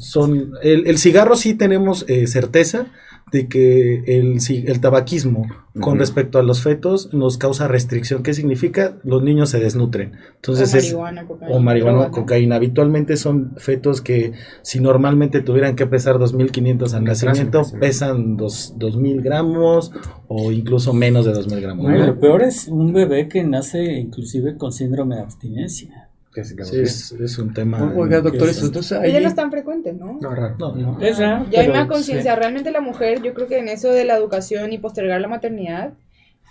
[0.00, 2.86] Son el, el cigarro sí tenemos eh, certeza
[3.32, 5.46] de que el, ci- el tabaquismo
[5.80, 8.24] con respecto a los fetos nos causa restricción.
[8.24, 8.98] ¿Qué significa?
[9.04, 10.12] Los niños se desnutren.
[10.36, 11.54] Entonces o es marihuana, cocaína.
[11.56, 12.56] o marihuana cocaína.
[12.56, 17.76] Habitualmente son fetos que si normalmente tuvieran que pesar 2.500 al nacimiento, sí.
[17.78, 19.92] pesan dos- 2.000 gramos
[20.26, 21.84] o incluso menos de 2.000 gramos.
[21.84, 22.06] Bueno, ¿no?
[22.08, 26.07] lo peor es un bebé que nace inclusive con síndrome de abstinencia.
[26.34, 27.92] Sí, Sí, es, es un tema.
[27.96, 29.12] Oiga, doctor, es- eso, entonces ahí...
[29.12, 30.18] ya no es tan frecuente, ¿no?
[30.20, 30.56] No, raro.
[30.58, 31.00] No, no.
[31.00, 31.46] Es raro.
[31.50, 32.36] Ya hay más conciencia.
[32.36, 35.94] Realmente la mujer, yo creo que en eso de la educación y postergar la maternidad,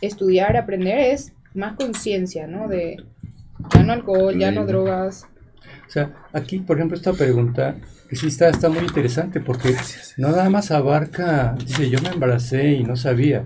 [0.01, 2.67] estudiar, aprender es más conciencia, ¿no?
[2.67, 2.97] De
[3.73, 4.67] ya no alcohol, ya no Sí.
[4.67, 5.27] drogas.
[5.87, 7.75] O sea, aquí, por ejemplo, esta pregunta,
[8.09, 9.73] que sí está, está muy interesante, porque
[10.17, 13.45] no nada más abarca, dice, yo me embaracé y no sabía,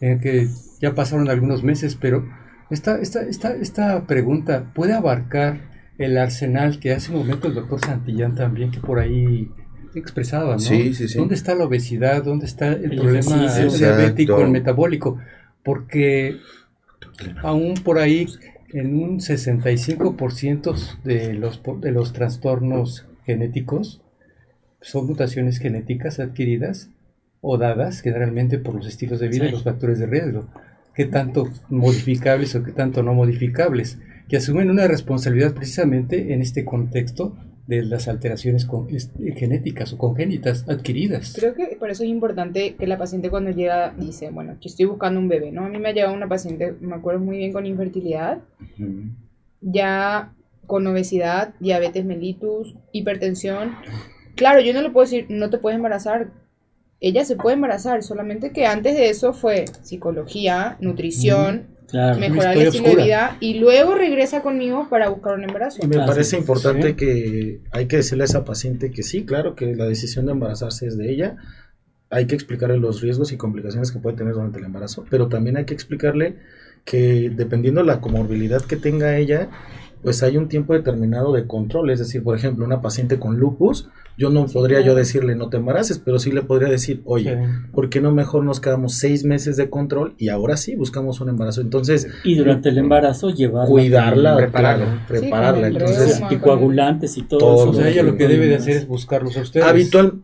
[0.00, 0.48] eh, que
[0.80, 2.28] ya pasaron algunos meses, pero
[2.70, 5.60] esta, esta, esta, esta pregunta puede abarcar
[5.98, 9.50] el arsenal que hace un momento el doctor Santillán también, que por ahí
[9.94, 10.58] expresaba, ¿no?
[10.58, 11.18] Sí, sí, sí.
[11.18, 12.22] ¿Dónde está la obesidad?
[12.22, 15.18] ¿Dónde está el, El problema diabético, el metabólico?
[15.62, 16.36] Porque
[17.42, 18.26] aún por ahí
[18.72, 24.00] en un 65% de los, de los trastornos genéticos
[24.80, 26.90] son mutaciones genéticas adquiridas
[27.40, 30.48] o dadas generalmente por los estilos de vida y los factores de riesgo.
[30.98, 33.98] ¿Qué tanto modificables o qué tanto no modificables?
[34.28, 37.36] Que asumen una responsabilidad precisamente en este contexto
[37.68, 41.34] de las alteraciones con- es- genéticas o congénitas adquiridas.
[41.38, 44.86] Creo que por eso es importante que la paciente cuando llega dice, bueno, aquí estoy
[44.86, 45.66] buscando un bebé, ¿no?
[45.66, 48.40] A mí me ha llegado una paciente, me acuerdo muy bien, con infertilidad,
[49.60, 50.32] ya
[50.66, 53.72] con obesidad, diabetes mellitus, hipertensión.
[54.34, 56.30] Claro, yo no le puedo decir, no te puedes embarazar.
[57.00, 62.18] Ella se puede embarazar, solamente que antes de eso fue psicología, nutrición, Claro.
[62.18, 65.78] mejorar el estilo de vida y luego regresa conmigo para buscar un embarazo.
[65.82, 66.36] Y me Ah, parece sí.
[66.36, 66.94] importante Sí.
[66.94, 70.86] que hay que decirle a esa paciente que sí, claro, que la decisión de embarazarse
[70.86, 71.36] es de ella.
[72.10, 75.56] Hay que explicarle los riesgos y complicaciones que puede tener durante el embarazo, pero también
[75.56, 76.36] hay que explicarle
[76.84, 79.48] que dependiendo la comorbilidad que tenga ella,
[80.02, 81.90] pues hay un tiempo determinado de control.
[81.90, 85.58] Es decir, por ejemplo, una paciente con lupus, yo no podría yo decirle no te
[85.58, 87.50] embaraces, pero sí le podría decir, oye, Sí.
[87.72, 91.28] ¿por qué no mejor nos quedamos seis meses de control y ahora sí buscamos un
[91.28, 91.60] embarazo?
[91.60, 94.84] Entonces, Y durante el embarazo llevarla cuidarla, prepararla.
[94.84, 95.66] claro, prepararla.
[95.68, 96.26] Entonces, reuma.
[96.26, 97.70] anticoagulantes y todo, Todo.
[97.70, 98.00] O sea, eso.
[98.00, 99.66] ella lo que debe de hacer es buscarlos a ustedes.
[99.66, 100.14] habitual,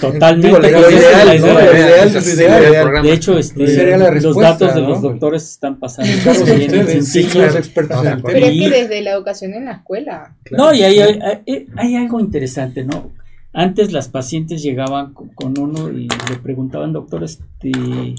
[0.00, 0.46] Totalmente.
[0.48, 1.46] Digo, lo pues, es ideal, ¿no?
[1.46, 3.02] Lo ideal, es lo.
[3.02, 7.20] De hecho, este, los datos de los doctores están pasando ustedes, sí,
[7.56, 10.36] expertos en Pero es que desde la educación en la escuela.
[10.50, 13.10] No, y hay, hay, hay- hay algo interesante, ¿no?
[13.54, 18.14] Antes las pacientes llegaban co- con uno y le preguntaban, doctor, este,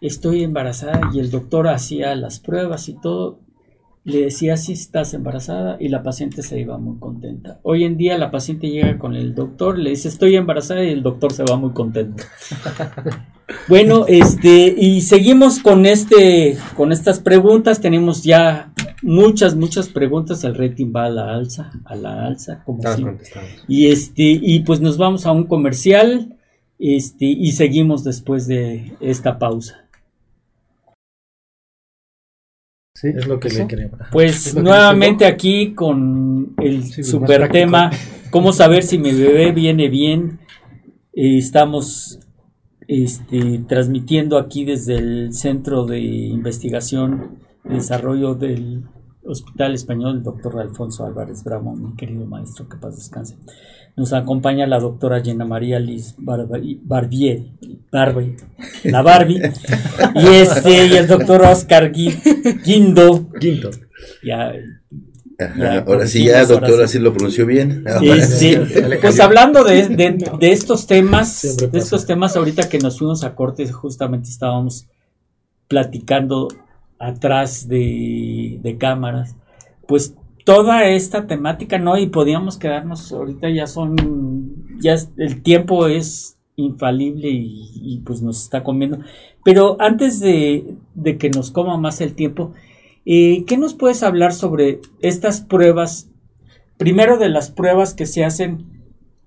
[0.00, 3.38] estoy embarazada y el doctor hacía las pruebas y todo,
[4.04, 7.60] le decía si estás embarazada y la paciente se iba muy contenta.
[7.62, 11.02] Hoy en día la paciente llega con el doctor, le dice estoy embarazada y el
[11.02, 12.24] doctor se va muy contento.
[13.68, 17.80] Bueno, este, y seguimos con este, con estas preguntas.
[17.80, 18.72] Tenemos ya
[19.02, 20.44] muchas, muchas preguntas.
[20.44, 23.04] El rating va a la alza, a la alza, como si.
[23.68, 26.38] Y este, y pues nos vamos a un comercial,
[26.78, 29.84] este, y seguimos después de esta pausa.
[33.02, 33.58] Sí, es lo que ¿eso?
[33.58, 33.98] le queremos.
[34.12, 37.90] Pues nuevamente aquí con el Sí, pues, super tema,
[38.30, 40.38] cómo saber si mi bebé viene bien.
[41.12, 42.20] Eh, estamos
[42.86, 48.84] este, transmitiendo aquí desde el Centro de Investigación y Desarrollo del
[49.24, 53.36] Hospital Español, el doctor Alfonso Álvarez Bravo, mi querido maestro, que paz descanse.
[53.94, 57.42] Nos acompaña la doctora Llena María Liz Barba- Barbier,
[57.90, 58.36] Barbie,
[58.84, 59.42] la Barbie,
[60.14, 63.70] y, este, y el doctor Oscar Gui- Guindo, Quinto.
[64.24, 64.52] ya
[65.38, 66.94] Ajá, ahora sí, ya, ahora doctora, sí.
[66.94, 67.84] sí lo pronunció bien.
[68.02, 68.60] Este,
[69.00, 73.34] pues hablando de, de- de estos temas, de estos temas, ahorita que nos fuimos a
[73.34, 74.86] corte, justamente estábamos
[75.68, 76.48] platicando
[76.98, 79.34] atrás de, de cámaras,
[79.88, 80.14] pues
[80.44, 81.96] toda esta temática, ¿no?
[81.98, 83.96] Y podíamos quedarnos, ahorita ya son,
[84.80, 88.98] ya es- el tiempo es infalible y, y, pues nos está comiendo.
[89.44, 92.52] Pero antes de, de que nos coma más el tiempo,
[93.06, 96.08] eh, ¿qué nos puedes hablar sobre estas pruebas?
[96.76, 98.66] Primero de las pruebas que se hacen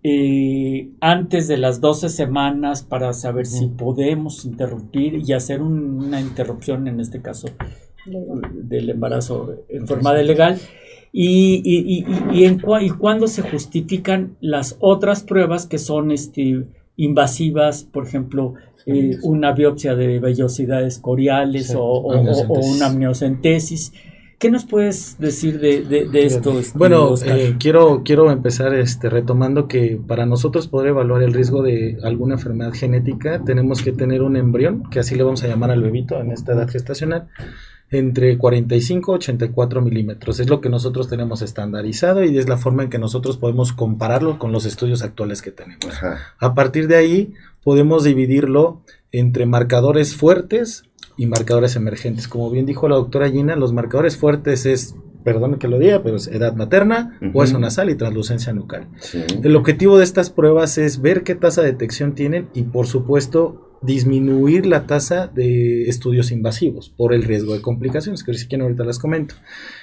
[0.03, 6.21] eh, antes de las 12 semanas para saber si podemos interrumpir y hacer un- una
[6.21, 7.47] interrupción, en este caso,
[8.53, 10.59] del embarazo en forma de legal.
[11.17, 16.11] Y, y, y, y, en cua- y cuándo se justifican las otras pruebas que son
[16.11, 16.65] este,
[16.97, 18.55] invasivas, por ejemplo,
[18.85, 23.93] eh, una biopsia de vellosidades coriales Sí, o, o- o- una amniocentesis.
[24.39, 26.59] ¿Qué nos puedes decir de, de, de esto?
[26.59, 31.63] este, Bueno, eh, quiero, quiero empezar este, retomando que para nosotros poder evaluar el riesgo
[31.63, 35.71] de alguna enfermedad genética tenemos que tener un embrión, que así le vamos a llamar
[35.71, 37.29] al bebito en esta edad gestacional,
[37.97, 40.39] entre 45 y 84 milímetros.
[40.39, 44.39] Es lo que nosotros tenemos estandarizado y es la forma en que nosotros podemos compararlo
[44.39, 45.85] con los estudios actuales que tenemos.
[45.89, 46.19] Ajá.
[46.39, 48.81] A partir de ahí podemos dividirlo
[49.11, 50.83] entre marcadores fuertes
[51.17, 52.27] y marcadores emergentes.
[52.27, 56.17] Como bien dijo la doctora Gina, los marcadores fuertes es, perdón que lo diga, pero
[56.17, 58.87] es edad materna, hueso nasal y translucencia nucal.
[58.99, 59.23] Sí.
[59.43, 63.64] El objetivo de estas pruebas es ver qué tasa de detección tienen y por supuesto
[63.81, 68.83] disminuir la tasa de estudios invasivos por el riesgo de complicaciones, que si quieren ahorita
[68.83, 69.35] las comento.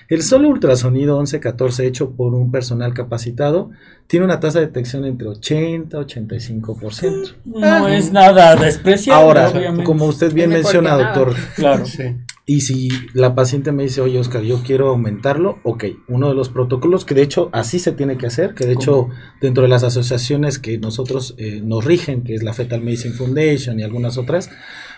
[0.08, 3.70] El solo ultrasonido 1114 hecho por un personal capacitado
[4.06, 7.34] tiene una tasa de detección entre 80 y 85%.
[7.44, 9.84] no es nada despreciable, Ahora, obviamente.
[9.84, 11.86] como usted bien menciona, doctor, Claro.
[11.86, 12.02] Sí.
[12.44, 16.48] Y si la paciente me dice, oye Oscar, yo quiero aumentarlo, ok, uno de los
[16.48, 19.08] protocolos que de hecho así se tiene que hacer, que de hecho
[19.40, 23.78] dentro de las asociaciones que nosotros eh, nos rigen, que es la Fetal Medicine Foundation
[23.78, 24.50] y algunas otras,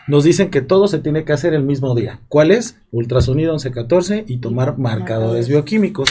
[0.06, 2.20] nos dicen que todo se tiene que hacer el mismo día.
[2.28, 2.76] ¿Cuál es?
[2.90, 6.08] Ultrasonido 1114 y tomar marcadores bioquímicos.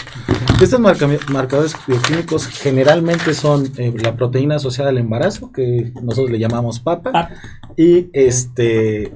[0.61, 6.39] Estos marca- marcadores bioquímicos generalmente son eh, la proteína asociada al embarazo, que nosotros le
[6.39, 7.31] llamamos PAPA, PAP.
[7.77, 9.11] y este.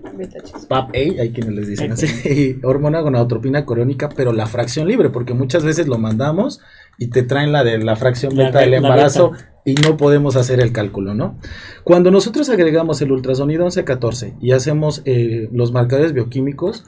[0.68, 2.08] PAP-A, hay quienes les dicen así,
[2.62, 6.60] y hormona gonadotropina coriónica, pero la fracción libre, porque muchas veces lo mandamos
[6.98, 9.52] y te traen la de la fracción beta be- del embarazo beta.
[9.68, 11.38] Y no podemos hacer el cálculo, ¿no?
[11.84, 16.86] Cuando nosotros agregamos el ultrasonido 1114 y hacemos eh, los marcadores bioquímicos,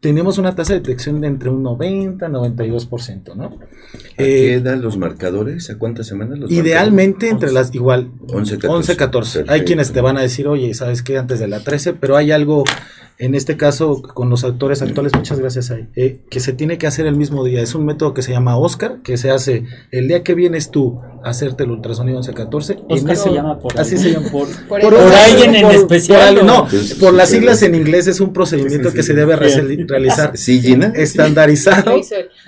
[0.00, 3.44] tenemos una tasa de detección de entre un 90 y 92%, ¿no?
[3.44, 3.50] ¿A
[4.18, 5.70] Eh, qué edad los marcadores?
[5.70, 8.68] ¿A cuántas semanas los Idealmente entre las igual 11, 14.
[8.68, 9.44] 11, 14.
[9.48, 11.16] Hay quienes te van a decir, oye, ¿sabes qué?
[11.16, 12.62] Antes de la 13, pero hay algo,
[13.20, 16.86] en este caso, con los actores actuales, muchas gracias, Ay, eh, que se tiene que
[16.86, 17.60] hacer el mismo día.
[17.62, 21.00] Es un método que se llama Oscar, que se hace el día que vienes tú
[21.24, 22.72] a hacerte el ultrasonido 11, 14.
[22.74, 24.30] en Oscar ese- se llama por Así se llama.
[24.30, 26.68] por, Por Por, eso- por alguien en especial, no,
[27.00, 29.06] por las siglas en inglés es un procedimiento Sí, sí, que sí.
[29.08, 30.92] se debe re- realizar ¿Sí, Gina?
[30.94, 32.00] estandarizado.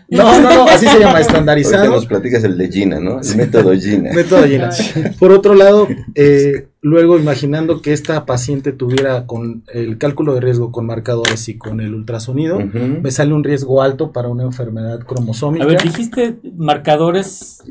[0.09, 1.91] No, no, no, así se llama, Ahorita estandarizado.
[1.91, 3.21] nos platicas el de Gina, ¿no?
[3.21, 4.13] El método Gina.
[4.13, 4.71] Método Gina.
[5.19, 10.73] Por otro lado, eh, luego imaginando que esta paciente tuviera con el cálculo de riesgo
[10.73, 15.65] con marcadores y con el ultrasonido, me sale un riesgo alto para una enfermedad cromosómica.
[15.65, 17.63] A ver, dijiste marcadores,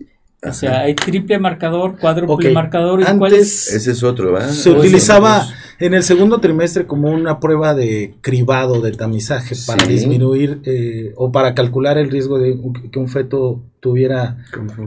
[0.47, 3.67] o sea, hay triple marcador, cuádruple marcador, ¿y cuál es?
[3.67, 4.49] Antes Ese es otro, ¿verdad?
[4.49, 5.45] se utilizaba
[5.79, 9.91] en el segundo trimestre como una prueba de cribado, de tamizaje, para Sí.
[9.93, 12.57] disminuir eh, o para calcular el riesgo de
[12.91, 14.37] que un feto tuviera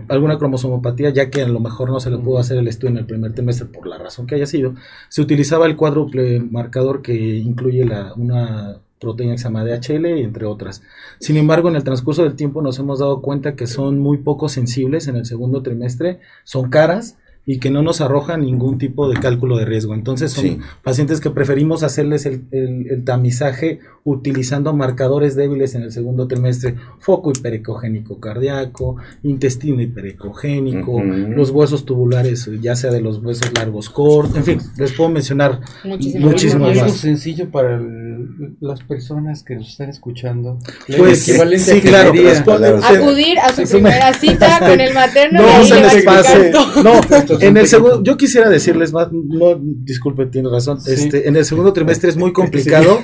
[0.09, 2.99] alguna cromosomopatía, ya que a lo mejor no se le pudo hacer el estudio en
[2.99, 4.75] el primer trimestre por la razón que haya sido,
[5.09, 10.47] se utilizaba el cuádruple marcador que incluye la, una proteína que se llama DHL, entre
[10.47, 10.83] otras.
[11.19, 14.49] Sin embargo, en el transcurso del tiempo nos hemos dado cuenta que son muy poco
[14.49, 19.19] sensibles en el segundo trimestre, son caras y que no nos arrojan ningún tipo de
[19.19, 19.95] cálculo de riesgo.
[19.95, 20.59] Entonces son Sí.
[20.85, 26.75] pacientes que preferimos hacerles el, el- el tamizaje utilizando marcadores débiles en el segundo trimestre,
[26.99, 31.05] foco hiperecogénico cardíaco, intestino hiperecogénico, Ujú.
[31.35, 35.61] los huesos tubulares, ya sea de los huesos largos cortos, en fin, les puedo mencionar
[35.85, 36.29] Muchísimo.
[36.29, 36.93] Muchísimas algo, más.
[36.97, 40.59] sencillo para el- las personas que nos están escuchando.
[40.97, 42.69] Pues, sí, a claro, responde.
[42.83, 46.51] Acudir a su primera cita con el materno y No ahí se les pase.
[46.83, 47.01] No,
[47.41, 50.81] En el segundo, yo quisiera decirles más, no, disculpe, tiene razón.
[50.81, 50.93] Sí.
[50.93, 53.01] Este, en el segundo trimestre es muy complicado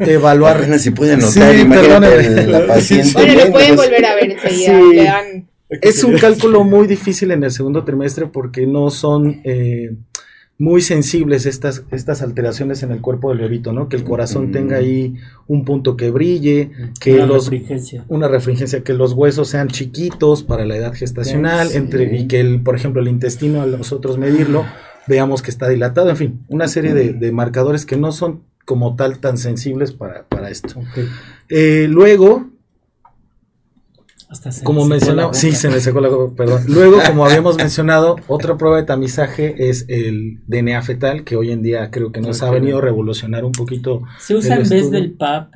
[0.00, 0.58] evaluar.
[0.58, 2.46] Apenas si puede Sí, anotar, imagínate perdóneme.
[2.46, 3.10] la paciente.
[3.14, 4.78] Bueno, lo pueden pues, volver a ver enseguida.
[4.78, 4.94] Sí.
[4.96, 9.92] Le dan Es un cálculo muy difícil en el segundo trimestre porque no son eh,
[10.58, 13.88] muy sensibles estas, estas alteraciones en el cuerpo del bebito, ¿no?
[13.88, 14.52] Que el corazón Mm.
[14.52, 15.14] tenga ahí
[15.48, 16.70] un punto que brille,
[17.00, 17.50] que Una los
[18.08, 21.78] una refringencia, que los huesos sean chiquitos para la edad gestacional, Sí.
[21.78, 24.64] entre, y que el, por ejemplo, el intestino al nosotros medirlo,
[25.08, 28.94] veamos que está dilatado, en fin, una serie de, de marcadores que no son como
[28.94, 30.74] tal tan sensibles para, para esto.
[31.48, 32.46] Eh, luego,
[34.32, 35.38] Hasta se como me secó la mencionaba, boca.
[35.38, 36.62] sí, se me secó la boca, perdón.
[36.66, 41.62] Luego, como habíamos mencionado, otra prueba de tamizaje es el DNA fetal, que hoy en
[41.62, 44.02] día creo que nos ha venido a revolucionar un poquito.
[44.18, 44.90] Se usa en vez estudio.
[44.90, 45.54] del PAP.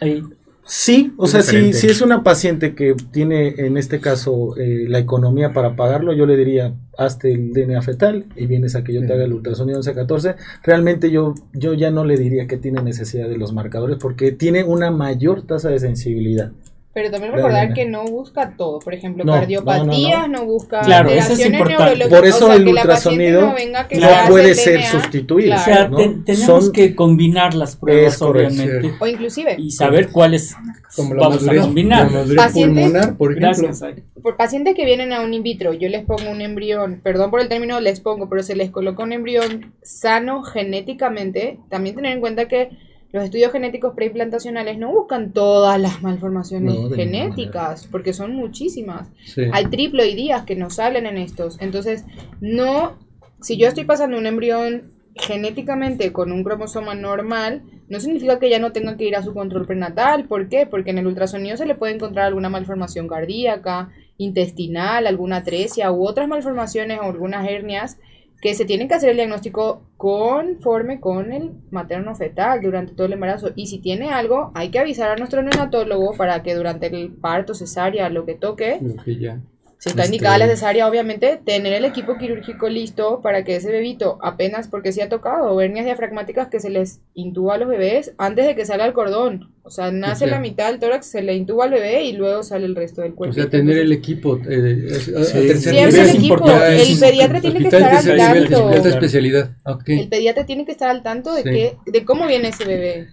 [0.00, 0.22] Ahí.
[0.64, 4.86] Sí, o Es sea, si, si es una paciente que tiene en este caso eh,
[4.88, 8.92] la economía para pagarlo, yo le diría, hazte el DNA fetal y vienes a que
[8.94, 10.36] yo te haga el ultrasonido 11-14.
[10.62, 14.64] Realmente yo, yo ya no le diría que tiene necesidad de los marcadores porque tiene
[14.64, 16.52] una mayor tasa de sensibilidad.
[16.94, 18.78] Pero también recordar que no busca todo.
[18.78, 21.72] Por ejemplo, No, cardiopatías, no, no, busca Claro, eso es importante.
[21.78, 22.18] neurológicas.
[22.18, 23.54] Por eso O sea, el ultrasonido no
[23.88, 25.54] que puede ser DNA, sustituido.
[25.54, 30.54] O sea, tenemos Son- que combinar las pruebas, obviamente, O inclusive, y saber cuáles
[30.94, 32.06] Como la vamos a combinar.
[32.12, 33.48] la madurez Pacientes- pulmonar, por ejemplo.
[33.68, 33.82] Gracias.
[33.82, 34.02] Ay.
[34.22, 37.40] por pacientes que vienen a un in vitro, yo les pongo un embrión, perdón por
[37.40, 42.20] el término les pongo, pero se les coloca un embrión sano genéticamente, también tener en
[42.20, 42.70] cuenta que
[43.12, 49.08] los estudios genéticos preimplantacionales no buscan todas las malformaciones No, genéticas, porque son muchísimas.
[49.24, 49.42] Sí.
[49.52, 51.60] Hay triploidías que no salen en estos.
[51.60, 52.04] Entonces,
[52.40, 52.96] no,
[53.42, 58.58] si yo estoy pasando un embrión genéticamente con un cromosoma normal, no significa que ya
[58.58, 60.24] no tenga que ir a su control prenatal.
[60.24, 60.64] ¿Por qué?
[60.64, 66.06] Porque en el ultrasonido se le puede encontrar alguna malformación cardíaca, intestinal, alguna atresia u
[66.06, 67.98] otras malformaciones o algunas hernias
[68.42, 73.12] que se tienen que hacer el diagnóstico conforme con el materno fetal durante todo el
[73.12, 73.52] embarazo.
[73.54, 77.54] Y si tiene algo, hay que avisar a nuestro neonatólogo para que durante el parto,
[77.54, 79.40] cesárea, lo que toque, Lo.
[79.82, 83.72] Si está Este- indicada la cesárea, obviamente, tener el equipo quirúrgico listo para que ese
[83.72, 88.12] bebito, apenas porque se ha tocado, hernias diafragmáticas que se les intuba a los bebés
[88.16, 89.50] antes de que salga el cordón.
[89.64, 92.12] O sea, nace O sea- la mitad del tórax, se le intuba al bebé y
[92.12, 93.34] luego sale el resto del O cuerpo.
[93.34, 95.48] sea, tener el equipo eh, a- a- a Sí.
[95.56, 96.10] Siempre nivel.
[96.10, 98.70] el equipo, el pediatra tiene que estar al tanto.
[98.88, 99.50] especialidad.
[99.88, 101.50] El pediatra tiene que estar al tanto de, Sí.
[101.50, 103.08] que, de cómo viene ese bebé.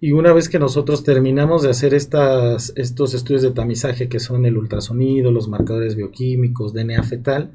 [0.00, 4.44] Y una vez que nosotros terminamos de hacer estas, estos estudios de tamizaje que son
[4.44, 7.52] el ultrasonido, los marcadores bioquímicos, DNA fetal,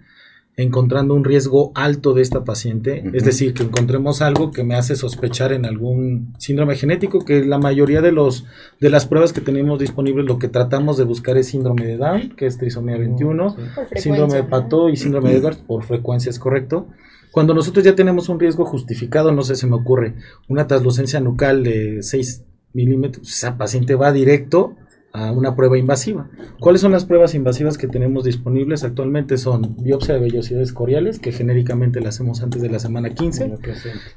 [0.58, 4.96] encontrando un riesgo alto de esta paciente, es decir, que encontremos algo que me hace
[4.96, 8.46] sospechar en algún síndrome genético, que la mayoría de los
[8.80, 12.36] de las pruebas que tenemos disponibles lo que tratamos de buscar es síndrome de Down,
[12.36, 14.44] que es trisomía 21, Por frecuencia, síndrome de.
[14.44, 16.88] Pato y síndrome de Edwards, por frecuencia es correcto.
[17.32, 20.16] Cuando nosotros ya tenemos un riesgo justificado, no sé, se me ocurre,
[20.48, 22.44] una translucencia nucal de 6
[22.74, 24.76] milímetros, esa paciente va directo
[25.14, 26.30] a una prueba invasiva.
[26.60, 29.38] ¿Cuáles son las pruebas invasivas que tenemos disponibles actualmente?
[29.38, 33.52] Son biopsia de vellosidades coriales, que genéricamente la hacemos antes de la semana 15,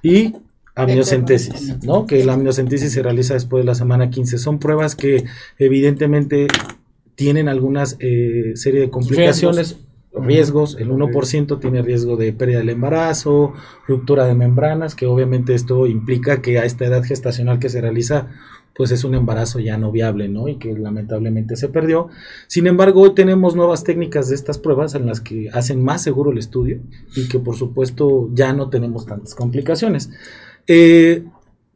[0.03, 0.35] y
[0.75, 2.07] amniocentesis, ¿no?
[2.07, 4.39] Que la amniocentesis se realiza después de la semana 15.
[4.39, 5.25] Son pruebas que
[5.59, 6.47] evidentemente
[7.15, 9.79] tienen algunas eh, serie de complicaciones,
[10.15, 10.77] riesgos.
[10.79, 13.53] El 1% tiene riesgo de pérdida del embarazo,
[13.87, 18.29] ruptura de membranas, que obviamente esto implica que a esta edad gestacional que se realiza
[18.75, 20.49] pues es un embarazo ya no viable, ¿no?
[20.49, 22.09] Y que lamentablemente se perdió.
[22.49, 26.33] Sin embargo, hoy tenemos nuevas técnicas de estas pruebas en las que hacen más seguro
[26.33, 26.81] el estudio
[27.15, 30.11] y que por supuesto ya no tenemos tantas complicaciones.
[30.67, 31.25] Eh,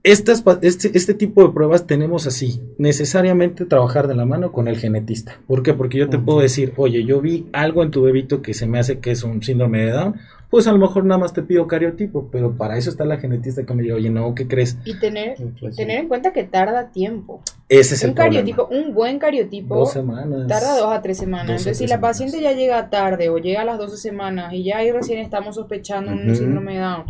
[0.05, 4.69] estas, pa- este, este tipo de pruebas tenemos así, necesariamente trabajar de la mano con
[4.69, 5.39] el genetista.
[5.47, 5.75] ¿Por qué?
[5.75, 8.79] Porque yo te puedo decir, oye, yo vi algo en tu bebito que se me
[8.79, 10.15] hace que es un síndrome de Down,
[10.51, 13.67] pues a lo mejor nada más te pido cariotipo, pero para eso está la genetista
[13.67, 14.79] que me dice, oye, no, ¿qué crees?
[14.87, 15.37] Y tener,
[15.77, 17.43] tener en cuenta que tarda tiempo.
[17.69, 18.37] Ese es el Un problema.
[18.41, 20.47] cariotipo, un buen cariotipo, Dos semanas.
[20.47, 21.49] tarda dos a tres semanas.
[21.51, 22.11] A Entonces, si la semanas.
[22.17, 25.57] paciente ya llega tarde o llega a las 12 semanas y ya ahí recién estamos
[25.57, 27.05] sospechando un síndrome de Down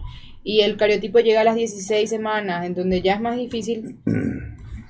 [0.48, 3.98] y el cariotipo llega a las 16 semanas, en donde ya es más difícil,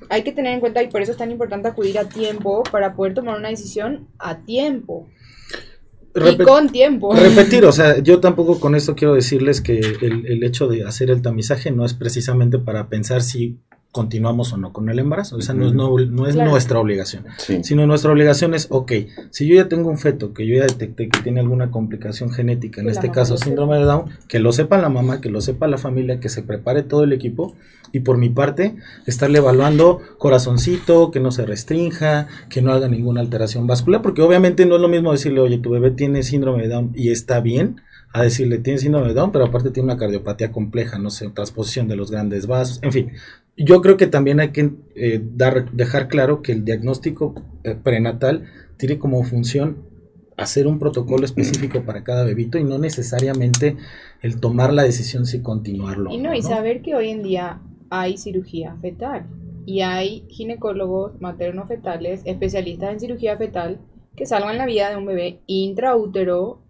[0.09, 2.95] hay que tener en cuenta y por eso es tan importante acudir a tiempo para
[2.95, 5.09] poder tomar una decisión a tiempo.
[6.15, 7.13] Y con tiempo.
[7.13, 11.11] Repetir, o sea, yo tampoco con esto quiero decirles que el, el hecho de hacer
[11.11, 13.59] el tamizaje no es precisamente para pensar si
[13.99, 16.51] continuamos o no con el embarazo, esa no es, no, no es Claro.
[16.53, 17.25] nuestra obligación.
[17.39, 17.65] Sí.
[17.65, 18.93] sino nuestra obligación es, ok,
[19.31, 22.81] si yo ya tengo un feto que yo ya detecté que tiene alguna complicación genética,
[22.81, 25.79] en este caso síndrome de Down, que lo sepa la mamá, que lo sepa la
[25.79, 27.55] familia, que se prepare todo el equipo
[27.93, 28.77] y por mi parte
[29.07, 34.65] estarle evaluando corazoncito, que no se restrinja, que no haga ninguna alteración vascular, porque obviamente
[34.66, 37.81] no es lo mismo decirle, oye, tu bebé tiene síndrome de Down y está bien,
[38.12, 41.89] a decirle, tiene síndrome de Down, pero aparte tiene una cardiopatía compleja, no sé, transposición
[41.89, 43.11] de los grandes vasos, en fin.
[43.59, 48.45] Yo creo que también hay que eh, dar, dejar claro que el diagnóstico eh, prenatal
[48.77, 49.79] tiene como función
[50.37, 53.77] hacer un protocolo específico para cada bebito y no necesariamente
[54.23, 56.13] el tomar la decisión si continuarlo.
[56.13, 57.61] Y no, y saber que hoy en día
[57.91, 59.27] hay cirugía fetal
[59.67, 63.81] y hay ginecólogos materno-fetales, especialistas en cirugía fetal,
[64.15, 66.61] que salvan la vida de un bebé intraútero.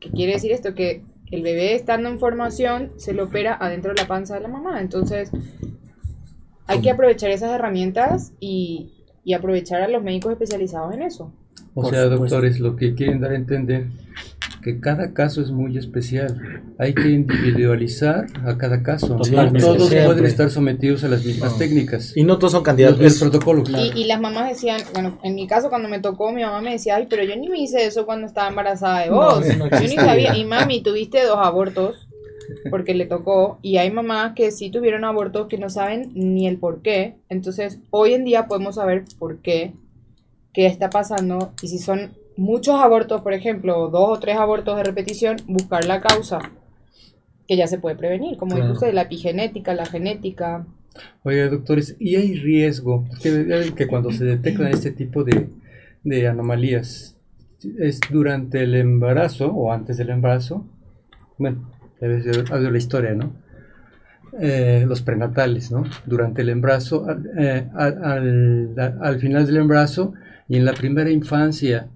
[0.00, 0.74] ¿Qué quiere decir esto?
[0.74, 4.48] Que el bebé estando en formación se lo opera adentro de la panza de la
[4.48, 4.80] mamá.
[4.80, 5.30] Entonces,
[6.72, 8.90] hay que aprovechar esas herramientas y,
[9.24, 11.32] y aprovechar a los médicos especializados en eso.
[11.74, 12.24] O Por sea, supuesto.
[12.36, 13.86] doctores, lo que quieren dar a entender
[14.62, 16.62] que cada caso es muy especial.
[16.78, 19.08] Hay que individualizar a cada caso.
[19.08, 19.60] No Totalmente.
[19.60, 20.04] todos Siempre.
[20.06, 21.58] pueden estar sometidos a las mismas No.
[21.58, 22.16] técnicas.
[22.16, 22.98] Y no todos son Los candidatos.
[22.98, 23.84] del es- protocolo, claro.
[23.84, 26.72] Y, y las mamás decían, bueno, en mi caso cuando me tocó, mi mamá me
[26.72, 29.44] decía, ay, pero yo ni me hice eso cuando estaba embarazada de No, vos.
[29.46, 30.36] eso no yo ni sabía.
[30.36, 32.06] Y mami, tuviste dos abortos
[32.70, 33.58] porque le tocó.
[33.62, 37.14] Y hay mamás que sí tuvieron abortos que no saben ni el por qué.
[37.28, 39.72] Entonces, hoy en día podemos saber por qué,
[40.52, 41.52] qué está pasando.
[41.62, 46.00] Y si son muchos abortos, por ejemplo, dos o tres abortos de repetición, buscar la
[46.00, 46.38] causa.
[47.48, 48.74] Que ya se puede prevenir, como dijo Claro.
[48.74, 50.64] usted, la epigenética, la genética.
[51.24, 55.48] Oiga, doctores, ¿y hay riesgo que, que cuando se detectan este tipo de,
[56.04, 57.16] de anomalías
[57.78, 60.64] es durante el embarazo o antes del embarazo?
[61.38, 61.68] Bueno,
[62.08, 63.32] de la historia, ¿no?
[64.40, 65.84] Eh, los prenatales, ¿no?
[66.06, 70.14] Durante el embarazo, al, eh, al- al- al final del embarazo
[70.48, 71.88] y en la primera infancia.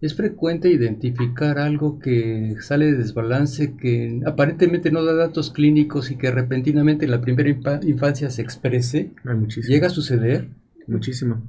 [0.00, 6.16] Es frecuente identificar algo que sale de desbalance, que aparentemente no da datos clínicos y
[6.16, 9.10] que repentinamente en la primera infa- infancia se exprese.
[9.24, 9.72] Hay muchísimo.
[9.74, 10.48] ¿Llega a suceder?
[10.86, 11.42] Muchísimo.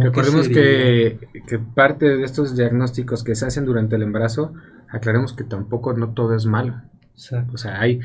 [0.00, 4.52] Recordemos que, que parte de estos diagnósticos que se hacen durante el embarazo,
[4.88, 6.80] aclaremos que tampoco no todo es malo.
[7.52, 8.00] O sea, hay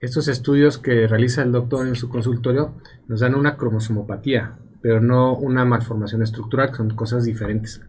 [0.00, 2.74] estos estudios que realiza el doctor en su consultorio,
[3.08, 7.80] nos dan una cromosomopatía, pero no una malformación estructural, que son cosas diferentes.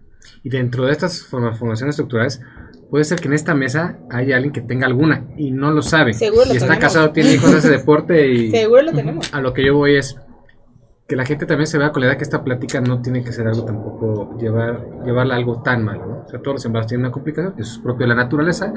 [0.43, 2.41] Y dentro de estas malformaciones estructurales,
[2.89, 6.13] puede ser que en esta mesa haya alguien que tenga alguna y no lo sabe.
[6.13, 6.83] Seguro lo y está tenemos.
[6.83, 9.33] casado, tiene hijos, hace deporte y Seguro lo tenemos.
[9.33, 10.15] a lo que yo voy es
[11.07, 13.31] que la gente también se vea con la idea que esta plática no tiene que
[13.31, 16.23] ser algo tampoco llevar llevarla algo tan malo, ¿no?
[16.25, 18.73] O sea, todos los embarazos tienen una complicación, eso es propio de la naturaleza.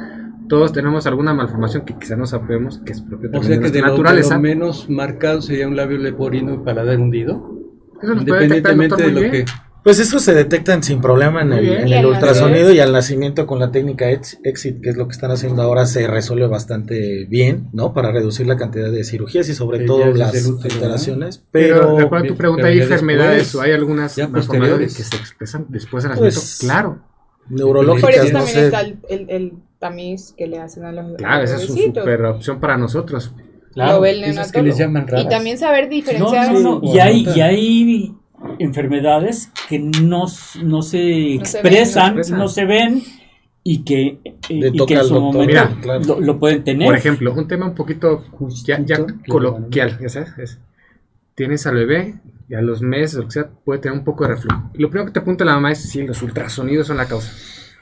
[0.47, 3.65] Todos tenemos alguna malformación que quizá no sabemos que es propio O también sea de
[3.65, 4.35] que de nuestra lo, de naturaleza.
[4.35, 7.59] lo menos marcado sería un labio leporino y paladar hundido.
[8.03, 9.33] Eso nos puede detectar el Independientemente doctor de lo bien.
[9.33, 9.68] que...
[9.85, 11.81] Pues eso se detectan sin problema en el, bien.
[11.83, 14.97] en Y el al ultrasonido y al nacimiento con la técnica ex- EXIT, que es
[14.97, 17.95] lo que están haciendo ahora, se resuelve bastante bien, ¿no?
[17.95, 21.43] Para reducir la cantidad de cirugías y sobre Sí, todo las alteraciones.
[21.53, 24.97] Pero, Pero, tu pregunta, ¿hay enfermedades después, o hay algunas posteriores.
[24.97, 26.41] que se expresan después del nacimiento?
[26.41, 26.99] Pues, claro,
[27.49, 28.65] Por neurológicas, eso no también sé.
[28.67, 32.25] está el, el, el tamiz que le hacen a los claro, esa es una super
[32.27, 33.33] opción para nosotros.
[33.75, 35.25] Lo el Esas que les llaman raras.
[35.25, 36.53] Y también saber diferenciar.
[36.53, 36.81] no, no.
[36.81, 38.15] Sí, Y hay, y hay
[38.59, 42.49] enfermedades que no, no se No se expresan, ven, no se no expresan.
[42.49, 43.03] se ven
[43.63, 44.07] y que,
[44.49, 46.05] eh, y que en al su doctor, momento Mira, claro.
[46.05, 46.87] lo, lo pueden tener.
[46.87, 48.25] Por ejemplo, un tema un poquito
[48.65, 48.83] ya,
[49.29, 50.59] coloquial, ya sabes, es,
[51.35, 52.15] tienes al bebé
[52.49, 54.71] y a los meses, o sea, puede tener un poco de reflujo.
[54.75, 57.31] Lo primero que te apunta la mamá es si los ultrasonidos son la causa.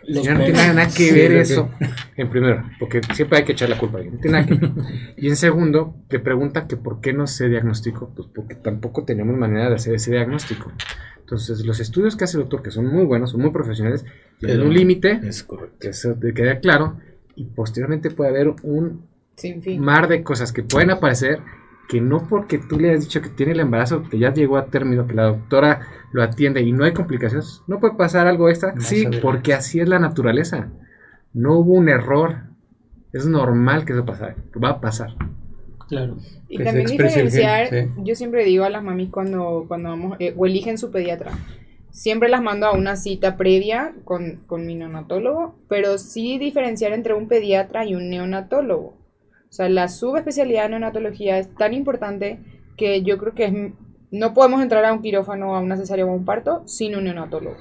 [0.09, 1.71] Los Ya no tiene nada que Sí, ver que- eso.
[2.17, 4.15] En primero, porque siempre hay que echar la culpa a alguien.
[4.17, 4.71] No tiene nada que ver.
[5.17, 8.11] Y en segundo, te pregunta que por qué no se diagnosticó.
[8.15, 10.73] Pues porque tampoco tenemos manera de hacer ese diagnóstico.
[11.21, 14.05] Entonces, los estudios que hace el doctor, que son muy buenos, son muy profesionales,
[14.39, 15.77] tienen Pero- un límite, Es correcto.
[15.81, 16.99] que eso te queda claro,
[17.35, 19.81] y posteriormente puede haber un Sin fin.
[19.83, 21.41] mar de cosas que pueden aparecer
[21.89, 24.67] que no porque tú le has dicho que tiene el embarazo, que ya llegó a
[24.67, 25.81] término, que la doctora
[26.13, 28.75] lo atiende y no hay complicaciones, no puede pasar algo extra.
[28.81, 30.71] Sí, porque así es la naturaleza.
[31.33, 32.37] No hubo un error.
[33.13, 34.35] Es normal que eso pase.
[34.63, 35.15] Va a pasar.
[35.89, 36.17] Claro.
[36.49, 37.89] Y que también gen, diferenciar, sí.
[37.99, 41.33] yo siempre digo a las mamis cuando, cuando vamos, eh, o eligen su pediatra,
[41.91, 47.15] siempre las mando a una cita previa con, con mi neonatólogo, pero sí diferenciar entre
[47.15, 48.95] un pediatra y un neonatólogo.
[49.49, 52.41] O sea, la subespecialidad de neonatología es tan importante
[52.77, 53.53] que yo creo que es,
[54.11, 57.05] no podemos entrar a un quirófano, a una cesárea o a un parto sin un
[57.05, 57.57] neonatólogo.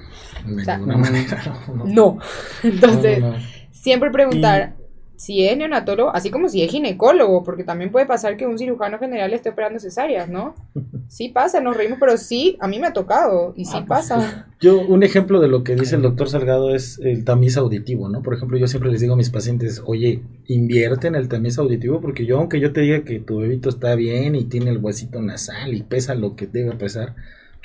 [0.46, 1.42] De sea, ninguna manera.
[1.68, 2.18] No, No.
[2.62, 3.38] Entonces, no, no.
[3.70, 4.76] siempre preguntar
[5.16, 8.98] si es neonatólogo, así como si es ginecólogo, porque también puede pasar que un cirujano
[8.98, 10.54] general esté operando cesáreas, ¿no?
[11.08, 14.00] Sí pasa, nos reímos, pero sí, a mí me ha tocado y sí Ah, pues,
[14.00, 14.48] pasa.
[14.60, 18.22] Yo, un ejemplo de lo que dice el doctor Salgado es el tamiz auditivo, ¿no?
[18.22, 22.00] Por ejemplo, yo siempre les digo a mis pacientes, oye, invierte en el tamiz auditivo,
[22.00, 25.22] porque yo, aunque yo te diga que tu bebito está bien y tiene el huesito
[25.22, 27.14] nasal y pesa lo que debe pesar,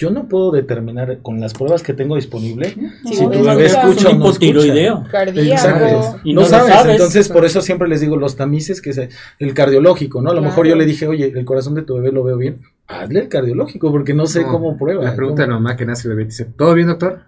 [0.01, 2.75] yo no puedo determinar con las pruebas que tengo disponible
[3.05, 4.45] Sí, si tu bebé escucha o un no escucha.
[4.45, 5.03] hipotiroideo.
[5.11, 5.51] Cardíaco.
[5.51, 6.19] Exacto.
[6.23, 6.91] Y no, sabes, sabes.
[6.93, 9.09] entonces por eso siempre les digo los tamices que se,
[9.39, 10.31] el cardiológico, ¿no?
[10.31, 12.61] A lo mejor yo le dije, oye, el corazón de tu bebé lo veo bien,
[12.87, 15.03] hazle el cardiológico porque no sé No, cómo prueba.
[15.03, 17.19] La pregunta de la mamá que nace el bebé dice, ¿todo bien, doctor?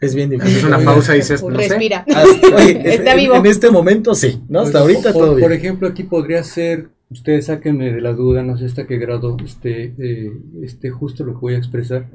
[0.00, 0.68] es bien Haces difícil.
[0.68, 1.68] una pausa y dices, no sé.
[1.68, 2.04] Respira.
[2.14, 2.22] Ah,
[2.56, 3.34] oye, Está en- vivo.
[3.34, 4.60] En este momento sí, ¿no?
[4.60, 5.48] Hasta Pues, ahorita por, todo bien.
[5.48, 9.36] por ejemplo, aquí podría ser, ustedes sáquenme de la duda, no sé hasta qué grado
[9.44, 10.32] este, eh,
[10.62, 12.06] este justo lo que voy a expresar.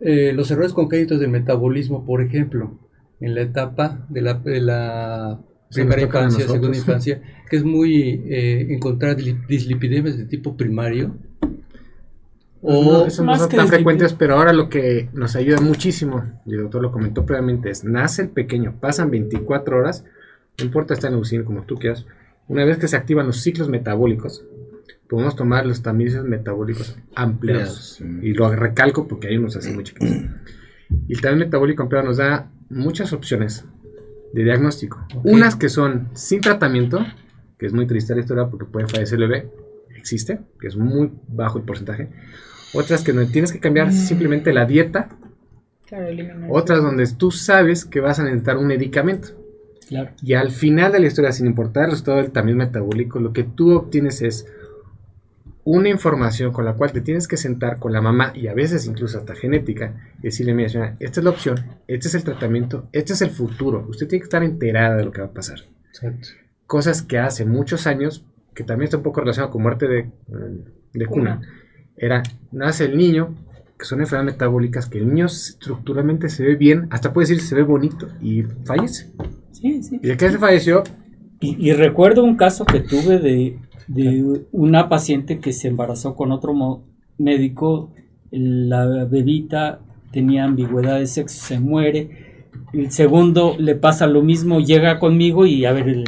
[0.00, 2.78] Eh, los errores congénitos del metabolismo, por ejemplo,
[3.20, 5.40] en la etapa de la, de la
[5.72, 11.16] primera infancia, segunda infancia, que es muy eh, encontrar dislipidemias de tipo primario.
[12.62, 16.24] No, O eso no son que tan frecuentes, pero ahora lo que nos ayuda muchísimo,
[16.44, 20.04] y el doctor lo comentó previamente, es nace el pequeño, pasan 24 horas,
[20.58, 22.06] no importa estar en UCI como tú quieras,
[22.48, 24.44] una vez que se activan los ciclos metabólicos,
[25.08, 28.00] podemos tomar los tamices metabólicos ampliados.
[28.22, 30.16] Y lo recalco porque hay unos así muy chiquitos.
[31.08, 33.64] Y el tamiz metabólico ampliado nos da muchas opciones
[34.32, 35.06] de diagnóstico.
[35.24, 37.04] Unas que son sin tratamiento,
[37.58, 39.50] que es muy triste la historia porque puede fallecer el bebé,
[39.96, 42.10] existe, que es muy bajo el porcentaje.
[42.74, 45.08] Otras que no tienes que cambiar simplemente la dieta.
[45.86, 46.06] Claro.
[46.50, 49.28] Otras donde tú sabes que vas a necesitar un medicamento.
[49.88, 50.10] Claro.
[50.22, 53.44] Y al final de la historia, sin importar el resultado del tamiz metabólico, lo que
[53.44, 54.46] tú obtienes es
[55.66, 58.86] una información con la cual te tienes que sentar con la mamá y a veces
[58.86, 61.56] incluso hasta genética y decirle, mira señora, esta es la opción,
[61.88, 63.84] este es el tratamiento, este es el futuro.
[63.88, 65.58] Usted tiene que estar enterada de lo que va a pasar.
[65.88, 66.28] Exacto.
[66.66, 70.10] Cosas que hace muchos años, que también está un poco relacionado con muerte de,
[70.92, 71.40] de cuna,
[71.96, 72.22] era,
[72.52, 73.34] nace el niño,
[73.78, 77.54] que son enfermedades metabólicas, que el niño estructuralmente se ve bien, hasta puede decir se
[77.54, 79.10] ve bonito y fallece.
[79.52, 80.00] Sí, sí.
[80.02, 80.82] ¿Y de qué se falleció?
[81.40, 83.58] Y, y recuerdo un caso que tuve de,
[83.88, 86.82] de una paciente que se embarazó con otro
[87.18, 87.92] médico,
[88.30, 89.80] la bebita
[90.12, 95.64] tenía ambigüedad de sexo, se muere, el segundo le pasa lo mismo, llega conmigo y
[95.66, 96.04] a ver, el-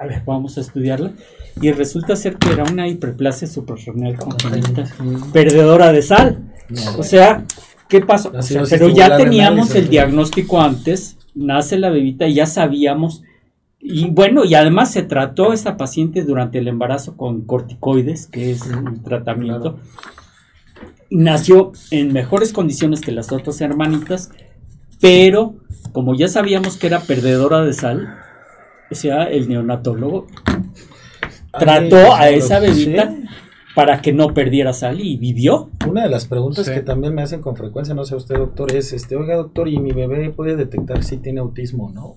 [0.00, 1.12] a ver, vamos a estudiarla.
[1.60, 4.84] Y resulta ser que era una hiperplasia suprarrenal congénita,
[5.32, 6.51] perdedora de sal.
[6.98, 7.44] O sea,
[7.88, 8.32] ¿qué pasó?
[8.34, 13.22] O sea, pero ya teníamos el diagnóstico antes, nace la bebita y ya sabíamos.
[13.78, 18.62] Y bueno, y además se trató esa paciente durante el embarazo con corticoides, que es
[18.62, 19.80] un tratamiento.
[21.10, 24.30] Y Nació en mejores condiciones que las otras hermanitas,
[25.00, 25.56] pero
[25.92, 28.18] como ya sabíamos que era perdedora de sal,
[28.90, 30.28] o sea, el neonatólogo
[31.58, 33.28] trató a esa bebita Sí.
[33.74, 35.70] Para que no perdiera sal y vivió.
[35.88, 36.72] Una de las preguntas Sí.
[36.72, 39.78] que también me hacen con frecuencia, no sé usted, doctor, es, este, oiga, doctor, ¿y
[39.78, 42.16] mi bebé puede detectar si tiene autismo o no?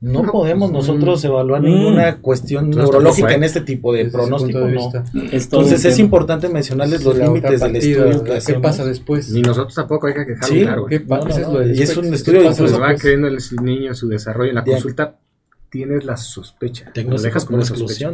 [0.00, 0.74] No podemos Mm.
[0.74, 1.64] nosotros evaluar Mm.
[1.64, 4.90] ninguna cuestión Entonces, neurológica en este tipo de Desde pronóstico, de no.
[5.30, 9.30] Entonces es importante mencionarles los límites del estudio que ¿Qué pasa después?
[9.30, 10.86] Ni nosotros tampoco hay que dejarlo Sí, claro.
[10.86, 13.38] ¿Qué No, no, es lo de y es un ¿Qué estudio incluso, va creyendo el
[13.62, 15.18] niño su desarrollo en la consulta,
[15.72, 16.84] tienes la sospecha.
[16.84, 18.10] Lo Diagnóstico dejas como por una sospecha.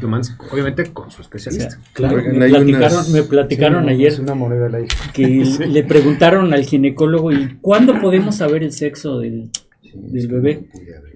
[0.00, 1.78] lo mandas, obviamente con su especialista.
[1.92, 2.16] Claro.
[2.16, 5.12] Oigan, Me hay platicaron, unas- me platicaron Sí, ayer una moneda de la hija.
[5.12, 5.26] que
[5.68, 9.50] le preguntaron al ginecólogo y ¿cuándo podemos saber el sexo del,
[9.94, 10.64] del bebé?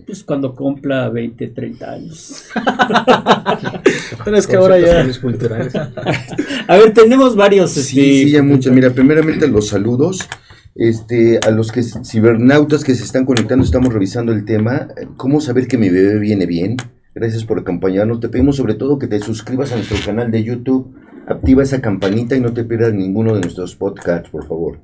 [0.06, 2.44] Pues cuando cumpla 20, 30 años.
[4.24, 5.00] Pero es que ahora ya...
[6.68, 7.70] A ver, tenemos varios.
[7.72, 7.92] Sí, este,
[8.26, 8.72] sí, ya muchas.
[8.72, 10.28] Mira, primeramente los saludos.
[10.74, 14.88] Este, a los que cibernautas que se están conectando, estamos revisando el tema.
[15.16, 16.76] ¿Cómo saber que mi bebé viene bien?
[17.14, 18.20] Gracias por acompañarnos.
[18.20, 20.94] Te pedimos sobre todo que te suscribas a nuestro canal de YouTube,
[21.26, 24.78] activa esa campanita y no te pierdas ninguno de nuestros podcasts, por favor.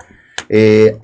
[0.50, 0.96] Eh,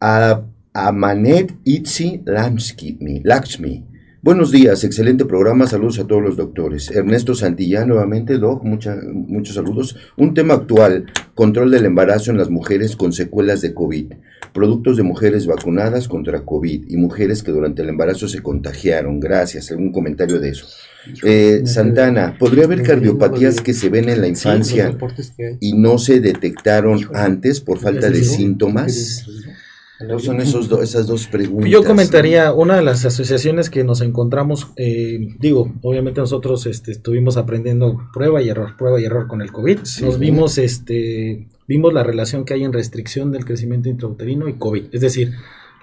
[0.00, 0.40] a,
[0.72, 3.84] a, Manet Itzi Lamski- Lakshmi.
[4.24, 6.92] Buenos días, excelente programa, saludos a todos los doctores.
[6.92, 9.96] Ernesto Santillán, nuevamente, Doc, mucha- muchos saludos.
[10.16, 14.12] Un tema actual, control del embarazo en las mujeres con secuelas de COVID.
[14.54, 19.18] Productos de mujeres vacunadas contra COVID y mujeres que durante el embarazo se contagiaron.
[19.18, 20.66] Gracias, algún comentario de eso.
[21.24, 24.96] Eh, Santana, ¿podría haber cardiopatías que se ven en la infancia
[25.58, 28.36] y no se detectaron antes por falta de Sí.
[28.36, 29.26] síntomas?
[30.08, 31.70] ¿No son esos do- esas dos preguntas?
[31.70, 37.36] Yo comentaría, una de las asociaciones que nos encontramos, eh, digo, obviamente nosotros este, estuvimos
[37.36, 39.80] aprendiendo prueba y error, prueba y error con el COVID.
[39.84, 40.04] Sí.
[40.04, 44.86] Nos vimos, este, vimos la relación que hay en restricción del crecimiento intrauterino y COVID.
[44.92, 45.32] Es decir,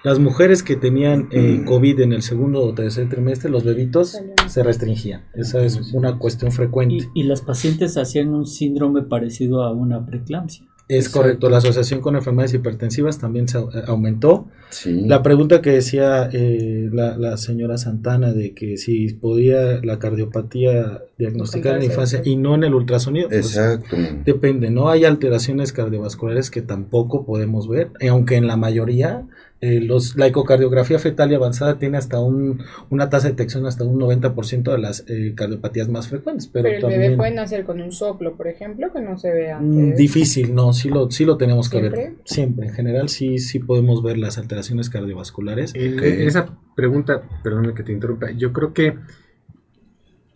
[0.02, 1.64] las mujeres que tenían eh, Mm.
[1.66, 4.16] COVID en el segundo o tercer trimestre, los bebitos
[4.48, 5.24] se restringían.
[5.34, 6.94] Esa es una cuestión frecuente.
[7.14, 10.64] Y, y las pacientes hacían un síndrome parecido a una preeclampsia.
[10.98, 14.46] Es correcto, la asociación con enfermedades hipertensivas también se au- aumentó.
[14.70, 15.02] Sí.
[15.06, 21.02] La pregunta que decía eh, la, la señora Santana de que si podía la cardiopatía
[21.18, 23.96] diagnosticar en la infancia y no en el ultrasonido, pues, Exacto.
[24.24, 24.88] depende, ¿no?
[24.90, 29.22] Hay alteraciones cardiovasculares que tampoco podemos ver, eh, aunque en la mayoría
[29.62, 33.84] eh, los, la ecocardiografía fetal y avanzada tiene hasta un, una tasa de detección hasta
[33.84, 37.64] un 90% de las eh, cardiopatías más frecuentes, pero, Pero, el también bebé puede nacer
[37.64, 39.98] con un soplo, por ejemplo, que no se ve mm, antes.
[39.98, 41.92] difícil, no, sí lo, sí lo tenemos que ver.
[41.92, 42.22] ¿Siempre?
[42.24, 45.72] Siempre, en general sí, sí podemos ver las alteraciones cardiovasculares.
[45.72, 46.02] Ok.
[46.02, 48.94] esa pregunta, perdóname que te interrumpa, yo creo que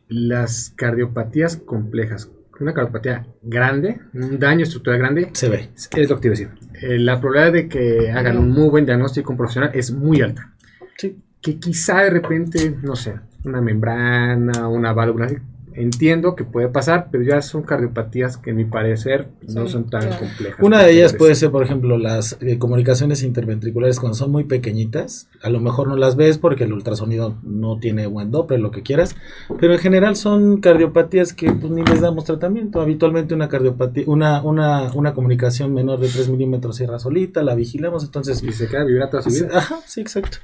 [0.09, 2.31] las cardiopatías complejas,
[2.61, 5.71] una cardiopatía grande, un daño estructural grande, Se ve.
[5.97, 6.49] es lo que te iba a decir.
[6.83, 10.53] Eh, la probabilidad de que hagan un muy buen diagnóstico un profesional es muy alta.
[10.97, 11.17] Sí.
[11.41, 13.15] Que quizá de repente, no sé,
[13.45, 15.29] una membrana, una válvula,
[15.75, 19.91] entiendo que puede pasar, pero ya son cardiopatías que, a mi parecer, no Sí, son
[19.91, 20.19] tan claro.
[20.19, 20.59] complejas.
[20.61, 25.29] Una de ellas puede ser, por ejemplo, las eh, comunicaciones interventriculares cuando son muy pequeñitas.
[25.43, 28.83] A lo mejor no las ves porque el ultrasonido no tiene buen Doppler, lo que
[28.83, 29.17] quieras.
[29.61, 32.81] Pero en general son cardiopatías que pues, ni les damos tratamiento.
[32.81, 38.05] Habitualmente una cardiopatía, una, una, una comunicación menor de 3 milímetros cierra solita, la vigilamos.
[38.05, 39.49] Entonces, Y se queda vibrar toda su vida.
[39.53, 40.39] ajá, sí, exacto.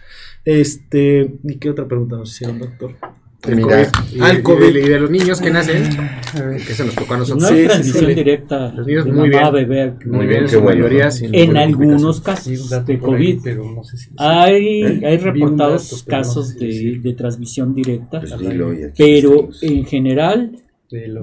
[0.44, 2.92] Este, ¿y qué otra pregunta nos hicieron, doctor?
[3.48, 4.16] El Mira, COVID.
[4.16, 4.72] Y, Ah, el y COVID.
[4.74, 5.82] de, y de los niños que nacen,
[6.66, 7.48] que se nos tocó a No nosotros.
[7.48, 8.14] Sí, hay sí, transmisión sí.
[8.14, 9.52] directa Los niños de muy bien.
[9.52, 9.94] bebé.
[10.04, 10.80] Muy bien, en qué su bueno.
[10.82, 11.10] mayoría.
[11.10, 13.40] sin En algunos casos de por ahí, COVID.
[13.42, 14.10] pero no sé si...
[14.18, 18.20] Hay, hay Vi un reportados dato, pero no casos sé si de, de transmisión directa,
[18.20, 19.62] Pues dilo pero estamos.
[19.62, 20.52] en general,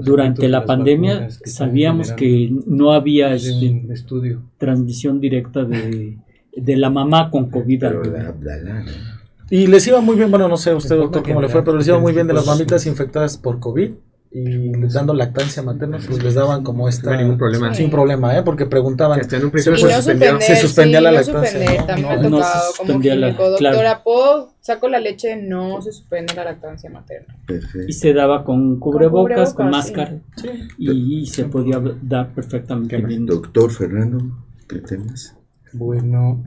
[0.03, 4.41] durante la pandemia, que sabíamos que no había Es este, estudio.
[4.57, 6.18] transmisión directa de,
[6.56, 7.84] de la mamá con COVID.
[7.84, 8.23] al Pero bebé.
[8.23, 9.16] la Abdalá, ¿no?
[9.49, 11.88] Y les iba muy bien, bueno, no sé usted, doctor, cómo le fue, pero les
[11.88, 13.91] iba muy bien de las pues, mamitas infectadas por COVID
[14.30, 14.41] y
[14.76, 17.11] les dando lactancia materna, pues les daban como esta...
[17.14, 17.74] No ningún problema.
[17.74, 18.44] Sin problema, ¿eh?
[18.44, 19.19] Porque preguntaban...
[19.19, 20.41] En un Se no suspendió.
[20.41, 21.86] se suspendía sí, la no lactancia, ¿no?
[21.86, 25.38] también No, me ha no se tocado como la- doctora, ¿puedo, saco la leche?
[25.41, 27.38] No se suspende la lactancia materna.
[27.48, 27.88] Perfecto.
[27.88, 30.19] Y se daba con cubrebocas, con, cubrebocas, máscara,
[30.78, 33.26] y, y se podía dar perfectamente bien.
[33.26, 34.19] Doctor Fernando,
[34.68, 35.36] ¿qué temas?
[35.72, 36.44] Bueno,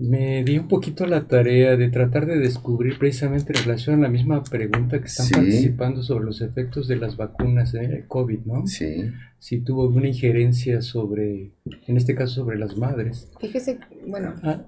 [0.00, 4.08] me di un poquito la tarea de tratar de descubrir precisamente en relación a la
[4.08, 5.34] misma pregunta que están Sí.
[5.34, 8.66] participando sobre los efectos de las vacunas de COVID, ¿no?
[8.66, 9.10] Sí.
[9.38, 11.50] Si tuvo alguna injerencia sobre,
[11.86, 13.30] en este caso sobre las madres.
[13.40, 14.62] Fíjese, bueno, Ah,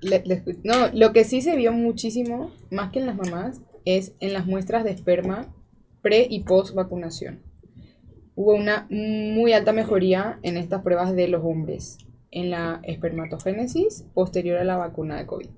[0.00, 3.60] le- le escu- no, lo que sí se vio muchísimo, más que en las mamás,
[3.84, 5.46] es en las muestras de esperma
[6.02, 7.40] pre y post vacunación.
[8.34, 11.98] Hubo una muy alta mejoría en estas pruebas de los hombres,
[12.30, 15.48] en la espermatogénesis posterior a la vacuna de COVID.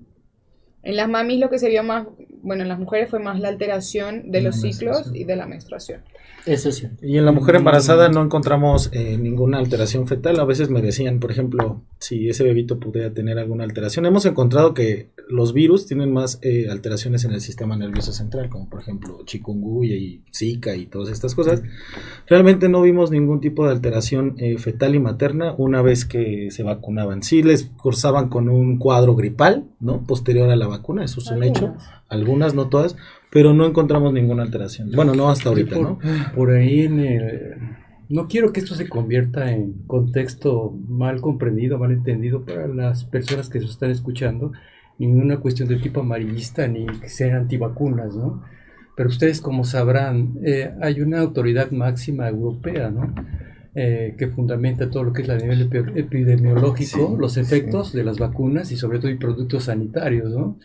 [0.83, 2.07] En las mamis lo que se vio más,
[2.41, 5.45] bueno, en las mujeres fue más la alteración de La los ciclos y de la
[5.45, 6.01] menstruación.
[6.45, 6.87] Eso sí.
[7.01, 10.39] Y en la mujer embarazada no encontramos eh, ninguna alteración fetal.
[10.39, 14.05] A veces me decían, por ejemplo, si ese bebito pudiera tener alguna alteración.
[14.05, 18.69] Hemos encontrado que los virus tienen más eh, alteraciones en el sistema nervioso central, como
[18.69, 21.61] por ejemplo chikungunya y zika y todas estas cosas.
[22.25, 26.63] Realmente no vimos ningún tipo de alteración eh, fetal y materna una vez que se
[26.63, 27.21] vacunaban.
[27.21, 30.03] Sí les cursaban con un cuadro gripal, ¿no?
[30.03, 31.75] Posterior a la vacuna, eso es un hecho.
[32.07, 32.53] Algunas.
[32.53, 32.95] No todas,
[33.29, 34.91] pero no encontramos ninguna alteración.
[34.91, 35.99] Bueno, no hasta ahorita, por, ¿no?
[36.35, 37.55] por ahí en el...
[38.09, 43.49] No quiero que esto se convierta en contexto mal comprendido, mal entendido para las personas
[43.49, 44.51] que nos están escuchando,
[44.97, 48.43] ni una cuestión de tipo amarillista, ni que sean antivacunas, ¿no?
[48.95, 53.13] Pero ustedes, como sabrán, eh, hay una autoridad máxima europea, ¿no?
[53.75, 57.39] Eh, que fundamenta todo lo que es la nivel epi- epidemiológico, Sí, los sí.
[57.41, 60.57] efectos de las vacunas y sobre todo y productos sanitarios, ¿no?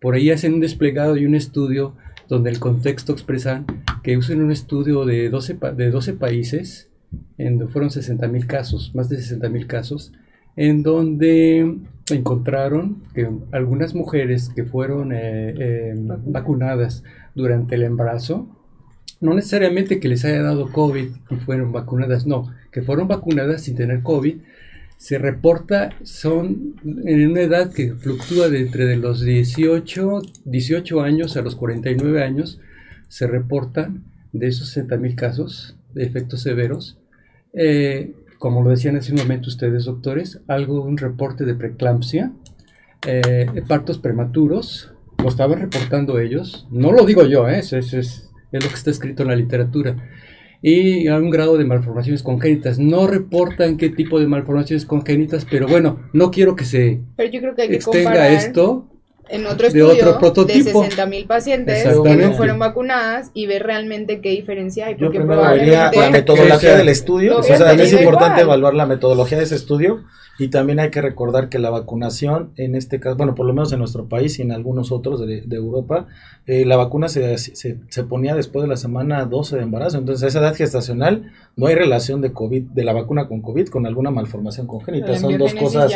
[0.00, 1.92] Por ahí hacen un desplegado y un estudio
[2.28, 3.66] donde el contexto expresan
[4.02, 6.88] que usan un estudio de 12, pa- de 12 países,
[7.36, 10.12] en donde fueron 60 mil casos, más de 60 mil casos,
[10.56, 11.76] en donde
[12.10, 15.94] encontraron que algunas mujeres que fueron eh, eh,
[16.26, 17.04] vacunadas
[17.34, 18.48] durante el embarazo,
[19.20, 23.76] no necesariamente que les haya dado COVID y fueron vacunadas, no, que fueron vacunadas sin
[23.76, 24.36] tener COVID,
[24.98, 31.42] se reporta, son en una edad que fluctúa de entre los 18, 18 años a
[31.42, 32.60] los 49 años,
[33.08, 36.98] se reportan de esos 60 mil casos de efectos severos.
[37.52, 42.32] eh, como lo decían hace un momento ustedes, doctores, algo, un reporte de preeclampsia,
[43.06, 47.60] eh, partos prematuros, lo estaban reportando ellos, no lo digo yo, ¿eh?
[47.60, 49.96] es, es lo que está escrito en la literatura
[50.62, 52.78] y a un grado de malformaciones congénitas.
[52.78, 57.40] No reportan qué tipo de malformaciones congénitas, pero bueno, no quiero que se Pero yo
[57.40, 58.88] creo que hay que extenga esto.
[59.28, 60.84] en otro de estudio otro de prototipo.
[60.84, 62.26] 60.000 pacientes que Exactamente.
[62.26, 64.94] no fueron vacunadas y ver realmente qué diferencia hay.
[64.94, 67.38] Yo Porque primero vería probablemente la metodología del estudio.
[67.38, 68.58] O sea, es importante igual.
[68.58, 70.04] evaluar la metodología de ese estudio.
[70.38, 73.72] Y también hay que recordar que la vacunación, en este caso, bueno, por lo menos
[73.72, 76.06] en nuestro país y en algunos otros de, de Europa,
[76.46, 79.98] eh, la vacuna se, se, se ponía después de la semana 12 de embarazo.
[79.98, 83.68] Entonces, a esa edad gestacional no hay relación de COVID, de la vacuna con COVID,
[83.68, 85.12] con alguna malformación congénita.
[85.12, 85.92] la Son dos cosas,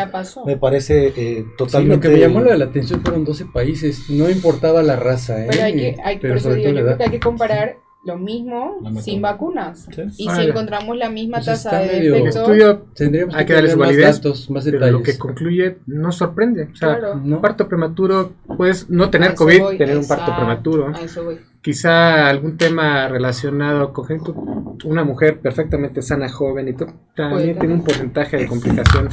[0.47, 1.95] me parece eh, Sí, totalmente...
[1.95, 5.49] lo que me llamó la, la atención fueron 12 países, no importaba la raza, ¿eh?
[5.51, 7.03] Pero hay que, hay, Pero sobre todo la edad.
[7.03, 9.87] hay que comparar lo mismo sin vacunas.
[9.95, 10.03] Sí.
[10.17, 13.69] Y si encontramos la misma pues tasa de efectos, estudio, Tendríamos Hay que que darle
[13.69, 14.93] tener su más validez, datos, más pero detalles.
[14.95, 16.71] lo que concluye no sorprende.
[16.73, 17.15] O sea, Claro.
[17.17, 17.37] ¿no?
[17.37, 20.89] un parto prematuro, puedes no tener COVID, voy, tener un parto prematuro.
[20.95, 21.39] a eso voy.
[21.63, 24.33] Quizá algún tema relacionado con gente-
[24.85, 29.11] una mujer perfectamente sana, joven y todo, también tiene un porcentaje de complicación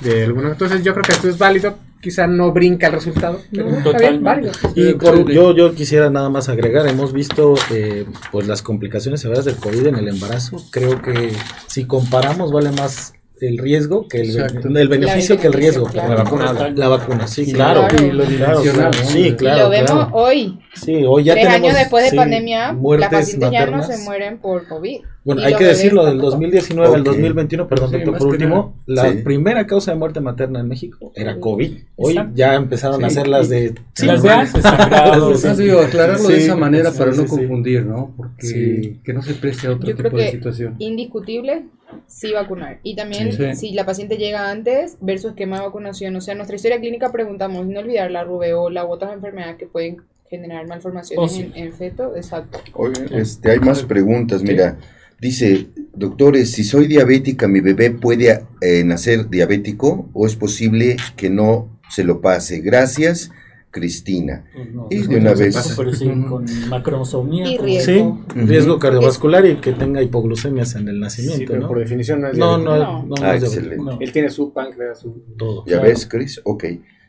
[0.00, 0.48] de alguna.
[0.52, 3.40] Entonces yo creo que esto es válido, quizá no brinca el resultado.
[3.84, 4.24] Totalmente.
[4.24, 4.52] válido.
[4.74, 9.44] Y por- yo, yo quisiera nada más agregar, hemos visto eh, pues las complicaciones severas
[9.44, 10.56] del COVID en el embarazo.
[10.70, 11.32] Creo que
[11.66, 13.12] si comparamos vale más
[13.42, 15.84] el riesgo que el, el beneficio que el riesgo.
[15.86, 16.24] beneficio, La claro.
[16.24, 17.86] vacuna, la vacuna, sí, Sí, claro.
[17.88, 18.06] claro.
[18.06, 19.56] Y lo Claro, claro, sí, claro.
[19.56, 20.10] y lo vemos claro.
[20.12, 20.58] hoy.
[20.74, 23.98] Sí, hoy ya Tres tenemos, años después de sí, pandemia, las pacientes ya no se
[23.98, 25.00] mueren por COVID.
[25.22, 26.30] Bueno, Y hay que decirlo, del tampoco.
[26.30, 27.06] 2019 al Ok.
[27.08, 29.18] 2021, perdón, Sí, doctor, por último, la Sí.
[29.18, 31.72] primera causa de muerte materna en México era COVID.
[31.96, 32.32] Hoy Exacto.
[32.36, 33.74] ya empezaron a Sí, hacer las de...
[33.94, 37.30] Sí, las de aclararlo Sí, de esa manera sí, para sí, no sí.
[37.30, 38.14] confundir, ¿no?
[38.16, 39.00] Porque Sí.
[39.04, 40.76] que no se preste a otro Yo creo tipo de situación.
[40.78, 41.64] indiscutible
[42.06, 42.78] sí vacunar.
[42.82, 43.54] Y también Sí.
[43.54, 46.14] si la paciente llega antes, ver su esquema de vacunación.
[46.16, 49.66] O sea, en nuestra historia clínica preguntamos, no olvidar la rubeola u otras enfermedades que
[49.66, 49.98] pueden
[50.28, 51.50] generar malformaciones Oh, sí.
[51.54, 52.14] en, en feto.
[52.16, 52.60] Exacto.
[52.74, 54.42] Oigan, este, hay más preguntas.
[54.42, 54.78] Mira,
[55.20, 61.30] dice, doctores, si soy diabética, ¿mi bebé puede eh, nacer diabético o es posible que
[61.30, 62.60] no se lo pase?
[62.60, 63.30] Gracias,
[63.70, 64.44] Cristina.
[64.54, 66.44] Pues no, Y de una vez- pasa, Pero sí, con.
[66.44, 68.24] Y con- riesgo.
[68.34, 71.68] Sí, riesgo cardiovascular y que tenga hipoglucemias en el Sí, nacimiento, pero ¿no?
[71.68, 73.02] por definición no es No, no, No.
[73.06, 73.76] no, Ah, es excelente.
[73.84, 73.98] No.
[74.00, 75.22] Él tiene su páncreas, su...
[75.38, 75.64] todo.
[75.66, 75.88] ¿Ya Claro.
[75.88, 76.40] ves, Cris?
[76.44, 76.64] Ok.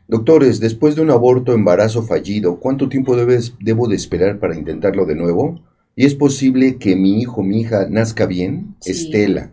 [0.08, 5.06] Doctores, después de un aborto embarazo fallido, ¿cuánto tiempo debes, debo de esperar para intentarlo
[5.06, 5.60] de nuevo?
[5.96, 8.74] ¿Y es posible que mi hijo, mi hija, nazca bien?
[8.80, 8.92] Sí.
[8.92, 9.52] Estela.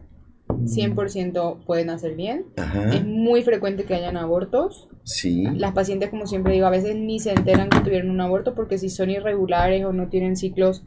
[0.65, 2.45] 100% pueden hacer bien.
[2.55, 3.01] Es Ajá.
[3.05, 4.87] muy frecuente que hayan abortos.
[5.55, 8.77] Las pacientes, como siempre digo, a veces ni se enteran que tuvieron un aborto porque
[8.77, 10.83] si son irregulares o no tienen ciclos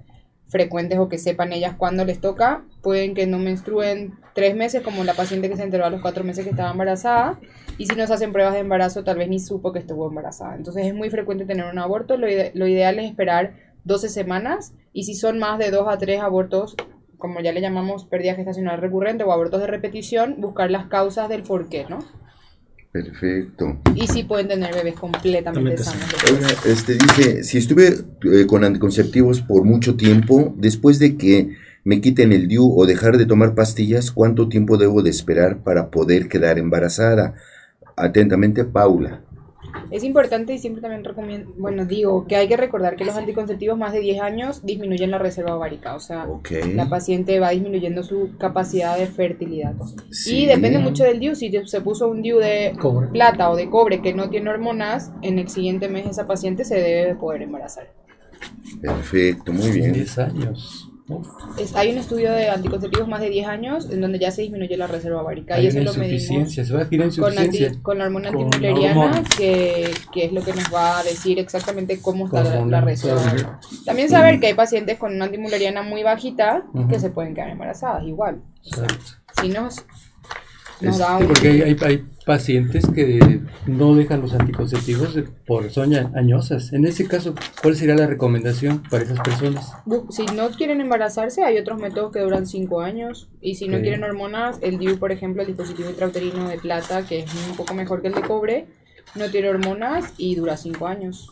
[0.47, 5.03] frecuentes o que sepan ellas cuándo les toca, pueden que no menstruen tres meses, como
[5.03, 7.41] la paciente que se enteró a los cuatro meses que estaba embarazada,
[7.79, 10.55] y si nos hacen pruebas de embarazo, tal vez ni supo que estuvo embarazada.
[10.55, 13.55] Entonces es muy frecuente tener un aborto, lo, ide- lo ideal es esperar
[13.85, 16.77] 12 semanas, y si son más de dos a tres abortos,
[17.17, 21.43] como ya le llamamos pérdida gestacional recurrente o abortos de repetición, buscar las causas del
[21.45, 21.99] por qué, ¿no?
[22.93, 23.81] Perfecto.
[23.95, 26.05] Y sí pueden tener bebés completamente sanos.
[26.31, 27.97] Oiga, este dice, si estuve
[28.31, 33.17] eh, con anticonceptivos por mucho tiempo, después de que me quiten el DIU o dejar
[33.17, 37.35] de tomar pastillas, ¿cuánto tiempo debo de esperar para poder quedar embarazada?
[37.97, 39.23] Atentamente, Paula.
[39.91, 43.79] Es importante y siempre también recomiendo, bueno, digo que hay que recordar que los anticonceptivos
[43.79, 46.27] más de 10 años disminuyen la reserva ovárica, o sea,
[46.75, 49.75] la paciente va disminuyendo su capacidad de fertilidad.
[50.11, 50.45] Sí.
[50.45, 53.09] Y depende mucho del DIU, si se puso un DIU de Cobre.
[53.09, 56.77] plata o de cobre que no tiene hormonas, en el siguiente mes esa paciente se
[56.77, 57.93] debe de poder embarazar.
[58.81, 59.93] Perfecto, muy bien.
[59.93, 60.92] 10 años.
[61.59, 64.77] Es- hay un estudio de anticonceptivos más de 10 años en donde ya se disminuye
[64.77, 66.89] la reserva ovárica hay y eso una lo medimos insuficiencia, se va a
[67.21, 71.39] con, anti- con la hormona antimulleriana, que, que es lo que nos va a decir
[71.39, 73.61] exactamente cómo está la, reserva.
[73.85, 78.05] También saber que hay pacientes con una antimulleriana muy bajita que se pueden quedar embarazadas
[78.05, 78.41] igual.
[78.65, 78.95] Exacto.
[79.41, 79.85] Si nos
[80.89, 81.29] Es- da sí, un...
[81.29, 86.73] porque hay, hay, hay pacientes que no dejan los anticonceptivos por son añosas.
[86.73, 89.73] En ese caso, ¿cuál sería la recomendación para esas personas?
[90.11, 93.29] Si no quieren embarazarse, hay otros métodos que duran 5 años.
[93.41, 97.21] Y si no quieren hormonas, el DIU, por ejemplo, el dispositivo intrauterino de plata, que
[97.21, 98.67] es un poco mejor que el de cobre,
[99.15, 101.29] no tiene hormonas y dura 5 años.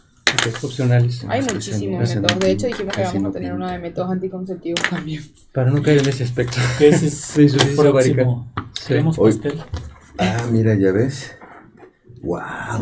[0.62, 1.24] Opcionales.
[1.28, 2.38] Hay muchísimos métodos.
[2.40, 5.22] De hecho, dijimos que vamos a tener una de métodos anticonceptivos también.
[5.52, 6.56] Para no caer en ese aspecto.
[6.78, 7.38] Que ese es
[7.78, 8.22] ovárica.
[8.22, 8.52] próximo.
[8.86, 9.60] Queremos pastel.
[10.18, 11.32] Ah, mira, ya ves.
[12.22, 12.26] Sí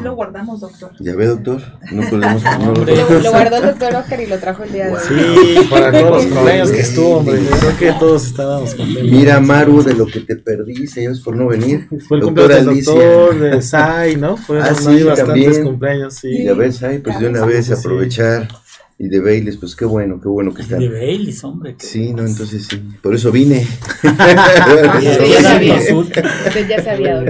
[0.03, 0.15] lo Wow.
[0.17, 0.91] guardamos, doctor.
[0.99, 1.63] Ya ve, doctor.
[1.93, 2.43] No podemos.
[2.59, 2.97] no lo Hombre.
[2.97, 4.99] Lo, lo guardó el doctor Oscar y lo trajo el día de hoy.
[5.07, 7.41] Sí, para todos los cumpleaños que estuvo, hombre.
[7.45, 9.05] Yo creo que todos estábamos contentos.
[9.11, 11.87] Mira, Maru, de lo que te perdiste, ya ves por no venir.
[12.09, 12.93] Fue el cumpleaños del Alicia.
[12.93, 14.37] doctor, de Sai, ¿no?
[14.37, 15.65] Fueron Ah, ahí sí, bastantes también.
[15.65, 16.45] cumpleaños, sí.
[16.45, 17.73] Ya ves, ay, pues de una vez Sí.
[17.75, 18.49] aprovechar.
[19.01, 20.81] Y de Baileys, pues qué bueno, qué bueno que están.
[20.81, 21.77] De Baileys, hombre.
[21.79, 22.83] Sí, no, entonces sí.
[23.01, 23.65] Por eso vine.
[26.69, 27.23] Ya sabía.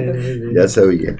[0.54, 1.16] Ya sabía.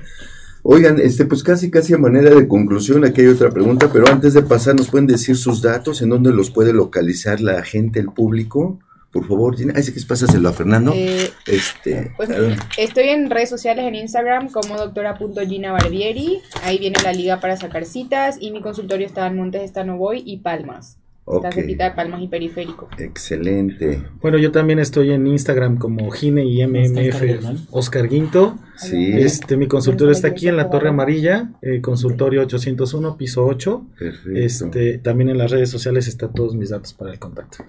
[0.71, 4.35] Oigan, este, pues casi, casi a manera de conclusión, aquí hay otra pregunta, pero antes
[4.35, 6.03] de pasar, ¿nos pueden decir sus datos?
[6.03, 8.79] ¿En dónde los puede localizar la gente, el público?
[9.11, 9.73] Por favor, Gina.
[9.75, 10.93] Ay, que pásaselo a Fernando.
[10.95, 12.29] Eh, Este, Pues
[12.77, 16.43] estoy en redes sociales en Instagram como doctora.gina Barbieri.
[16.63, 20.23] Ahí viene la liga para sacar citas y mi consultorio está en Montes de Estanoboy
[20.23, 20.99] y Palmas.
[21.37, 21.55] Está Ok.
[21.55, 22.89] cerquita de Palmas y Periférico.
[22.99, 24.03] excelente.
[24.23, 27.67] Bueno, yo también estoy en Instagram como Gine y MMF.
[27.71, 28.59] Oscar Guinto.
[28.77, 33.87] Sí, Este, mi consultorio está aquí en la Torre Amarilla, eh, consultorio 801, piso 8.
[33.99, 34.31] perfecto.
[34.39, 37.65] Este, también en las redes sociales están todos mis datos para el contacto.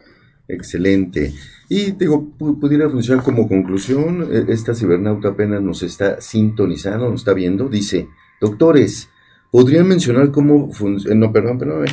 [0.48, 1.34] Excelente.
[1.70, 7.22] Y digo, pu- pudiera funcionar como conclusión, eh, esta cibernauta apenas nos está sintonizando, nos
[7.22, 8.08] está viendo, dice,
[8.42, 9.10] doctores,
[9.52, 11.16] ¿podrían mencionar cómo funciona?
[11.16, 11.86] No, perdón, perdón.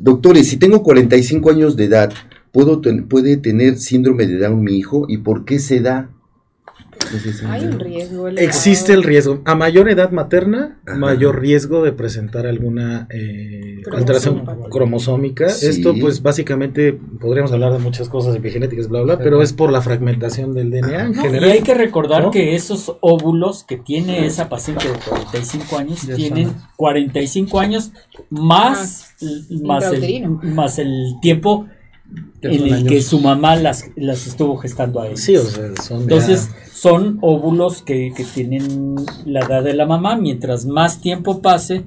[0.00, 2.12] Doctores, si tengo 45 años de edad,
[2.52, 5.06] ¿puedo ¿puede tener síndrome de Down mi hijo?
[5.08, 6.10] ¿Y por qué se da?
[7.48, 8.28] Hay un riesgo.
[8.28, 8.46] elevado.
[8.48, 9.40] Existe el riesgo.
[9.44, 10.96] A mayor edad materna, Ajá.
[10.98, 15.48] mayor riesgo de presentar alguna eh, alteración cromosómica.
[15.48, 15.66] Sí.
[15.66, 19.80] Esto, pues, básicamente, podríamos hablar de muchas cosas epigenéticas, bla, bla, pero es por la
[19.82, 21.50] fragmentación del DNA en No, y general.
[21.50, 22.30] hay que recordar ¿no?
[22.30, 26.62] que esos óvulos que tiene esa paciente de 45 años Ya tienen son.
[26.76, 27.92] 45 años
[28.30, 30.40] más, más, el, Intrauterino.
[30.42, 31.66] más el tiempo
[32.42, 32.88] en el años.
[32.88, 35.20] que su mamá las, las estuvo gestando a ellos.
[35.20, 39.86] Sí, o sea, son Entonces, ya- son óvulos que, que tienen la edad de la
[39.86, 40.16] mamá.
[40.16, 41.86] Mientras más tiempo pase,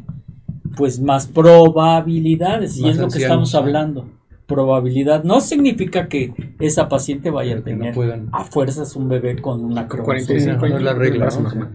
[0.75, 2.75] pues más probabilidades.
[2.77, 4.09] Y es lo que estamos hablando.
[4.47, 5.23] Probabilidad.
[5.23, 7.95] No significa que esa paciente vaya a no tener
[8.31, 10.53] a fuerzas un bebé con una cromosoma.
[10.53, 11.25] no, no es la regla.
[11.25, 11.49] Más o ¿no?
[11.49, 11.69] menos.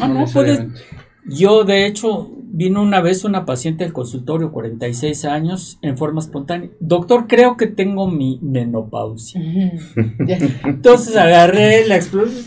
[0.00, 0.66] Ah, no, puedes-
[1.26, 6.70] Yo, de hecho, vino una vez una paciente al consultorio, 46 años, en forma espontánea.
[6.78, 9.42] Doctor, creo que tengo mi menopausia.
[10.64, 12.44] Entonces agarré la explosión.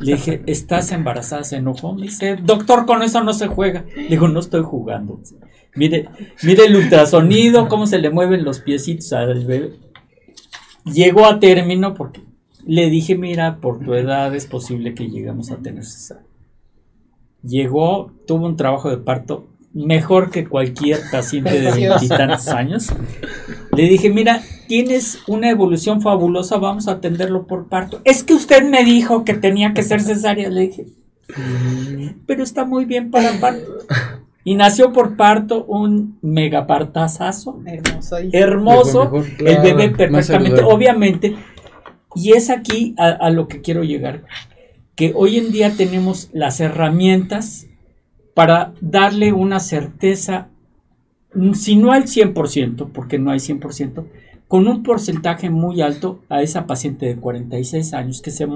[0.00, 1.44] Le dije, ¿estás embarazada?
[1.44, 1.94] Se enojó.
[1.94, 3.84] Me dice, doctor, con eso no se juega.
[3.96, 5.20] Le digo, no estoy jugando.
[5.76, 6.08] Mire,
[6.42, 9.74] mire el ultrasonido, cómo se le mueven los piecitos al bebé.
[10.84, 12.20] Llegó a término porque
[12.66, 16.24] le dije, mira, por tu edad es posible que lleguemos a tener cesárea.
[17.42, 22.92] Llegó, tuvo un trabajo de parto mejor que cualquier paciente de veintitantos años.
[23.76, 28.00] Le dije, mira, tienes una evolución fabulosa, vamos a atenderlo por parto.
[28.04, 30.48] Es que usted me dijo que tenía que ser cesárea.
[30.48, 30.86] Le dije,
[32.26, 33.78] pero está muy bien para parto.
[34.44, 38.16] Y nació por parto un megapartazazo, Hermoso.
[38.32, 41.36] hermoso, Mejor, mejor, el bebé perfectamente, obviamente.
[42.14, 44.22] Y es aquí a, a lo que quiero llegar,
[44.96, 47.66] que hoy en día tenemos las herramientas
[48.34, 50.48] para darle una certeza,
[51.54, 54.04] si no al 100%, porque no hay 100%,
[54.48, 58.46] con un porcentaje muy alto a esa paciente de 46 años que se,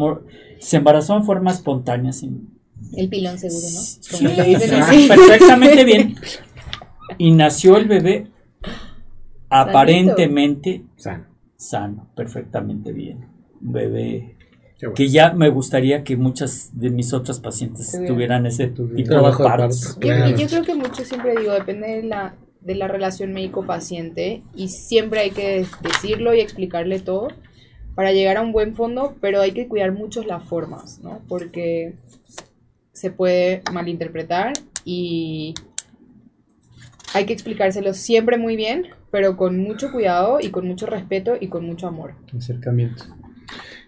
[0.76, 2.12] embarazó en forma espontánea.
[2.12, 2.48] sin-
[2.96, 3.80] El pilón seguro, ¿no?
[3.80, 5.08] Sí, Como le dicen así.
[5.08, 6.14] perfectamente bien.
[7.18, 8.28] Y nació el bebé
[9.48, 11.24] aparentemente Sano.
[11.56, 13.26] sano, perfectamente bien.
[13.60, 14.36] Un bebé
[14.89, 14.94] bueno.
[14.94, 18.15] que ya me gustaría que muchas de mis otras pacientes Tuvieran.
[18.15, 19.97] tuvieran ese tipo de partos.
[19.98, 20.07] parto.
[20.07, 24.69] Yo, yo creo que mucho siempre digo, depende de la, de la relación médico-paciente y
[24.69, 27.28] siempre hay que decirlo y explicarle todo
[27.94, 31.20] para llegar a un buen fondo, pero hay que cuidar mucho las formas, ¿no?
[31.28, 31.94] Porque
[32.93, 34.52] se puede malinterpretar
[34.85, 35.55] y
[37.15, 41.48] hay que explicárselo siempre muy bien, pero con mucho cuidado y con mucho respeto y
[41.48, 42.15] con mucho amor.
[42.36, 43.05] Acercamiento.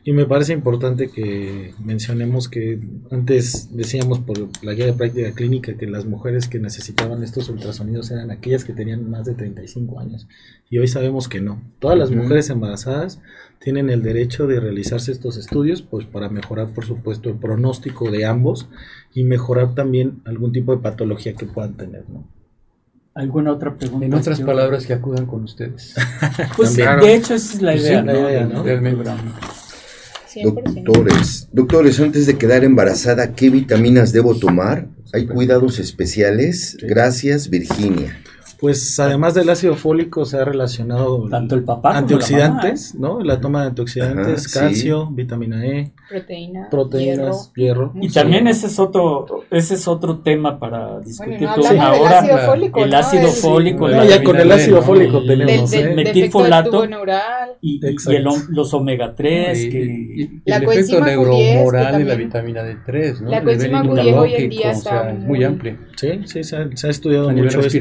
[0.05, 2.81] Y me parece importante que mencionemos que
[3.13, 8.11] antes decíamos por la guía de práctica clínica que las mujeres que necesitaban estos ultrasonidos
[8.11, 10.27] eran aquellas que tenían más de 35 años.
[10.69, 11.63] Y hoy sabemos que no.
[11.79, 13.21] Todas las mujeres embarazadas
[13.61, 18.25] tienen el derecho de realizarse estos estudios, pues para mejorar, por supuesto, el pronóstico de
[18.25, 18.69] ambos
[19.15, 22.27] y mejorar también algún tipo de patología que puedan tener, ¿no?
[23.15, 24.07] ¿Alguna otra pregunta?
[24.07, 25.95] En otras palabras, que acudan con ustedes.
[26.57, 27.01] Pues También.
[27.01, 28.19] de hecho esa es la Pues sí, idea, la ¿no?
[28.19, 28.63] idea, del ¿no?
[28.65, 29.11] Realmente.
[30.41, 30.71] Programa.
[30.71, 30.85] 100%.
[30.85, 34.89] Doctores, doctores, antes de quedar embarazada, ¿qué vitaminas debo tomar?
[35.13, 36.77] ¿Hay cuidados especiales?
[36.81, 38.17] Gracias, Virginia.
[38.63, 43.21] Pues además del ácido fólico se ha relacionado Tanto el papá como antioxidantes, ¿no?
[43.21, 44.59] La toma de antioxidantes, Ajá, sí.
[44.59, 47.93] calcio, vitamina E, Proteína, proteínas, hierro.
[48.01, 51.39] Y también ese es otro, ese es otro tema para discutir.
[51.41, 52.97] Bueno, no Ahora, ácido la- fólico, el ¿no?
[52.99, 54.83] ácido fólico, No, la ya con el D, ácido ¿no?
[54.83, 55.87] fólico El- tenemos, del, ¿eh?
[55.87, 56.71] del Metilfolato.
[56.71, 57.49] del tubo neural.
[57.61, 61.11] y, y el los omega 3, Y- que y- y La el efecto coenzima Q10
[61.11, 63.31] que neuromoral y la vitamina D3, ¿no?
[63.31, 65.79] La coenzima Q10 hoy en día está muy amplio.
[65.97, 67.79] Sí, sí, se ha, estudiado mucho este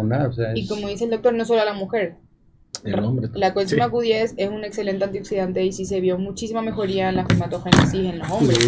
[0.00, 2.16] pulmonar, o sea, Y es- como dice el doctor, no solo a la mujer.
[2.84, 3.28] el hombre.
[3.34, 3.90] La coenzima Sí.
[3.90, 8.18] Q10 es un excelente antioxidante y sí se vio muchísima mejoría en la hematogénesis en
[8.20, 8.58] los hombres.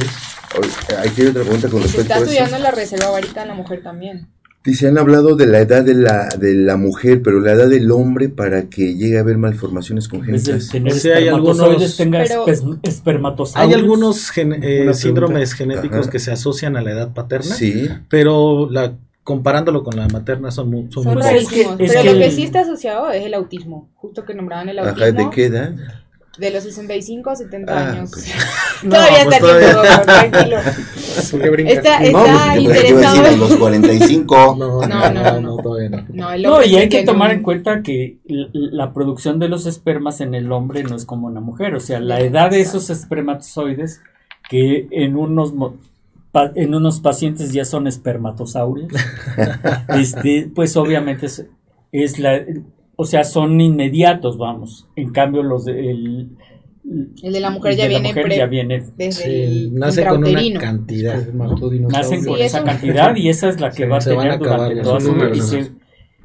[0.59, 0.69] Oye,
[1.09, 2.63] Aquí hay otra pregunta con Y se respecto está a estudiando eso.
[2.63, 4.29] la reserva ovárica en la mujer también.
[4.65, 7.91] Dice, han hablado de la edad de la, de la mujer, pero la edad del
[7.91, 10.69] hombre para que llegue a haber malformaciones de congénitas.
[10.69, 13.69] tener O sea, hay algunos- tenga Pero- espe- espermatozoides.
[13.69, 16.11] Hay algunos gen- eh, síndromes genéticos Ajá.
[16.11, 20.71] que se asocian a la edad paterna, Sí, pero la, comparándolo con la materna son,
[20.71, 21.81] mu- son Son muy Pues es que- rarísimos.
[21.81, 23.89] es Pero que lo que el- sí está asociado es el autismo.
[23.95, 25.03] Justo que nombraban el autismo.
[25.05, 25.73] ajá, ¿de qué edad?
[26.39, 28.11] De los 65 a 70 Ah, años.
[28.11, 28.19] ok.
[28.85, 30.57] No, todavía pues está todavía- tranquilo.
[31.31, 31.75] ¿Por qué brincas?
[31.77, 33.37] Está, No, está pues, yo interesado.
[33.37, 34.57] los 45.
[34.59, 35.57] No, No, no, no, no, no.
[35.63, 36.05] todavía no.
[36.09, 40.21] No, No, y hay que tomar un- en cuenta que la producción de los espermas
[40.21, 41.75] en el hombre no es como en la mujer.
[41.77, 44.01] O sea, la edad de esos espermatozoides,
[44.49, 45.53] que en unos,
[46.55, 48.93] en unos pacientes ya son espermatosaurios,
[49.99, 51.47] este, pues obviamente es,
[51.93, 52.41] es la.
[52.97, 54.89] O sea, son inmediatos, vamos.
[54.97, 56.29] En cambio, los de- el,
[57.23, 59.75] El de la mujer ya de la viene mujer pre- ya viene desde Sí, el
[59.75, 61.27] nace con una cantidad.
[61.33, 64.31] Nacen con Sí, esa eso- cantidad y esa es la que Sí, va a tener
[64.31, 65.69] acabar durante toda su vida.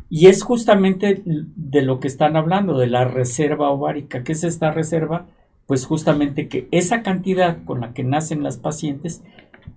[0.09, 4.23] y es justamente de lo que están hablando, de la reserva ovárica.
[4.23, 5.25] ¿Qué es esta reserva?
[5.67, 9.21] Pues justamente que esa cantidad con la que nacen las pacientes,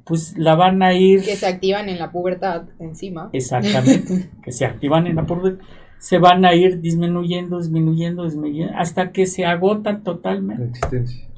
[0.04, 3.30] pues la van a ir que se activan en la pubertad encima.
[3.32, 5.64] exactamente, que se activan en la pubertad,
[5.98, 10.64] se van a ir disminuyendo, disminuyendo, disminuyendo, hasta que se agotan La totalmente.
[10.64, 11.28] existencia.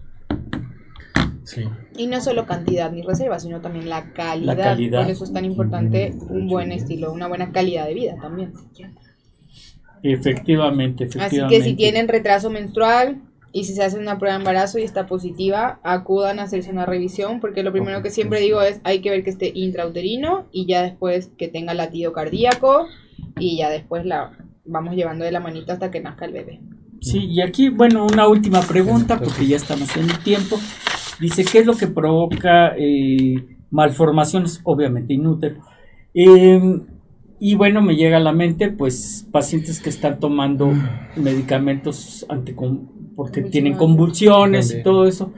[1.45, 1.65] Sí.
[1.97, 4.57] Y no solo cantidad ni reserva, sino también la calidad.
[4.57, 5.03] La calidad.
[5.03, 8.53] Por eso es tan importante un buen estilo, una buena calidad de vida también.
[10.03, 11.59] Efectivamente, Así efectivamente.
[11.59, 13.21] que si tienen retraso menstrual
[13.53, 16.87] y si se hace una prueba de embarazo y está positiva, acudan a hacerse una
[16.87, 20.67] revisión, porque lo primero que siempre digo es hay que ver que esté intrauterino y
[20.67, 22.87] ya después que tenga latido cardíaco
[23.39, 24.33] y ya después la
[24.65, 26.61] vamos llevando de la manita hasta que nazca el bebé.
[27.01, 30.57] Sí, y aquí, bueno, una última pregunta, porque ya estamos en el tiempo.
[31.21, 33.35] Dice, ¿qué es lo que provoca eh,
[33.71, 34.61] malformaciones?
[34.63, 35.57] Obviamente inútil.
[36.15, 36.81] Eh,
[37.41, 40.73] y bueno, me llega a la mente, pues, pacientes que están tomando
[41.17, 45.33] medicamentos anticon- porque tienen convulsiones y todo eso.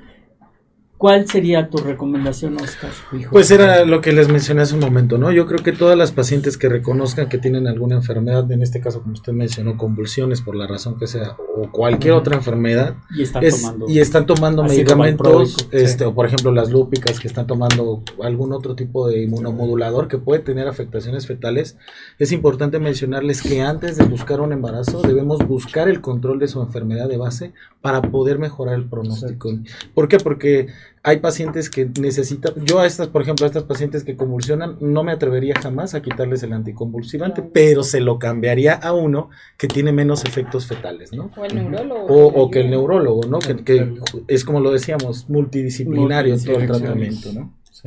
[0.97, 2.91] ¿Cuál sería tu recomendación, Oscar?
[3.31, 5.33] Pues era lo que les mencioné hace un momento, ¿no?
[5.33, 9.03] Yo creo que todas las pacientes que reconozcan que tienen alguna enfermedad, en este caso,
[9.03, 13.43] como usted mencionó, convulsiones por la razón que sea, o cualquier otra enfermedad, Y están
[13.45, 13.87] es- tomando.
[13.89, 18.75] y están tomando medicamentos, este, o por ejemplo las lúpicas que están tomando algún otro
[18.77, 21.77] tipo de inmunomodulador que puede tener afectaciones fetales,
[22.21, 26.62] es importante mencionarles que antes de buscar un embarazo debemos buscar el control de su
[26.62, 27.53] enfermedad de base
[27.83, 29.51] para poder mejorar el pronóstico.
[29.93, 30.16] ¿Por qué?
[30.19, 30.69] Porque
[31.06, 35.05] hay pacientes que necesitan, yo a estas, por ejemplo, a estas pacientes que convulsionan, no
[35.05, 37.51] me atrevería jamás a quitarles el anticonvulsivante, Claro.
[37.52, 39.28] pero se lo cambiaría a uno
[39.59, 41.31] que tiene menos efectos fetales, ¿no?
[41.36, 42.06] O el neurólogo.
[42.06, 43.39] O, o que el neurólogo, ¿no?
[43.39, 43.94] Que,
[44.28, 47.52] es como lo decíamos, multidisciplinario en todo el tratamiento, ¿no?
[47.70, 47.82] Sí.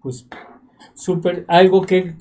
[0.00, 0.26] Pues,
[0.94, 1.44] súper.
[1.48, 2.14] ¿Algo que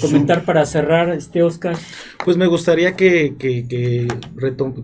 [0.00, 1.76] comentar para cerrar, este Oscar?
[2.24, 4.08] Pues me gustaría que, que, que,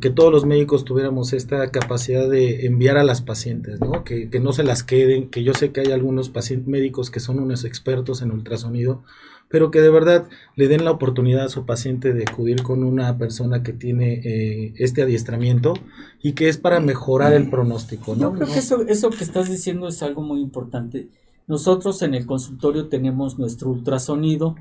[0.00, 4.04] que todos los médicos tuviéramos esta capacidad de enviar a las pacientes, ¿no?
[4.04, 7.20] Que, que no se las queden, que yo sé que hay algunos pacientes médicos que
[7.20, 9.02] son unos expertos en ultrasonido,
[9.48, 10.26] pero que de verdad
[10.56, 14.74] le den la oportunidad a su paciente de acudir con una persona que tiene eh,
[14.78, 15.74] este adiestramiento
[16.22, 18.32] y que es para mejorar el pronóstico, ¿no?
[18.32, 21.08] Yo creo que eso, eso que estás diciendo es algo muy importante.
[21.46, 24.56] Nosotros en el consultorio tenemos nuestro ultrasonido,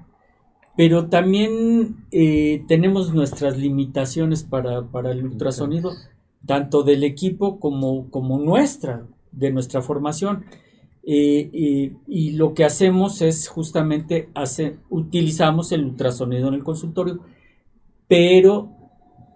[0.76, 5.92] pero también eh, tenemos nuestras limitaciones para, para el ultrasonido,
[6.46, 10.46] tanto del equipo como, como nuestra, de nuestra formación.
[11.06, 17.20] Eh, eh, y lo que hacemos es justamente hacer, utilizamos el ultrasonido en el consultorio,
[18.08, 18.70] pero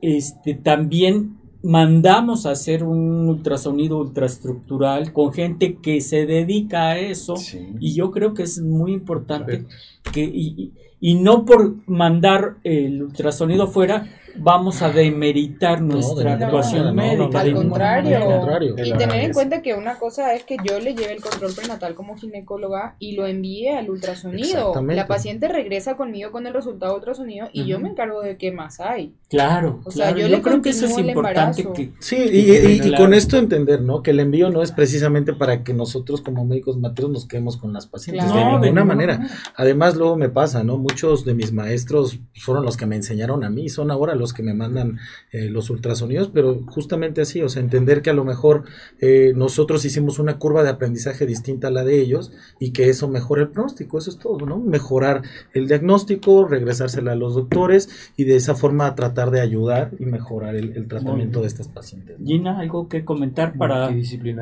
[0.02, 7.36] este, también mandamos a hacer un ultrasonido ultraestructural con gente que se dedica a eso
[7.36, 7.74] Sí.
[7.80, 9.66] y yo creo que es muy importante
[10.14, 14.06] que y, y- no por mandar el ultrasonido fuera
[14.40, 18.12] vamos a demeritar nuestra de ninguna actuación no, médica no, Al no, contrario.
[18.20, 18.26] manera.
[18.34, 18.76] Al contrario.
[18.86, 21.96] Y tener en cuenta que una cosa es que yo le lleve el control prenatal
[21.96, 24.74] como ginecóloga y lo envíe al ultrasonido.
[24.88, 28.52] La paciente regresa conmigo con el resultado de ultrasonido y yo me encargo de qué
[28.52, 29.14] más hay.
[29.30, 30.20] Claro, O sea, claro.
[30.20, 33.38] yo yo, le creo que eso es importante que Sí, y, y- y con esto
[33.38, 34.02] entender, ¿no?
[34.02, 37.74] Que el envío no es precisamente para que nosotros como médicos maternos nos quedemos con
[37.74, 38.38] las pacientes, Claro.
[38.38, 39.28] de No, ninguna ninguna manera.
[39.56, 40.78] Además, luego me pasa, ¿no?
[40.78, 44.44] Muchos de mis maestros fueron los que me enseñaron a mí, son ahora los que
[44.44, 45.00] me mandan
[45.32, 48.66] eh, los ultrasonidos, pero justamente así, o sea, entender que a lo mejor
[49.00, 53.08] eh, nosotros hicimos una curva de aprendizaje distinta a la de ellos y que eso
[53.08, 54.60] mejora el pronóstico, eso es todo, ¿no?
[54.60, 55.22] Mejorar
[55.54, 60.56] el diagnóstico, regresársela a los doctores y de esa forma tratar de ayudar y mejorar
[60.56, 62.20] el, el tratamiento de estas pacientes.
[62.20, 62.26] ¿no?
[62.26, 63.90] Gina, algo que comentar para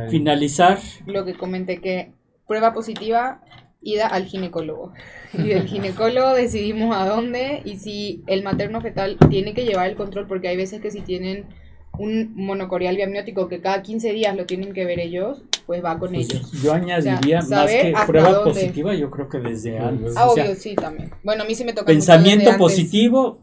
[0.09, 0.79] finalizar.
[1.05, 2.11] Lo que comenté que
[2.47, 3.41] prueba positiva,
[3.85, 4.91] ida al ginecólogo.
[5.33, 9.95] Y del ginecólogo decidimos a dónde y si el materno fetal tiene que llevar el
[9.95, 11.45] control, porque hay veces que si tienen
[11.97, 16.11] un monocorial biamniótico que cada 15 días lo tienen que ver ellos, pues va con
[16.11, 16.51] Pues, ellos.
[16.61, 18.51] yo añadiría más saber que hasta prueba dónde.
[18.51, 20.13] positiva, yo creo que desde antes.
[20.17, 21.11] Ah, o sea, obvio, sí, también.
[21.23, 21.85] Bueno, a mí sí me toca.
[21.85, 23.39] pensamiento positivo,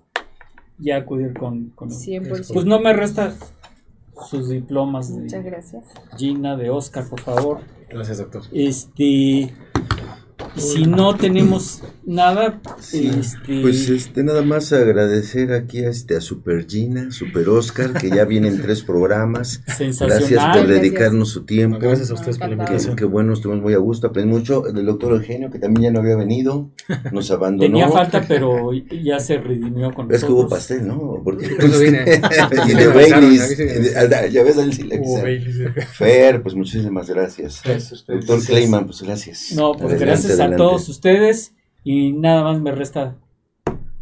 [0.78, 2.52] ya acudir con, con 100%.
[2.52, 3.34] Pues no me resta
[4.28, 5.84] sus diplomas Muchas de gracias.
[6.18, 7.60] Gina, de Oscar, por favor.
[7.88, 8.42] Gracias, doctor.
[8.52, 9.50] Este,
[10.56, 16.20] Si no tenemos nada, Sí, este, Pues este, nada más agradecer aquí a, este, a
[16.20, 19.62] Super Gina, Super Oscar, que ya vienen tres programas.
[19.66, 20.18] sensacional.
[20.18, 21.78] Gracias por dedicarnos su tiempo.
[21.80, 22.96] Gracias a ustedes por la invitación.
[22.96, 24.66] qué bueno, estuvimos muy a gusto, aprendí mucho.
[24.66, 26.70] El doctor Eugenio, que también ya no había venido,
[27.12, 27.70] nos abandonó.
[27.70, 30.58] Tenía falta, pero ya se redimió con Es que hubo nosotros.
[30.58, 31.20] pastel, ¿no?
[31.24, 31.48] Porque
[31.80, 32.20] vine.
[32.68, 33.56] y de Baileys.
[34.32, 35.02] Ya ves, él sí le.
[35.92, 37.60] Fer, pues muchísimas gracias.
[37.64, 38.26] Gracias a ustedes.
[38.26, 39.52] Doctor Clayman, pues gracias.
[39.54, 41.54] No, pues Adelante, gracias a todos ustedes
[41.84, 43.16] y nada más me resta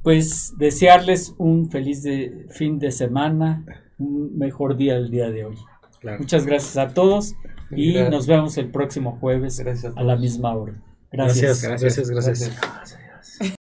[0.03, 3.65] pues desearles un feliz de- fin de semana,
[3.99, 5.57] un mejor día el día de hoy.
[6.01, 6.19] Claro.
[6.21, 7.35] Muchas gracias a todos
[7.71, 8.11] y Gracias.
[8.11, 10.73] nos vemos el próximo jueves Gracias a a la misma hora.
[11.12, 11.62] Gracias.
[11.62, 13.57] Gracias, gracias, gracias.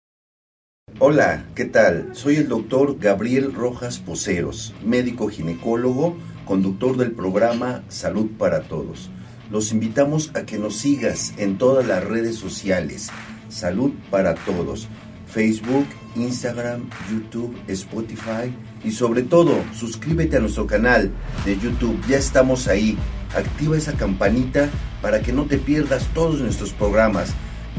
[0.98, 2.08] Hola, ¿qué tal?
[2.14, 9.10] Soy el doctor Gabriel Rojas Poceros, médico ginecólogo, conductor del programa Salud para Todos.
[9.50, 13.10] Los invitamos a que nos sigas en todas las redes sociales.
[13.48, 14.86] Salud para Todos.
[15.26, 15.86] Facebook,
[16.16, 18.52] Instagram, YouTube, Spotify
[18.84, 21.10] y sobre todo suscríbete a nuestro canal
[21.44, 22.00] de YouTube.
[22.08, 22.96] Ya estamos ahí.
[23.34, 24.68] Activa esa campanita
[25.02, 27.32] para que no te pierdas todos nuestros programas.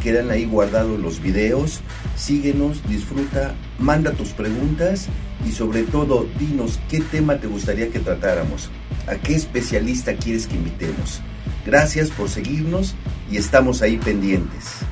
[0.03, 1.79] Quedan ahí guardados los videos.
[2.17, 5.07] Síguenos, disfruta, manda tus preguntas
[5.47, 8.69] y sobre todo dinos qué tema te gustaría que tratáramos.
[9.07, 11.21] ¿A qué especialista quieres que invitemos?
[11.65, 12.95] Gracias por seguirnos
[13.29, 14.83] y estamos ahí pendientes.